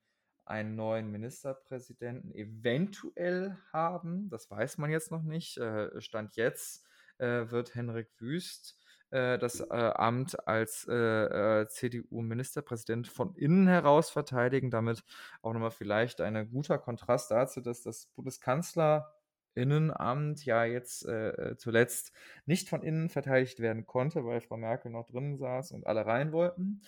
einen 0.51 0.75
neuen 0.75 1.11
Ministerpräsidenten 1.13 2.35
eventuell 2.35 3.57
haben. 3.73 4.29
Das 4.29 4.51
weiß 4.51 4.79
man 4.79 4.91
jetzt 4.91 5.13
noch 5.13 5.23
nicht. 5.23 5.57
Äh, 5.59 6.01
Stand 6.01 6.35
jetzt 6.37 6.85
äh, 7.19 7.49
wird 7.51 7.77
Henrik 7.77 8.09
Wüst 8.19 8.77
äh, 9.11 9.39
das 9.39 9.71
Amt 9.71 10.49
als 10.49 10.81
CDU-Ministerpräsident 10.83 13.07
von 13.09 13.35
innen 13.37 13.69
heraus 13.69 14.11
verteidigen. 14.11 14.71
Damit 14.71 15.05
auch 15.41 15.53
nochmal 15.53 15.71
vielleicht 15.71 16.21
ein 16.21 16.51
guter 16.51 16.79
Kontrast 16.79 17.31
dazu, 17.31 17.61
dass 17.61 17.83
das 17.83 18.07
Bundeskanzlerinnenamt 18.17 20.45
ja 20.45 20.65
jetzt 20.65 21.07
äh, 21.07 21.55
zuletzt 21.59 22.13
nicht 22.45 22.69
von 22.69 22.83
innen 22.83 23.09
verteidigt 23.09 23.61
werden 23.61 23.87
konnte, 23.87 24.25
weil 24.25 24.41
Frau 24.41 24.57
Merkel 24.57 24.91
noch 24.91 25.07
drinnen 25.07 25.39
saß 25.39 25.71
und 25.73 25.87
alle 25.87 26.07
rein 26.07 26.33
wollten. 26.33 26.83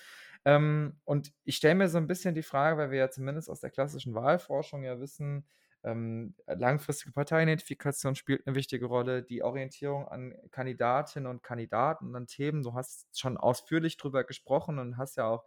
Ähm, 0.44 1.00
und 1.04 1.32
ich 1.44 1.56
stelle 1.56 1.76
mir 1.76 1.88
so 1.88 1.98
ein 1.98 2.06
bisschen 2.08 2.34
die 2.34 2.42
Frage, 2.42 2.76
weil 2.78 2.90
wir 2.90 2.98
ja 2.98 3.10
zumindest 3.10 3.48
aus 3.50 3.60
der 3.60 3.70
klassischen 3.70 4.14
Wahlforschung 4.14 4.82
ja 4.82 4.98
wissen, 5.00 5.46
ähm, 5.84 6.34
langfristige 6.46 7.12
Parteiidentifikation 7.12 8.14
spielt 8.14 8.46
eine 8.46 8.54
wichtige 8.54 8.86
Rolle, 8.86 9.22
die 9.22 9.42
Orientierung 9.42 10.06
an 10.06 10.34
Kandidatinnen 10.52 11.28
und 11.28 11.42
Kandidaten 11.42 12.06
und 12.08 12.16
an 12.16 12.26
Themen. 12.26 12.62
Du 12.62 12.74
hast 12.74 13.18
schon 13.18 13.36
ausführlich 13.36 13.96
drüber 13.96 14.24
gesprochen 14.24 14.78
und 14.78 14.96
hast 14.96 15.16
ja 15.16 15.26
auch, 15.26 15.44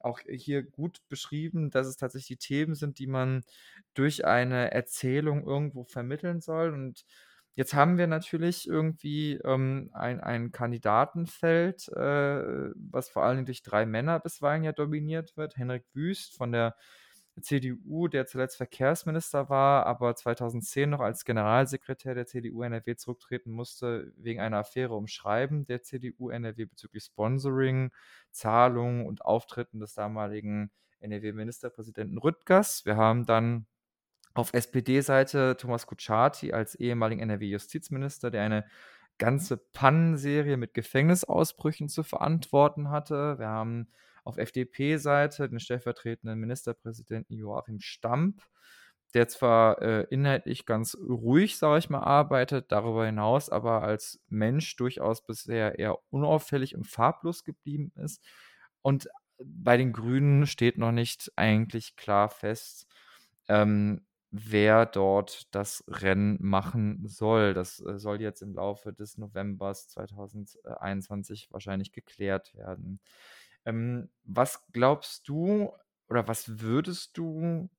auch 0.00 0.20
hier 0.20 0.62
gut 0.62 1.00
beschrieben, 1.08 1.70
dass 1.70 1.86
es 1.86 1.96
tatsächlich 1.96 2.38
die 2.38 2.46
Themen 2.46 2.74
sind, 2.74 2.98
die 2.98 3.06
man 3.06 3.44
durch 3.94 4.24
eine 4.24 4.70
Erzählung 4.72 5.44
irgendwo 5.46 5.84
vermitteln 5.84 6.40
soll. 6.40 6.72
Und 6.72 7.04
Jetzt 7.56 7.74
haben 7.74 7.98
wir 7.98 8.08
natürlich 8.08 8.68
irgendwie 8.68 9.34
ähm, 9.44 9.90
ein, 9.92 10.20
ein 10.20 10.50
Kandidatenfeld, 10.50 11.88
äh, 11.88 12.70
was 12.74 13.08
vor 13.08 13.22
allen 13.22 13.36
Dingen 13.36 13.46
durch 13.46 13.62
drei 13.62 13.86
Männer 13.86 14.18
bisweilen 14.18 14.64
ja 14.64 14.72
dominiert 14.72 15.36
wird. 15.36 15.56
Henrik 15.56 15.84
Wüst 15.92 16.36
von 16.36 16.50
der 16.50 16.74
CDU, 17.40 18.08
der 18.08 18.26
zuletzt 18.26 18.56
Verkehrsminister 18.56 19.48
war, 19.48 19.86
aber 19.86 20.14
2010 20.14 20.90
noch 20.90 21.00
als 21.00 21.24
Generalsekretär 21.24 22.14
der 22.14 22.26
CDU 22.26 22.62
NRW 22.62 22.96
zurücktreten 22.96 23.50
musste 23.52 24.12
wegen 24.16 24.40
einer 24.40 24.58
Affäre 24.58 24.94
um 24.94 25.06
Schreiben 25.08 25.64
der 25.64 25.82
CDU 25.82 26.30
NRW 26.30 26.66
bezüglich 26.66 27.04
Sponsoring, 27.04 27.90
Zahlungen 28.30 29.06
und 29.06 29.24
Auftritten 29.24 29.80
des 29.80 29.94
damaligen 29.94 30.70
NRW-Ministerpräsidenten 31.00 32.18
Rüttgers. 32.18 32.84
Wir 32.84 32.96
haben 32.96 33.26
dann 33.26 33.66
auf 34.34 34.52
SPD-Seite 34.52 35.56
Thomas 35.56 35.86
Kutschaty 35.86 36.52
als 36.52 36.74
ehemaligen 36.74 37.22
NRW-Justizminister, 37.22 38.30
der 38.30 38.42
eine 38.42 38.64
ganze 39.18 39.56
Pannenserie 39.56 40.56
mit 40.56 40.74
Gefängnisausbrüchen 40.74 41.88
zu 41.88 42.02
verantworten 42.02 42.90
hatte. 42.90 43.38
Wir 43.38 43.48
haben 43.48 43.88
auf 44.24 44.38
FDP-Seite 44.38 45.48
den 45.48 45.60
stellvertretenden 45.60 46.38
Ministerpräsidenten 46.38 47.34
Joachim 47.34 47.80
Stamp, 47.80 48.42
der 49.12 49.28
zwar 49.28 49.80
äh, 49.82 50.06
inhaltlich 50.10 50.66
ganz 50.66 50.96
ruhig, 50.96 51.56
sage 51.56 51.78
ich 51.78 51.90
mal, 51.90 52.00
arbeitet, 52.00 52.72
darüber 52.72 53.06
hinaus 53.06 53.50
aber 53.50 53.82
als 53.82 54.20
Mensch 54.28 54.74
durchaus 54.74 55.24
bisher 55.24 55.78
eher 55.78 55.98
unauffällig 56.10 56.74
und 56.74 56.88
farblos 56.88 57.44
geblieben 57.44 57.92
ist. 57.94 58.20
Und 58.82 59.08
bei 59.38 59.76
den 59.76 59.92
Grünen 59.92 60.46
steht 60.46 60.78
noch 60.78 60.92
nicht 60.92 61.30
eigentlich 61.36 61.94
klar 61.96 62.28
fest, 62.28 62.88
ähm, 63.48 64.04
wer 64.36 64.84
dort 64.84 65.54
das 65.54 65.84
Rennen 65.86 66.38
machen 66.40 67.06
soll. 67.06 67.54
Das 67.54 67.78
äh, 67.78 67.98
soll 67.98 68.20
jetzt 68.20 68.42
im 68.42 68.54
Laufe 68.54 68.92
des 68.92 69.16
Novembers 69.16 69.88
2021 69.90 71.52
wahrscheinlich 71.52 71.92
geklärt 71.92 72.52
werden. 72.56 72.98
Ähm, 73.64 74.10
was 74.24 74.66
glaubst 74.72 75.28
du 75.28 75.72
oder 76.08 76.26
was 76.26 76.60
würdest 76.60 77.16
du 77.16 77.70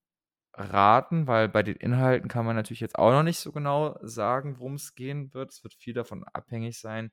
raten? 0.53 1.27
Weil 1.27 1.49
bei 1.49 1.61
den 1.61 1.75
Inhalten 1.75 2.29
kann 2.29 2.45
man 2.45 2.55
natürlich 2.55 2.79
jetzt 2.79 2.97
auch 2.97 3.11
noch 3.11 3.23
nicht 3.23 3.39
so 3.39 3.51
genau 3.51 3.97
sagen, 4.01 4.57
worum 4.57 4.75
es 4.75 4.95
gehen 4.95 5.33
wird. 5.33 5.51
Es 5.51 5.61
wird 5.61 5.73
viel 5.73 5.93
davon 5.93 6.23
abhängig 6.23 6.79
sein, 6.79 7.11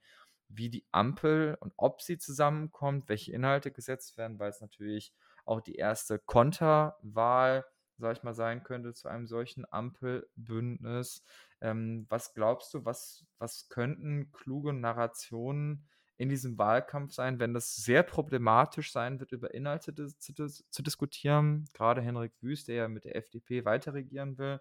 wie 0.49 0.71
die 0.71 0.87
Ampel 0.93 1.57
und 1.59 1.73
ob 1.77 2.01
sie 2.01 2.17
zusammenkommt, 2.17 3.09
welche 3.09 3.33
Inhalte 3.33 3.73
gesetzt 3.73 4.17
werden, 4.17 4.39
weil 4.39 4.51
es 4.51 4.61
natürlich 4.61 5.13
auch 5.45 5.61
die 5.61 5.75
erste 5.75 6.21
Konterwahl 6.21 7.65
sag 8.03 8.19
ich 8.19 8.23
mal, 8.23 8.35
sein 8.35 8.63
könnte 8.63 8.93
zu 8.93 9.09
einem 9.09 9.27
solchen 9.27 9.65
Ampelbündnis. 9.71 11.25
Ähm, 11.63 12.05
was 12.11 12.35
glaubst 12.35 12.75
du, 12.75 12.85
was, 12.85 13.25
was 13.39 13.69
könnten 13.71 14.31
kluge 14.33 14.75
Narrationen 14.75 15.89
in 16.19 16.29
diesem 16.29 16.59
Wahlkampf 16.59 17.13
sein, 17.13 17.41
wenn 17.41 17.55
das 17.55 17.75
sehr 17.75 18.03
problematisch 18.03 18.93
sein 18.93 19.19
wird, 19.19 19.33
über 19.33 19.55
Inhalte 19.55 19.95
zu, 20.19 20.33
dis 20.33 20.65
zu, 20.71 20.83
diskutieren. 20.83 21.65
Gerade 21.73 22.01
Henrik 22.01 22.33
Wüst, 22.41 22.69
der 22.69 22.77
ja 22.77 22.89
mit 22.89 23.05
der 23.05 23.17
FDP 23.17 23.65
weiter 23.65 23.95
regieren 23.95 24.39
will, 24.39 24.61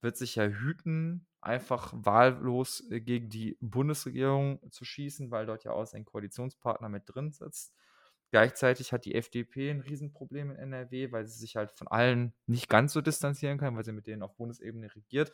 wird 0.00 0.16
sich 0.16 0.36
ja 0.36 0.44
hüten, 0.44 1.26
einfach 1.40 1.92
wahllos 1.96 2.88
äh, 2.90 3.00
gegen 3.00 3.30
die 3.30 3.56
Bundesregierung 3.60 4.60
zu 4.70 4.84
schießen, 4.84 5.30
weil 5.30 5.46
dort 5.46 5.64
ja 5.64 5.72
auch 5.72 5.86
sein 5.86 6.04
Koalitionspartner 6.04 6.88
mit 6.88 7.02
drin 7.06 7.32
sitzt. 7.32 7.74
Gleichzeitig 8.32 8.94
hat 8.94 9.04
die 9.04 9.14
FDP 9.14 9.70
ein 9.70 9.82
Riesenproblem 9.82 10.52
in 10.52 10.56
NRW, 10.56 11.12
weil 11.12 11.26
sie 11.26 11.38
sich 11.38 11.56
halt 11.56 11.70
von 11.70 11.86
allen 11.86 12.32
nicht 12.46 12.70
ganz 12.70 12.94
so 12.94 13.02
distanzieren 13.02 13.58
kann, 13.58 13.76
weil 13.76 13.84
sie 13.84 13.92
mit 13.92 14.06
denen 14.06 14.22
auf 14.22 14.34
Bundesebene 14.36 14.92
regiert. 14.96 15.32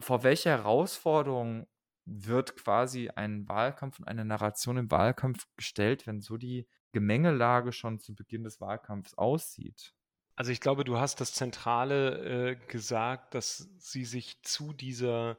Vor 0.00 0.24
welche 0.24 0.50
Herausforderungen 0.50 1.68
wird 2.06 2.56
quasi 2.56 3.08
ein 3.08 3.48
Wahlkampf 3.48 4.00
und 4.00 4.08
eine 4.08 4.24
Narration 4.24 4.78
im 4.78 4.90
Wahlkampf 4.90 5.46
gestellt, 5.54 6.08
wenn 6.08 6.20
so 6.20 6.36
die 6.36 6.66
Gemengelage 6.90 7.70
schon 7.70 8.00
zu 8.00 8.16
Beginn 8.16 8.42
des 8.42 8.60
Wahlkampfs 8.60 9.14
aussieht? 9.14 9.94
Also 10.34 10.50
ich 10.50 10.60
glaube, 10.60 10.82
du 10.82 10.98
hast 10.98 11.20
das 11.20 11.34
Zentrale 11.34 12.50
äh, 12.50 12.56
gesagt, 12.66 13.36
dass 13.36 13.70
sie 13.78 14.04
sich 14.04 14.42
zu 14.42 14.72
dieser 14.72 15.38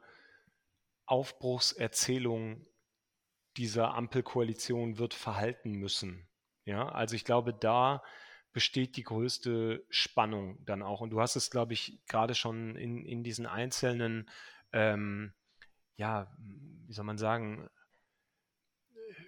Aufbruchserzählung 1.04 2.66
dieser 3.58 3.92
Ampelkoalition 3.92 4.96
wird 4.96 5.12
verhalten 5.12 5.72
müssen. 5.72 6.29
Ja, 6.70 6.88
also 6.88 7.16
ich 7.16 7.24
glaube, 7.24 7.52
da 7.52 8.02
besteht 8.52 8.96
die 8.96 9.04
größte 9.04 9.84
Spannung 9.90 10.64
dann 10.64 10.82
auch. 10.82 11.00
Und 11.00 11.10
du 11.10 11.20
hast 11.20 11.36
es, 11.36 11.50
glaube 11.50 11.72
ich, 11.72 12.00
gerade 12.06 12.34
schon 12.34 12.76
in, 12.76 13.04
in 13.04 13.22
diesen 13.22 13.46
einzelnen 13.46 14.28
ähm, 14.72 15.32
ja, 16.00 16.26
wie 16.86 16.92
soll 16.92 17.04
man 17.04 17.18
sagen, 17.18 17.68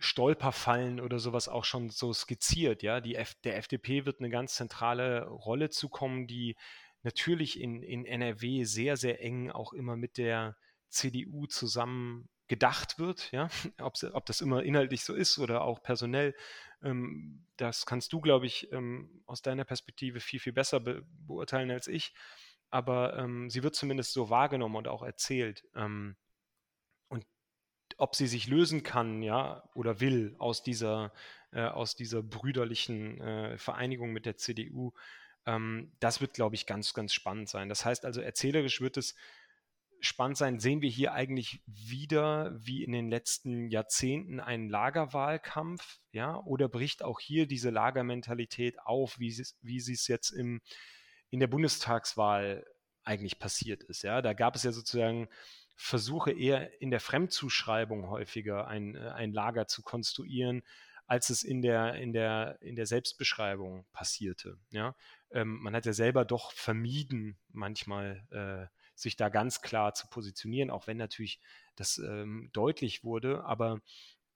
Stolperfallen 0.00 1.00
oder 1.00 1.18
sowas 1.18 1.48
auch 1.48 1.64
schon 1.64 1.90
so 1.90 2.12
skizziert. 2.12 2.82
Ja, 2.82 3.00
die 3.00 3.14
F 3.14 3.34
der 3.44 3.56
FDP 3.58 4.06
wird 4.06 4.20
eine 4.20 4.30
ganz 4.30 4.54
zentrale 4.54 5.26
Rolle 5.28 5.70
zukommen, 5.70 6.26
die 6.26 6.56
natürlich 7.02 7.60
in, 7.60 7.82
in 7.82 8.06
NRW 8.06 8.64
sehr, 8.64 8.96
sehr 8.96 9.22
eng 9.22 9.50
auch 9.50 9.72
immer 9.72 9.96
mit 9.96 10.16
der 10.16 10.56
CDU 10.88 11.46
zusammen 11.46 12.28
gedacht 12.48 12.98
wird, 12.98 13.30
ja, 13.32 13.48
ob, 13.80 13.94
ob 14.12 14.26
das 14.26 14.40
immer 14.40 14.62
inhaltlich 14.62 15.04
so 15.04 15.14
ist 15.14 15.38
oder 15.38 15.62
auch 15.62 15.82
personell, 15.82 16.34
ähm, 16.82 17.46
das 17.56 17.86
kannst 17.86 18.12
du, 18.12 18.20
glaube 18.20 18.46
ich, 18.46 18.72
ähm, 18.72 19.22
aus 19.26 19.42
deiner 19.42 19.64
Perspektive 19.64 20.20
viel, 20.20 20.40
viel 20.40 20.52
besser 20.52 20.80
be 20.80 21.04
beurteilen 21.26 21.70
als 21.70 21.86
ich. 21.86 22.14
Aber 22.70 23.18
ähm, 23.18 23.50
sie 23.50 23.62
wird 23.62 23.74
zumindest 23.74 24.12
so 24.12 24.30
wahrgenommen 24.30 24.76
und 24.76 24.88
auch 24.88 25.02
erzählt. 25.02 25.64
Ähm, 25.74 26.16
ob 27.98 28.16
sie 28.16 28.26
sich 28.26 28.48
lösen 28.48 28.82
kann, 28.82 29.22
ja, 29.22 29.62
oder 29.74 30.00
will 30.00 30.34
aus 30.38 30.62
dieser, 30.62 31.12
äh, 31.52 31.62
aus 31.62 31.94
dieser 31.94 32.22
brüderlichen 32.22 33.20
äh, 33.20 33.58
Vereinigung 33.58 34.12
mit 34.12 34.26
der 34.26 34.36
CDU, 34.36 34.92
ähm, 35.46 35.92
das 36.00 36.20
wird, 36.20 36.34
glaube 36.34 36.54
ich, 36.54 36.66
ganz, 36.66 36.94
ganz 36.94 37.12
spannend 37.12 37.48
sein. 37.48 37.68
Das 37.68 37.84
heißt 37.84 38.04
also, 38.04 38.20
erzählerisch 38.20 38.80
wird 38.80 38.96
es 38.96 39.14
spannend 40.02 40.36
sein. 40.36 40.60
Sehen 40.60 40.82
wir 40.82 40.90
hier 40.90 41.12
eigentlich 41.12 41.62
wieder, 41.66 42.52
wie 42.58 42.84
in 42.84 42.92
den 42.92 43.08
letzten 43.08 43.68
Jahrzehnten, 43.68 44.40
einen 44.40 44.68
Lagerwahlkampf, 44.68 46.00
ja, 46.12 46.36
oder 46.44 46.68
bricht 46.68 47.02
auch 47.02 47.20
hier 47.20 47.46
diese 47.46 47.70
Lagermentalität 47.70 48.80
auf, 48.80 49.18
wie 49.18 49.30
sie, 49.30 49.44
wie 49.62 49.78
es 49.78 50.08
jetzt 50.08 50.30
im, 50.30 50.60
in 51.30 51.40
der 51.40 51.46
Bundestagswahl 51.46 52.66
eigentlich 53.04 53.38
passiert 53.38 53.82
ist, 53.84 54.02
ja. 54.02 54.22
Da 54.22 54.32
gab 54.32 54.56
es 54.56 54.64
ja 54.64 54.72
sozusagen 54.72 55.28
versuche 55.76 56.32
eher 56.32 56.80
in 56.80 56.90
der 56.90 57.00
Fremdzuschreibung 57.00 58.08
häufiger 58.08 58.66
ein, 58.68 58.94
äh, 58.94 59.10
ein 59.10 59.32
Lager 59.32 59.66
zu 59.66 59.82
konstruieren, 59.82 60.62
als 61.06 61.30
es 61.30 61.42
in 61.42 61.62
der, 61.62 61.94
in 61.94 62.12
der, 62.12 62.58
in 62.60 62.76
der 62.76 62.86
Selbstbeschreibung 62.86 63.84
passierte. 63.92 64.58
Ja? 64.70 64.94
Ähm, 65.30 65.58
man 65.60 65.74
hat 65.74 65.86
ja 65.86 65.92
selber 65.92 66.24
doch 66.24 66.52
vermieden, 66.52 67.38
manchmal 67.48 68.26
äh, 68.30 68.81
sich 69.02 69.16
da 69.16 69.28
ganz 69.28 69.60
klar 69.60 69.94
zu 69.94 70.06
positionieren, 70.08 70.70
auch 70.70 70.86
wenn 70.86 70.96
natürlich 70.96 71.40
das 71.76 71.98
ähm, 71.98 72.50
deutlich 72.52 73.04
wurde. 73.04 73.44
Aber 73.44 73.80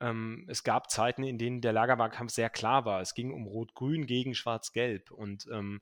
ähm, 0.01 0.45
es 0.49 0.63
gab 0.63 0.91
Zeiten, 0.91 1.23
in 1.23 1.39
denen 1.39 1.61
der 1.61 1.73
Lagerwahlkampf 1.73 2.33
sehr 2.33 2.51
klar 2.51 2.85
war. 2.85 3.01
Es 3.01 3.15
ging 3.15 3.33
um 3.33 3.47
Rot-Grün 3.47 4.07
gegen 4.07 4.35
Schwarz-Gelb. 4.35 5.11
Und 5.11 5.47
ähm, 5.53 5.81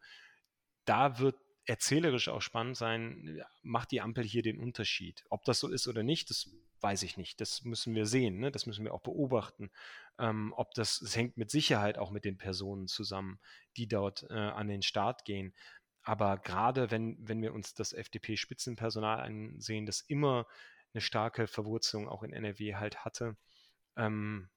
da 0.84 1.18
wird 1.18 1.36
erzählerisch 1.66 2.28
auch 2.28 2.42
spannend 2.42 2.76
sein, 2.76 3.42
macht 3.62 3.90
die 3.90 4.00
Ampel 4.00 4.24
hier 4.24 4.42
den 4.42 4.58
Unterschied. 4.58 5.24
Ob 5.30 5.44
das 5.44 5.60
so 5.60 5.68
ist 5.68 5.88
oder 5.88 6.02
nicht, 6.02 6.30
das 6.30 6.50
weiß 6.80 7.02
ich 7.02 7.16
nicht. 7.16 7.40
Das 7.40 7.64
müssen 7.64 7.94
wir 7.94 8.04
sehen, 8.04 8.38
ne? 8.38 8.50
das 8.50 8.66
müssen 8.66 8.84
wir 8.84 8.92
auch 8.92 9.00
beobachten. 9.00 9.70
Ähm, 10.18 10.52
ob 10.56 10.74
das, 10.74 11.00
das 11.00 11.16
hängt 11.16 11.38
mit 11.38 11.50
Sicherheit 11.50 11.96
auch 11.98 12.10
mit 12.10 12.24
den 12.24 12.36
Personen 12.36 12.86
zusammen, 12.86 13.40
die 13.76 13.88
dort 13.88 14.26
äh, 14.28 14.34
an 14.34 14.68
den 14.68 14.82
Start 14.82 15.24
gehen. 15.24 15.54
Aber 16.04 16.38
gerade 16.38 16.90
wenn, 16.90 17.16
wenn 17.20 17.42
wir 17.42 17.54
uns 17.54 17.74
das 17.74 17.92
FDP-Spitzenpersonal 17.92 19.20
ansehen, 19.20 19.86
das 19.86 20.02
immer 20.02 20.46
eine 20.92 21.00
starke 21.00 21.46
Verwurzelung 21.46 22.08
auch 22.08 22.22
in 22.22 22.32
NRW 22.32 22.76
halt 22.76 23.04
hatte, 23.04 23.36
ähm, 23.96 24.48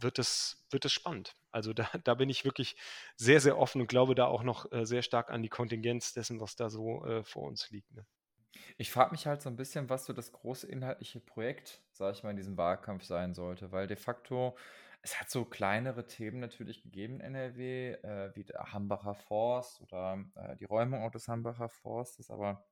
wird 0.00 0.18
es, 0.18 0.66
wird 0.70 0.90
spannend. 0.90 1.36
Also 1.52 1.72
da, 1.72 1.88
da 2.04 2.14
bin 2.14 2.28
ich 2.28 2.44
wirklich 2.44 2.76
sehr, 3.16 3.40
sehr 3.40 3.58
offen 3.58 3.80
und 3.80 3.86
glaube 3.86 4.14
da 4.14 4.26
auch 4.26 4.42
noch 4.42 4.70
äh, 4.72 4.84
sehr 4.84 5.02
stark 5.02 5.30
an 5.30 5.42
die 5.42 5.48
Kontingenz 5.48 6.12
dessen, 6.12 6.40
was 6.40 6.56
da 6.56 6.70
so 6.70 7.04
äh, 7.04 7.22
vor 7.24 7.44
uns 7.44 7.70
liegt. 7.70 7.92
Ne? 7.92 8.04
Ich 8.78 8.90
frage 8.90 9.12
mich 9.12 9.26
halt 9.26 9.42
so 9.42 9.48
ein 9.48 9.56
bisschen, 9.56 9.88
was 9.88 10.06
so 10.06 10.12
das 10.12 10.32
große 10.32 10.66
inhaltliche 10.66 11.20
Projekt, 11.20 11.80
sage 11.92 12.16
ich 12.16 12.22
mal, 12.22 12.30
in 12.30 12.36
diesem 12.36 12.56
Wahlkampf 12.56 13.04
sein 13.04 13.34
sollte, 13.34 13.72
weil 13.72 13.86
de 13.86 13.96
facto, 13.96 14.56
es 15.02 15.18
hat 15.18 15.30
so 15.30 15.44
kleinere 15.44 16.06
Themen 16.06 16.40
natürlich 16.40 16.82
gegeben 16.82 17.20
in 17.20 17.34
NRW, 17.34 17.92
äh, 17.92 18.30
wie 18.34 18.44
der 18.44 18.72
Hambacher 18.72 19.14
Forst 19.14 19.80
oder 19.80 20.24
äh, 20.34 20.56
die 20.56 20.64
Räumung 20.64 21.02
auch 21.02 21.10
des 21.10 21.28
Hambacher 21.28 21.68
Forstes, 21.68 22.30
aber 22.30 22.66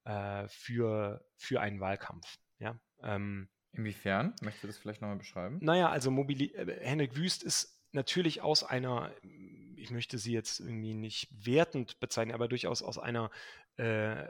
äh, 0.07 0.49
für, 0.49 1.24
für 1.37 1.61
einen 1.61 1.81
Wahlkampf. 1.81 2.39
Ja? 2.61 2.79
Ähm, 3.03 3.49
Inwiefern? 3.72 4.35
Möchtest 4.41 4.62
du 4.62 4.68
das 4.68 4.79
vielleicht 4.79 5.01
nochmal 5.03 5.18
beschreiben? 5.18 5.59
Naja, 5.61 5.91
also 5.91 6.12
Mobili 6.12 6.55
äh, 6.55 6.81
Henrik 6.81 7.16
Wüst 7.16 7.43
ist 7.43 7.83
natürlich 7.91 8.41
aus 8.41 8.62
einer, 8.62 9.12
ich 9.77 9.91
möchte 9.91 10.18
sie 10.18 10.33
jetzt 10.33 10.61
irgendwie 10.61 10.95
nicht 10.95 11.29
wertend 11.45 11.99
bezeichnen, 11.99 12.35
aber 12.35 12.47
durchaus 12.47 12.83
aus 12.83 12.99
einer 12.99 13.31
äh, 13.79 14.29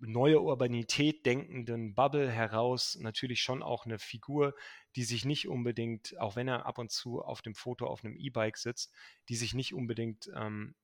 neue 0.00 0.40
Urbanität 0.40 1.26
denkenden 1.26 1.94
Bubble 1.94 2.30
heraus 2.30 2.96
natürlich 3.00 3.42
schon 3.42 3.62
auch 3.62 3.84
eine 3.84 3.98
Figur, 3.98 4.54
die 4.96 5.04
sich 5.04 5.24
nicht 5.24 5.48
unbedingt, 5.48 6.18
auch 6.18 6.36
wenn 6.36 6.48
er 6.48 6.66
ab 6.66 6.78
und 6.78 6.90
zu 6.90 7.22
auf 7.22 7.42
dem 7.42 7.54
Foto 7.54 7.86
auf 7.86 8.04
einem 8.04 8.16
E-Bike 8.16 8.56
sitzt, 8.56 8.92
die 9.28 9.36
sich 9.36 9.54
nicht 9.54 9.74
unbedingt 9.74 10.30
ähm, 10.34 10.74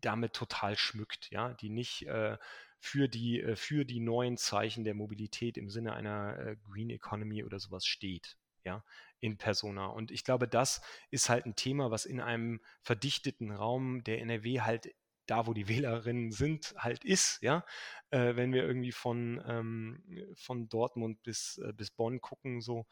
damit 0.00 0.32
total 0.32 0.76
schmückt, 0.76 1.30
ja, 1.30 1.54
die 1.54 1.68
nicht 1.68 2.06
äh, 2.06 2.38
für, 2.78 3.08
die, 3.08 3.40
äh, 3.40 3.56
für 3.56 3.84
die 3.84 4.00
neuen 4.00 4.36
Zeichen 4.36 4.84
der 4.84 4.94
Mobilität 4.94 5.56
im 5.56 5.70
Sinne 5.70 5.94
einer 5.94 6.38
äh, 6.38 6.56
Green 6.56 6.90
Economy 6.90 7.44
oder 7.44 7.58
sowas 7.58 7.86
steht, 7.86 8.36
ja, 8.64 8.84
in 9.20 9.38
Persona. 9.38 9.86
Und 9.86 10.10
ich 10.10 10.24
glaube, 10.24 10.48
das 10.48 10.82
ist 11.10 11.28
halt 11.28 11.46
ein 11.46 11.56
Thema, 11.56 11.90
was 11.90 12.06
in 12.06 12.20
einem 12.20 12.60
verdichteten 12.82 13.52
Raum 13.52 14.02
der 14.04 14.20
NRW 14.20 14.60
halt 14.60 14.88
da, 15.26 15.46
wo 15.46 15.54
die 15.54 15.68
Wählerinnen 15.68 16.32
sind, 16.32 16.74
halt 16.76 17.04
ist, 17.04 17.42
ja. 17.42 17.64
Äh, 18.10 18.36
wenn 18.36 18.52
wir 18.52 18.64
irgendwie 18.64 18.92
von, 18.92 19.42
ähm, 19.46 20.02
von 20.34 20.68
Dortmund 20.68 21.22
bis, 21.22 21.58
äh, 21.58 21.72
bis 21.72 21.90
Bonn 21.90 22.20
gucken, 22.20 22.60
so, 22.60 22.86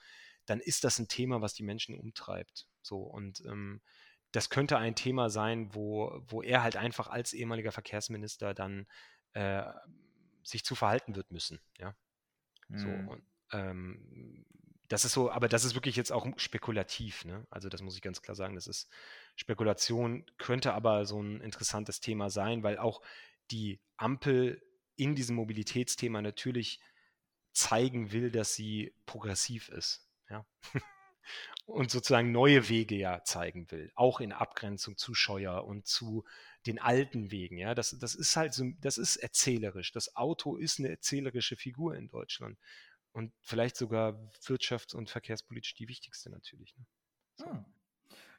dann 0.46 0.60
ist 0.60 0.84
das 0.84 0.98
ein 0.98 1.08
Thema, 1.08 1.40
was 1.40 1.54
die 1.54 1.62
Menschen 1.62 1.98
umtreibt. 1.98 2.66
So 2.82 3.02
und 3.02 3.44
ähm, 3.46 3.80
das 4.32 4.48
könnte 4.48 4.78
ein 4.78 4.94
Thema 4.94 5.28
sein, 5.28 5.74
wo, 5.74 6.22
wo 6.26 6.42
er 6.42 6.62
halt 6.62 6.76
einfach 6.76 7.08
als 7.08 7.32
ehemaliger 7.32 7.72
Verkehrsminister 7.72 8.54
dann 8.54 8.86
äh, 9.32 9.64
sich 10.44 10.64
zu 10.64 10.74
verhalten 10.74 11.16
wird 11.16 11.30
müssen, 11.30 11.60
ja. 11.78 11.94
Mhm. 12.68 12.78
So, 12.78 12.88
und, 12.88 13.22
ähm, 13.52 14.44
das 14.88 15.04
ist 15.04 15.12
so, 15.12 15.30
aber 15.30 15.48
das 15.48 15.64
ist 15.64 15.74
wirklich 15.74 15.94
jetzt 15.94 16.10
auch 16.10 16.26
spekulativ, 16.36 17.24
ne? 17.24 17.46
Also 17.50 17.68
das 17.68 17.80
muss 17.80 17.94
ich 17.94 18.02
ganz 18.02 18.22
klar 18.22 18.34
sagen, 18.34 18.56
das 18.56 18.66
ist 18.66 18.90
Spekulation, 19.36 20.24
könnte 20.38 20.72
aber 20.74 21.06
so 21.06 21.22
ein 21.22 21.40
interessantes 21.40 22.00
Thema 22.00 22.30
sein, 22.30 22.62
weil 22.62 22.78
auch 22.78 23.02
die 23.50 23.80
Ampel 23.96 24.62
in 24.96 25.14
diesem 25.14 25.36
Mobilitätsthema 25.36 26.22
natürlich 26.22 26.80
zeigen 27.52 28.12
will, 28.12 28.30
dass 28.30 28.54
sie 28.54 28.94
progressiv 29.06 29.68
ist, 29.70 30.06
ja. 30.28 30.46
und 31.66 31.90
sozusagen 31.90 32.32
neue 32.32 32.68
Wege 32.68 32.96
ja 32.96 33.22
zeigen 33.24 33.70
will, 33.70 33.92
auch 33.94 34.20
in 34.20 34.32
Abgrenzung 34.32 34.96
zu 34.96 35.14
Scheuer 35.14 35.64
und 35.64 35.86
zu 35.86 36.24
den 36.66 36.78
alten 36.78 37.30
Wegen. 37.30 37.58
Ja, 37.58 37.74
das, 37.74 37.96
das 37.98 38.14
ist 38.14 38.36
halt 38.36 38.52
so, 38.52 38.64
das 38.80 38.98
ist 38.98 39.16
erzählerisch. 39.16 39.92
Das 39.92 40.16
Auto 40.16 40.56
ist 40.56 40.78
eine 40.78 40.88
erzählerische 40.88 41.56
Figur 41.56 41.94
in 41.96 42.08
Deutschland 42.08 42.58
und 43.12 43.32
vielleicht 43.42 43.76
sogar 43.76 44.12
wirtschafts- 44.44 44.94
und 44.94 45.10
verkehrspolitisch 45.10 45.74
die 45.74 45.88
wichtigste 45.88 46.30
natürlich. 46.30 46.76
Ne? 46.76 46.86
So. 47.36 47.46
Hm. 47.46 47.64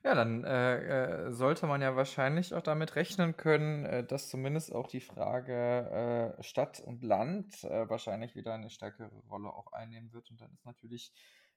Ja, 0.04 0.16
dann 0.16 0.44
äh, 0.44 1.28
äh, 1.28 1.32
sollte 1.32 1.68
man 1.68 1.82
ja 1.82 1.96
wahrscheinlich 1.96 2.56
auch 2.56 2.64
damit 2.64 2.96
rechnen 2.96 3.38
können, 3.38 3.86
äh, 3.86 4.04
dass 4.04 4.30
zumindest 4.30 4.74
auch 4.74 4.88
die 4.88 5.00
Frage 5.00 6.36
äh, 6.40 6.44
Stadt 6.44 6.80
und 6.80 7.04
Land 7.04 7.64
äh, 7.64 7.88
wahrscheinlich 7.88 8.36
wieder 8.36 8.56
eine 8.56 8.72
stärkere 8.72 9.16
Rolle 9.30 9.54
auch 9.54 9.74
einnehmen 9.74 10.12
wird. 10.12 10.32
Und 10.32 10.42
dann 10.42 10.52
ist 10.54 10.66
natürlich 10.66 11.14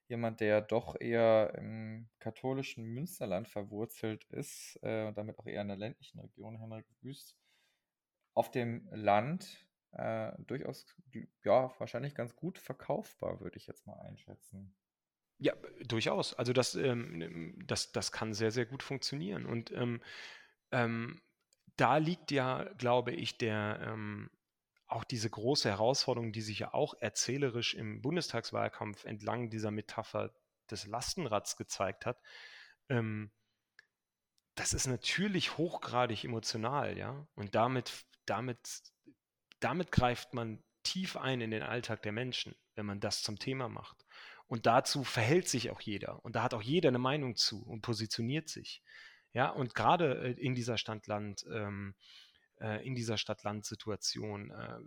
jemand, 0.08 0.40
der 0.40 0.60
doch 0.60 1.00
eher 1.00 1.54
im 1.56 2.10
katholischen 2.18 2.84
Münsterland 2.84 3.48
verwurzelt 3.48 4.24
ist 4.24 4.78
und 4.82 5.14
damit 5.16 5.38
auch 5.38 5.46
eher 5.46 5.62
in 5.62 5.68
der 5.68 5.78
ländlichen 5.78 6.20
Region, 6.20 6.58
Henrik 6.58 6.84
Wüst, 7.00 7.38
auf 8.34 8.50
dem 8.50 8.86
Land 8.92 9.66
durchaus, 10.46 10.84
ja, 11.42 11.72
wahrscheinlich 11.78 12.14
ganz 12.14 12.36
gut 12.36 12.58
verkaufbar, 12.58 13.40
würde 13.40 13.56
ich 13.56 13.66
jetzt 13.66 13.86
mal 13.86 13.98
einschätzen. 14.00 14.74
Ja, 15.38 15.54
durchaus. 15.84 16.34
Also 16.34 16.52
das, 16.52 16.74
ähm, 16.74 17.54
das, 17.66 17.92
das 17.92 18.12
kann 18.12 18.34
sehr, 18.34 18.50
sehr 18.50 18.66
gut 18.66 18.82
funktionieren. 18.82 19.46
Und 19.46 19.72
ähm, 19.72 20.02
ähm, 20.70 21.20
da 21.76 21.96
liegt 21.98 22.30
ja, 22.30 22.64
glaube 22.78 23.12
ich, 23.12 23.36
der 23.38 23.80
ähm, 23.82 24.30
auch 24.86 25.04
diese 25.04 25.28
große 25.28 25.68
Herausforderung, 25.68 26.32
die 26.32 26.40
sich 26.42 26.60
ja 26.60 26.72
auch 26.72 26.94
erzählerisch 27.00 27.74
im 27.74 28.00
Bundestagswahlkampf 28.00 29.04
entlang 29.04 29.50
dieser 29.50 29.70
Metapher 29.70 30.32
des 30.70 30.86
Lastenrads 30.86 31.56
gezeigt 31.56 32.06
hat. 32.06 32.20
Ähm, 32.88 33.32
das 34.54 34.72
ist 34.72 34.86
natürlich 34.86 35.58
hochgradig 35.58 36.24
emotional, 36.24 36.96
ja. 36.96 37.26
Und 37.34 37.56
damit, 37.56 38.04
damit 38.24 38.58
damit 39.64 39.90
greift 39.90 40.34
man 40.34 40.62
tief 40.82 41.16
ein 41.16 41.40
in 41.40 41.50
den 41.50 41.62
Alltag 41.62 42.02
der 42.02 42.12
Menschen, 42.12 42.54
wenn 42.74 42.84
man 42.84 43.00
das 43.00 43.22
zum 43.22 43.38
Thema 43.38 43.70
macht. 43.70 44.04
Und 44.46 44.66
dazu 44.66 45.04
verhält 45.04 45.48
sich 45.48 45.70
auch 45.70 45.80
jeder. 45.80 46.24
Und 46.24 46.36
da 46.36 46.42
hat 46.42 46.54
auch 46.54 46.62
jeder 46.62 46.88
eine 46.88 46.98
Meinung 46.98 47.36
zu 47.36 47.62
und 47.62 47.80
positioniert 47.80 48.48
sich. 48.48 48.82
Ja, 49.32 49.50
und 49.50 49.74
gerade 49.74 50.18
äh, 50.22 50.32
in 50.32 50.54
dieser 50.54 50.78
Stadt-Land, 50.78 51.44
ähm, 51.52 51.94
äh, 52.60 52.86
in 52.86 52.94
dieser 52.94 53.18
Stadt-Land-Situation, 53.18 54.50
äh, 54.50 54.78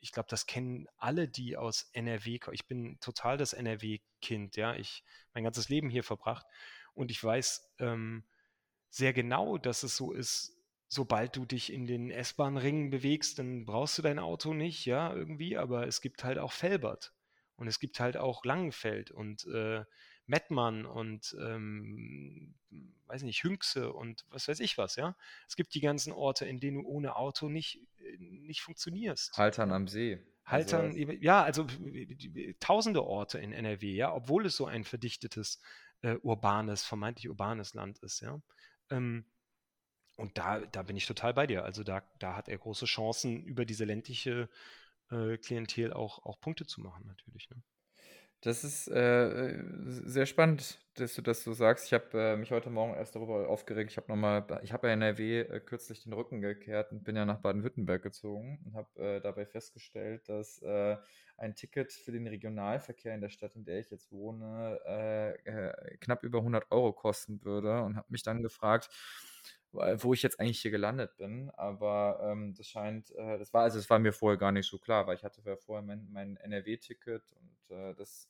ich 0.00 0.12
glaube, 0.12 0.28
das 0.30 0.46
kennen 0.46 0.86
alle, 0.96 1.28
die 1.28 1.56
aus 1.56 1.90
NRW 1.92 2.38
kommen. 2.38 2.54
Ich 2.54 2.66
bin 2.66 2.98
total 3.00 3.36
das 3.36 3.52
NRW-Kind, 3.52 4.56
ja. 4.56 4.74
Ich 4.76 5.02
mein 5.34 5.44
ganzes 5.44 5.68
Leben 5.68 5.90
hier 5.90 6.04
verbracht 6.04 6.46
und 6.94 7.10
ich 7.10 7.22
weiß 7.22 7.74
ähm, 7.80 8.24
sehr 8.88 9.12
genau, 9.12 9.58
dass 9.58 9.82
es 9.82 9.96
so 9.96 10.12
ist, 10.12 10.56
sobald 10.88 11.36
du 11.36 11.44
dich 11.44 11.72
in 11.72 11.86
den 11.86 12.10
S-Bahn-Ringen 12.10 12.90
bewegst, 12.90 13.38
dann 13.40 13.66
brauchst 13.66 13.98
du 13.98 14.02
dein 14.02 14.20
Auto 14.20 14.54
nicht, 14.54 14.86
ja, 14.86 15.12
irgendwie, 15.12 15.56
aber 15.56 15.86
es 15.86 16.00
gibt 16.00 16.22
halt 16.22 16.38
auch 16.38 16.52
Felbert 16.52 17.15
und 17.56 17.68
es 17.68 17.78
gibt 17.80 18.00
halt 18.00 18.16
auch 18.16 18.44
Langenfeld 18.44 19.10
und 19.10 19.46
äh, 19.46 19.84
Mettmann 20.26 20.86
und 20.86 21.36
ähm, 21.40 22.54
weiß 23.06 23.22
nicht, 23.22 23.42
Hünxe 23.44 23.92
und 23.92 24.24
was 24.30 24.48
weiß 24.48 24.60
ich 24.60 24.76
was, 24.78 24.96
ja. 24.96 25.16
Es 25.48 25.56
gibt 25.56 25.74
die 25.74 25.80
ganzen 25.80 26.12
Orte, 26.12 26.44
in 26.46 26.60
denen 26.60 26.82
du 26.82 26.88
ohne 26.88 27.16
Auto 27.16 27.48
nicht, 27.48 27.80
äh, 28.00 28.16
nicht 28.18 28.62
funktionierst. 28.62 29.36
Haltern 29.36 29.72
am 29.72 29.88
See. 29.88 30.18
Haltern, 30.44 30.92
also, 30.96 31.12
ja, 31.12 31.42
also 31.42 31.66
tausende 32.60 33.04
Orte 33.04 33.38
in 33.38 33.52
NRW, 33.52 33.92
ja, 33.92 34.14
obwohl 34.14 34.46
es 34.46 34.56
so 34.56 34.66
ein 34.66 34.84
verdichtetes, 34.84 35.60
äh, 36.02 36.16
urbanes, 36.22 36.84
vermeintlich 36.84 37.28
urbanes 37.28 37.74
Land 37.74 37.98
ist, 37.98 38.20
ja. 38.20 38.40
Ähm, 38.90 39.24
und 40.16 40.38
da, 40.38 40.60
da 40.60 40.82
bin 40.82 40.96
ich 40.96 41.06
total 41.06 41.34
bei 41.34 41.46
dir. 41.46 41.64
Also 41.64 41.82
da, 41.84 42.02
da 42.18 42.36
hat 42.36 42.48
er 42.48 42.56
große 42.56 42.86
Chancen, 42.86 43.44
über 43.44 43.64
diese 43.64 43.84
ländliche 43.84 44.48
äh, 45.10 45.36
Klientel 45.38 45.92
auch, 45.92 46.24
auch 46.24 46.40
Punkte 46.40 46.66
zu 46.66 46.80
machen, 46.80 47.06
natürlich. 47.06 47.48
Ne? 47.50 47.62
Das 48.42 48.64
ist 48.64 48.86
äh, 48.88 49.64
sehr 49.86 50.26
spannend, 50.26 50.78
dass 50.94 51.14
du 51.14 51.22
das 51.22 51.42
so 51.42 51.52
sagst. 51.52 51.86
Ich 51.86 51.92
habe 51.92 52.06
äh, 52.16 52.36
mich 52.36 52.50
heute 52.50 52.70
Morgen 52.70 52.94
erst 52.94 53.16
darüber 53.16 53.48
aufgeregt. 53.48 53.90
Ich 53.90 53.96
habe 53.96 54.08
nochmal, 54.08 54.46
ich 54.62 54.72
habe 54.72 54.86
ja 54.88 54.94
in 54.94 55.02
NRW 55.02 55.40
äh, 55.40 55.60
kürzlich 55.60 56.04
den 56.04 56.12
Rücken 56.12 56.40
gekehrt 56.40 56.92
und 56.92 57.02
bin 57.02 57.16
ja 57.16 57.24
nach 57.24 57.40
Baden-Württemberg 57.40 58.02
gezogen 58.02 58.60
und 58.64 58.74
habe 58.74 59.02
äh, 59.02 59.20
dabei 59.20 59.46
festgestellt, 59.46 60.28
dass 60.28 60.60
äh, 60.62 60.96
ein 61.38 61.54
Ticket 61.54 61.92
für 61.92 62.12
den 62.12 62.26
Regionalverkehr 62.26 63.14
in 63.14 63.20
der 63.20 63.30
Stadt, 63.30 63.56
in 63.56 63.64
der 63.64 63.80
ich 63.80 63.90
jetzt 63.90 64.10
wohne, 64.10 65.36
knapp 66.00 66.22
über 66.22 66.38
100 66.38 66.70
Euro 66.70 66.94
kosten 66.94 67.44
würde 67.44 67.82
und 67.82 67.96
habe 67.96 68.06
mich 68.08 68.22
dann 68.22 68.42
gefragt, 68.42 68.88
wo 69.76 70.14
ich 70.14 70.22
jetzt 70.22 70.40
eigentlich 70.40 70.60
hier 70.60 70.70
gelandet 70.70 71.16
bin. 71.16 71.50
Aber 71.50 72.20
ähm, 72.22 72.54
das 72.54 72.66
scheint, 72.66 73.10
äh, 73.12 73.38
das 73.38 73.52
war, 73.52 73.62
also 73.62 73.78
das 73.78 73.88
war 73.90 73.98
mir 73.98 74.12
vorher 74.12 74.38
gar 74.38 74.52
nicht 74.52 74.68
so 74.68 74.78
klar, 74.78 75.06
weil 75.06 75.16
ich 75.16 75.24
hatte 75.24 75.42
ja 75.44 75.56
vorher 75.56 75.82
mein, 75.82 76.08
mein 76.10 76.36
NRW-Ticket 76.36 77.22
und 77.32 77.76
äh, 77.76 77.94
das, 77.94 78.28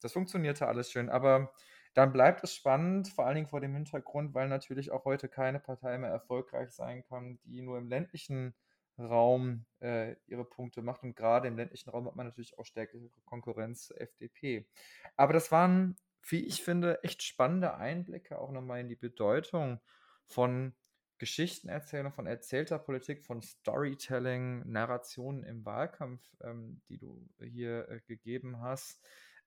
das 0.00 0.12
funktionierte 0.12 0.66
alles 0.66 0.90
schön. 0.90 1.08
Aber 1.08 1.52
dann 1.94 2.12
bleibt 2.12 2.44
es 2.44 2.54
spannend, 2.54 3.08
vor 3.08 3.26
allen 3.26 3.36
Dingen 3.36 3.48
vor 3.48 3.60
dem 3.60 3.74
Hintergrund, 3.74 4.34
weil 4.34 4.48
natürlich 4.48 4.90
auch 4.90 5.04
heute 5.04 5.28
keine 5.28 5.58
Partei 5.58 5.98
mehr 5.98 6.10
erfolgreich 6.10 6.70
sein 6.70 7.02
kann, 7.02 7.38
die 7.44 7.62
nur 7.62 7.78
im 7.78 7.88
ländlichen 7.88 8.54
Raum 8.98 9.64
äh, 9.80 10.16
ihre 10.26 10.44
Punkte 10.44 10.82
macht. 10.82 11.02
Und 11.02 11.16
gerade 11.16 11.48
im 11.48 11.56
ländlichen 11.56 11.90
Raum 11.90 12.06
hat 12.06 12.16
man 12.16 12.26
natürlich 12.26 12.58
auch 12.58 12.64
stärkere 12.64 13.10
Konkurrenz 13.24 13.86
zur 13.86 14.00
FDP. 14.00 14.68
Aber 15.16 15.32
das 15.32 15.50
waren, 15.52 15.96
wie 16.28 16.44
ich 16.44 16.62
finde, 16.62 17.02
echt 17.02 17.22
spannende 17.22 17.74
Einblicke 17.74 18.38
auch 18.38 18.50
nochmal 18.50 18.80
in 18.80 18.88
die 18.88 18.96
Bedeutung 18.96 19.80
von 20.26 20.74
Geschichtenerzählung, 21.18 22.12
von 22.12 22.26
erzählter 22.26 22.78
Politik, 22.78 23.22
von 23.24 23.42
Storytelling, 23.42 24.70
Narrationen 24.70 25.42
im 25.44 25.64
Wahlkampf, 25.64 26.22
ähm, 26.42 26.80
die 26.88 26.98
du 26.98 27.28
hier 27.40 27.88
äh, 27.88 28.00
gegeben 28.06 28.60
hast. 28.60 29.00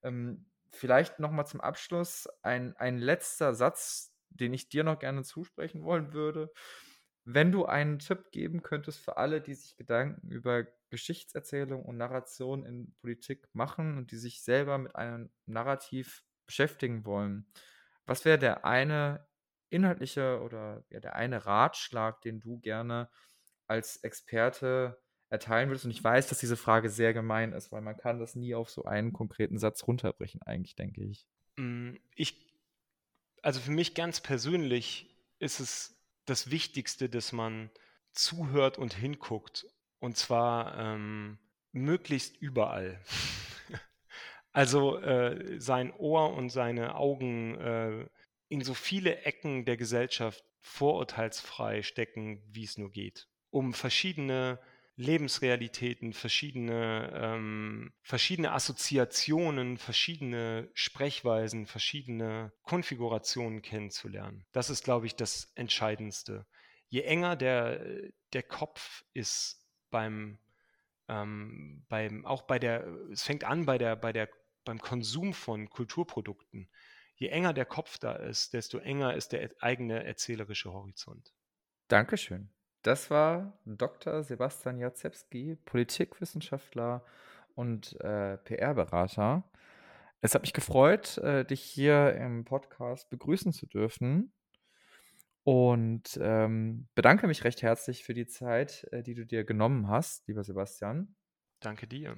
Ähm, 0.03 0.45
vielleicht 0.69 1.19
nochmal 1.19 1.47
zum 1.47 1.61
Abschluss 1.61 2.27
ein, 2.41 2.75
ein 2.77 2.97
letzter 2.97 3.53
Satz, 3.53 4.15
den 4.29 4.53
ich 4.53 4.69
dir 4.69 4.83
noch 4.83 4.99
gerne 4.99 5.23
zusprechen 5.23 5.83
wollen 5.83 6.13
würde. 6.13 6.51
Wenn 7.23 7.51
du 7.51 7.65
einen 7.65 7.99
Tipp 7.99 8.31
geben 8.31 8.63
könntest 8.63 8.99
für 8.99 9.17
alle, 9.17 9.41
die 9.41 9.53
sich 9.53 9.77
Gedanken 9.77 10.29
über 10.29 10.65
Geschichtserzählung 10.89 11.85
und 11.85 11.97
Narration 11.97 12.65
in 12.65 12.95
Politik 13.01 13.47
machen 13.53 13.97
und 13.97 14.11
die 14.11 14.17
sich 14.17 14.43
selber 14.43 14.77
mit 14.77 14.95
einem 14.95 15.29
Narrativ 15.45 16.23
beschäftigen 16.47 17.05
wollen, 17.05 17.45
was 18.05 18.25
wäre 18.25 18.39
der 18.39 18.65
eine 18.65 19.27
inhaltliche 19.71 20.41
oder 20.41 20.83
ja, 20.89 20.99
der 20.99 21.15
eine 21.15 21.45
Ratschlag, 21.45 22.21
den 22.21 22.39
du 22.39 22.59
gerne 22.59 23.09
als 23.67 23.97
Experte 23.97 25.01
erteilen 25.29 25.69
würdest. 25.69 25.85
Und 25.85 25.91
ich 25.91 26.03
weiß, 26.03 26.27
dass 26.27 26.39
diese 26.39 26.57
Frage 26.57 26.89
sehr 26.89 27.13
gemein 27.13 27.53
ist, 27.53 27.71
weil 27.71 27.81
man 27.81 27.97
kann 27.97 28.19
das 28.19 28.35
nie 28.35 28.53
auf 28.53 28.69
so 28.69 28.83
einen 28.83 29.13
konkreten 29.13 29.57
Satz 29.57 29.87
runterbrechen, 29.87 30.41
eigentlich, 30.43 30.75
denke 30.75 31.03
ich. 31.03 31.25
Mm, 31.55 31.93
ich, 32.13 32.53
also 33.41 33.59
für 33.61 33.71
mich 33.71 33.95
ganz 33.95 34.19
persönlich 34.19 35.15
ist 35.39 35.59
es 35.59 35.97
das 36.25 36.51
Wichtigste, 36.51 37.09
dass 37.09 37.31
man 37.31 37.71
zuhört 38.11 38.77
und 38.77 38.93
hinguckt. 38.93 39.65
Und 39.99 40.17
zwar 40.17 40.77
ähm, 40.77 41.39
möglichst 41.71 42.35
überall. 42.37 43.01
also 44.51 44.97
äh, 44.99 45.59
sein 45.59 45.93
Ohr 45.93 46.33
und 46.33 46.49
seine 46.49 46.95
Augen 46.95 47.55
äh, 47.55 48.09
in 48.51 48.61
so 48.61 48.73
viele 48.73 49.21
Ecken 49.21 49.63
der 49.63 49.77
Gesellschaft 49.77 50.43
vorurteilsfrei 50.59 51.83
stecken, 51.83 52.43
wie 52.51 52.65
es 52.65 52.77
nur 52.77 52.91
geht, 52.91 53.29
um 53.49 53.73
verschiedene 53.73 54.59
Lebensrealitäten, 54.97 56.11
verschiedene, 56.11 57.11
ähm, 57.15 57.93
verschiedene 58.01 58.51
Assoziationen, 58.51 59.77
verschiedene 59.77 60.69
Sprechweisen, 60.73 61.65
verschiedene 61.65 62.51
Konfigurationen 62.61 63.61
kennenzulernen. 63.61 64.45
Das 64.51 64.69
ist, 64.69 64.83
glaube 64.83 65.07
ich, 65.07 65.15
das 65.15 65.53
Entscheidendste. 65.55 66.45
Je 66.89 67.01
enger 67.01 67.37
der, 67.37 67.81
der 68.33 68.43
Kopf 68.43 69.05
ist 69.13 69.65
beim, 69.91 70.39
ähm, 71.07 71.85
beim, 71.87 72.25
auch 72.25 72.41
bei 72.41 72.59
der, 72.59 72.85
es 73.11 73.23
fängt 73.23 73.45
an 73.45 73.65
bei 73.65 73.77
der, 73.77 73.95
bei 73.95 74.11
der, 74.11 74.29
beim 74.65 74.79
Konsum 74.79 75.33
von 75.33 75.69
Kulturprodukten. 75.69 76.69
Je 77.21 77.27
enger 77.27 77.53
der 77.53 77.65
Kopf 77.65 77.99
da 77.99 78.13
ist, 78.13 78.53
desto 78.53 78.79
enger 78.79 79.13
ist 79.13 79.31
der 79.31 79.47
eigene 79.59 80.03
erzählerische 80.03 80.73
Horizont. 80.73 81.31
Dankeschön. 81.87 82.49
Das 82.81 83.11
war 83.11 83.59
Dr. 83.63 84.23
Sebastian 84.23 84.79
Jacewski, 84.79 85.55
Politikwissenschaftler 85.65 87.05
und 87.53 87.95
äh, 88.01 88.37
PR-Berater. 88.37 89.47
Es 90.21 90.33
hat 90.33 90.41
mich 90.41 90.53
gefreut, 90.53 91.19
äh, 91.19 91.45
dich 91.45 91.61
hier 91.61 92.15
im 92.15 92.43
Podcast 92.43 93.11
begrüßen 93.11 93.53
zu 93.53 93.67
dürfen 93.67 94.33
und 95.43 96.17
ähm, 96.19 96.87
bedanke 96.95 97.27
mich 97.27 97.43
recht 97.43 97.61
herzlich 97.61 98.03
für 98.03 98.15
die 98.15 98.25
Zeit, 98.25 98.87
äh, 98.91 99.03
die 99.03 99.13
du 99.13 99.27
dir 99.27 99.43
genommen 99.43 99.89
hast, 99.89 100.27
lieber 100.27 100.43
Sebastian. 100.43 101.15
Danke 101.59 101.85
dir. 101.85 102.17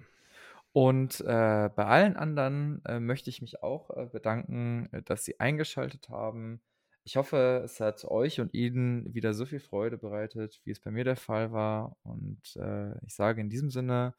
Und 0.73 1.21
äh, 1.21 1.69
bei 1.75 1.85
allen 1.85 2.17
anderen 2.17 2.83
äh, 2.85 2.99
möchte 2.99 3.29
ich 3.29 3.41
mich 3.41 3.61
auch 3.61 3.91
äh, 3.91 4.07
bedanken, 4.07 4.89
äh, 4.91 5.03
dass 5.03 5.23
sie 5.23 5.39
eingeschaltet 5.39 6.09
haben. 6.09 6.61
Ich 7.03 7.15
hoffe, 7.15 7.61
es 7.63 7.79
hat 7.79 8.05
euch 8.05 8.39
und 8.39 8.53
Ihnen 8.55 9.13
wieder 9.13 9.35
so 9.35 9.45
viel 9.45 9.59
Freude 9.59 9.97
bereitet, 9.99 10.61
wie 10.63 10.71
es 10.71 10.79
bei 10.79 10.89
mir 10.89 11.03
der 11.03 11.15
Fall 11.15 11.51
war. 11.51 11.95
Und 12.01 12.55
äh, 12.55 12.97
ich 13.05 13.13
sage 13.13 13.39
in 13.39 13.49
diesem 13.49 13.69
Sinne, 13.69 14.15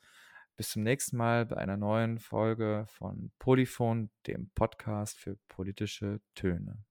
bis 0.56 0.70
zum 0.70 0.84
nächsten 0.84 1.16
Mal 1.16 1.46
bei 1.46 1.56
einer 1.56 1.76
neuen 1.76 2.20
Folge 2.20 2.84
von 2.88 3.32
Polyphon, 3.40 4.10
dem 4.28 4.50
Podcast 4.54 5.18
für 5.18 5.36
politische 5.48 6.20
Töne. 6.36 6.84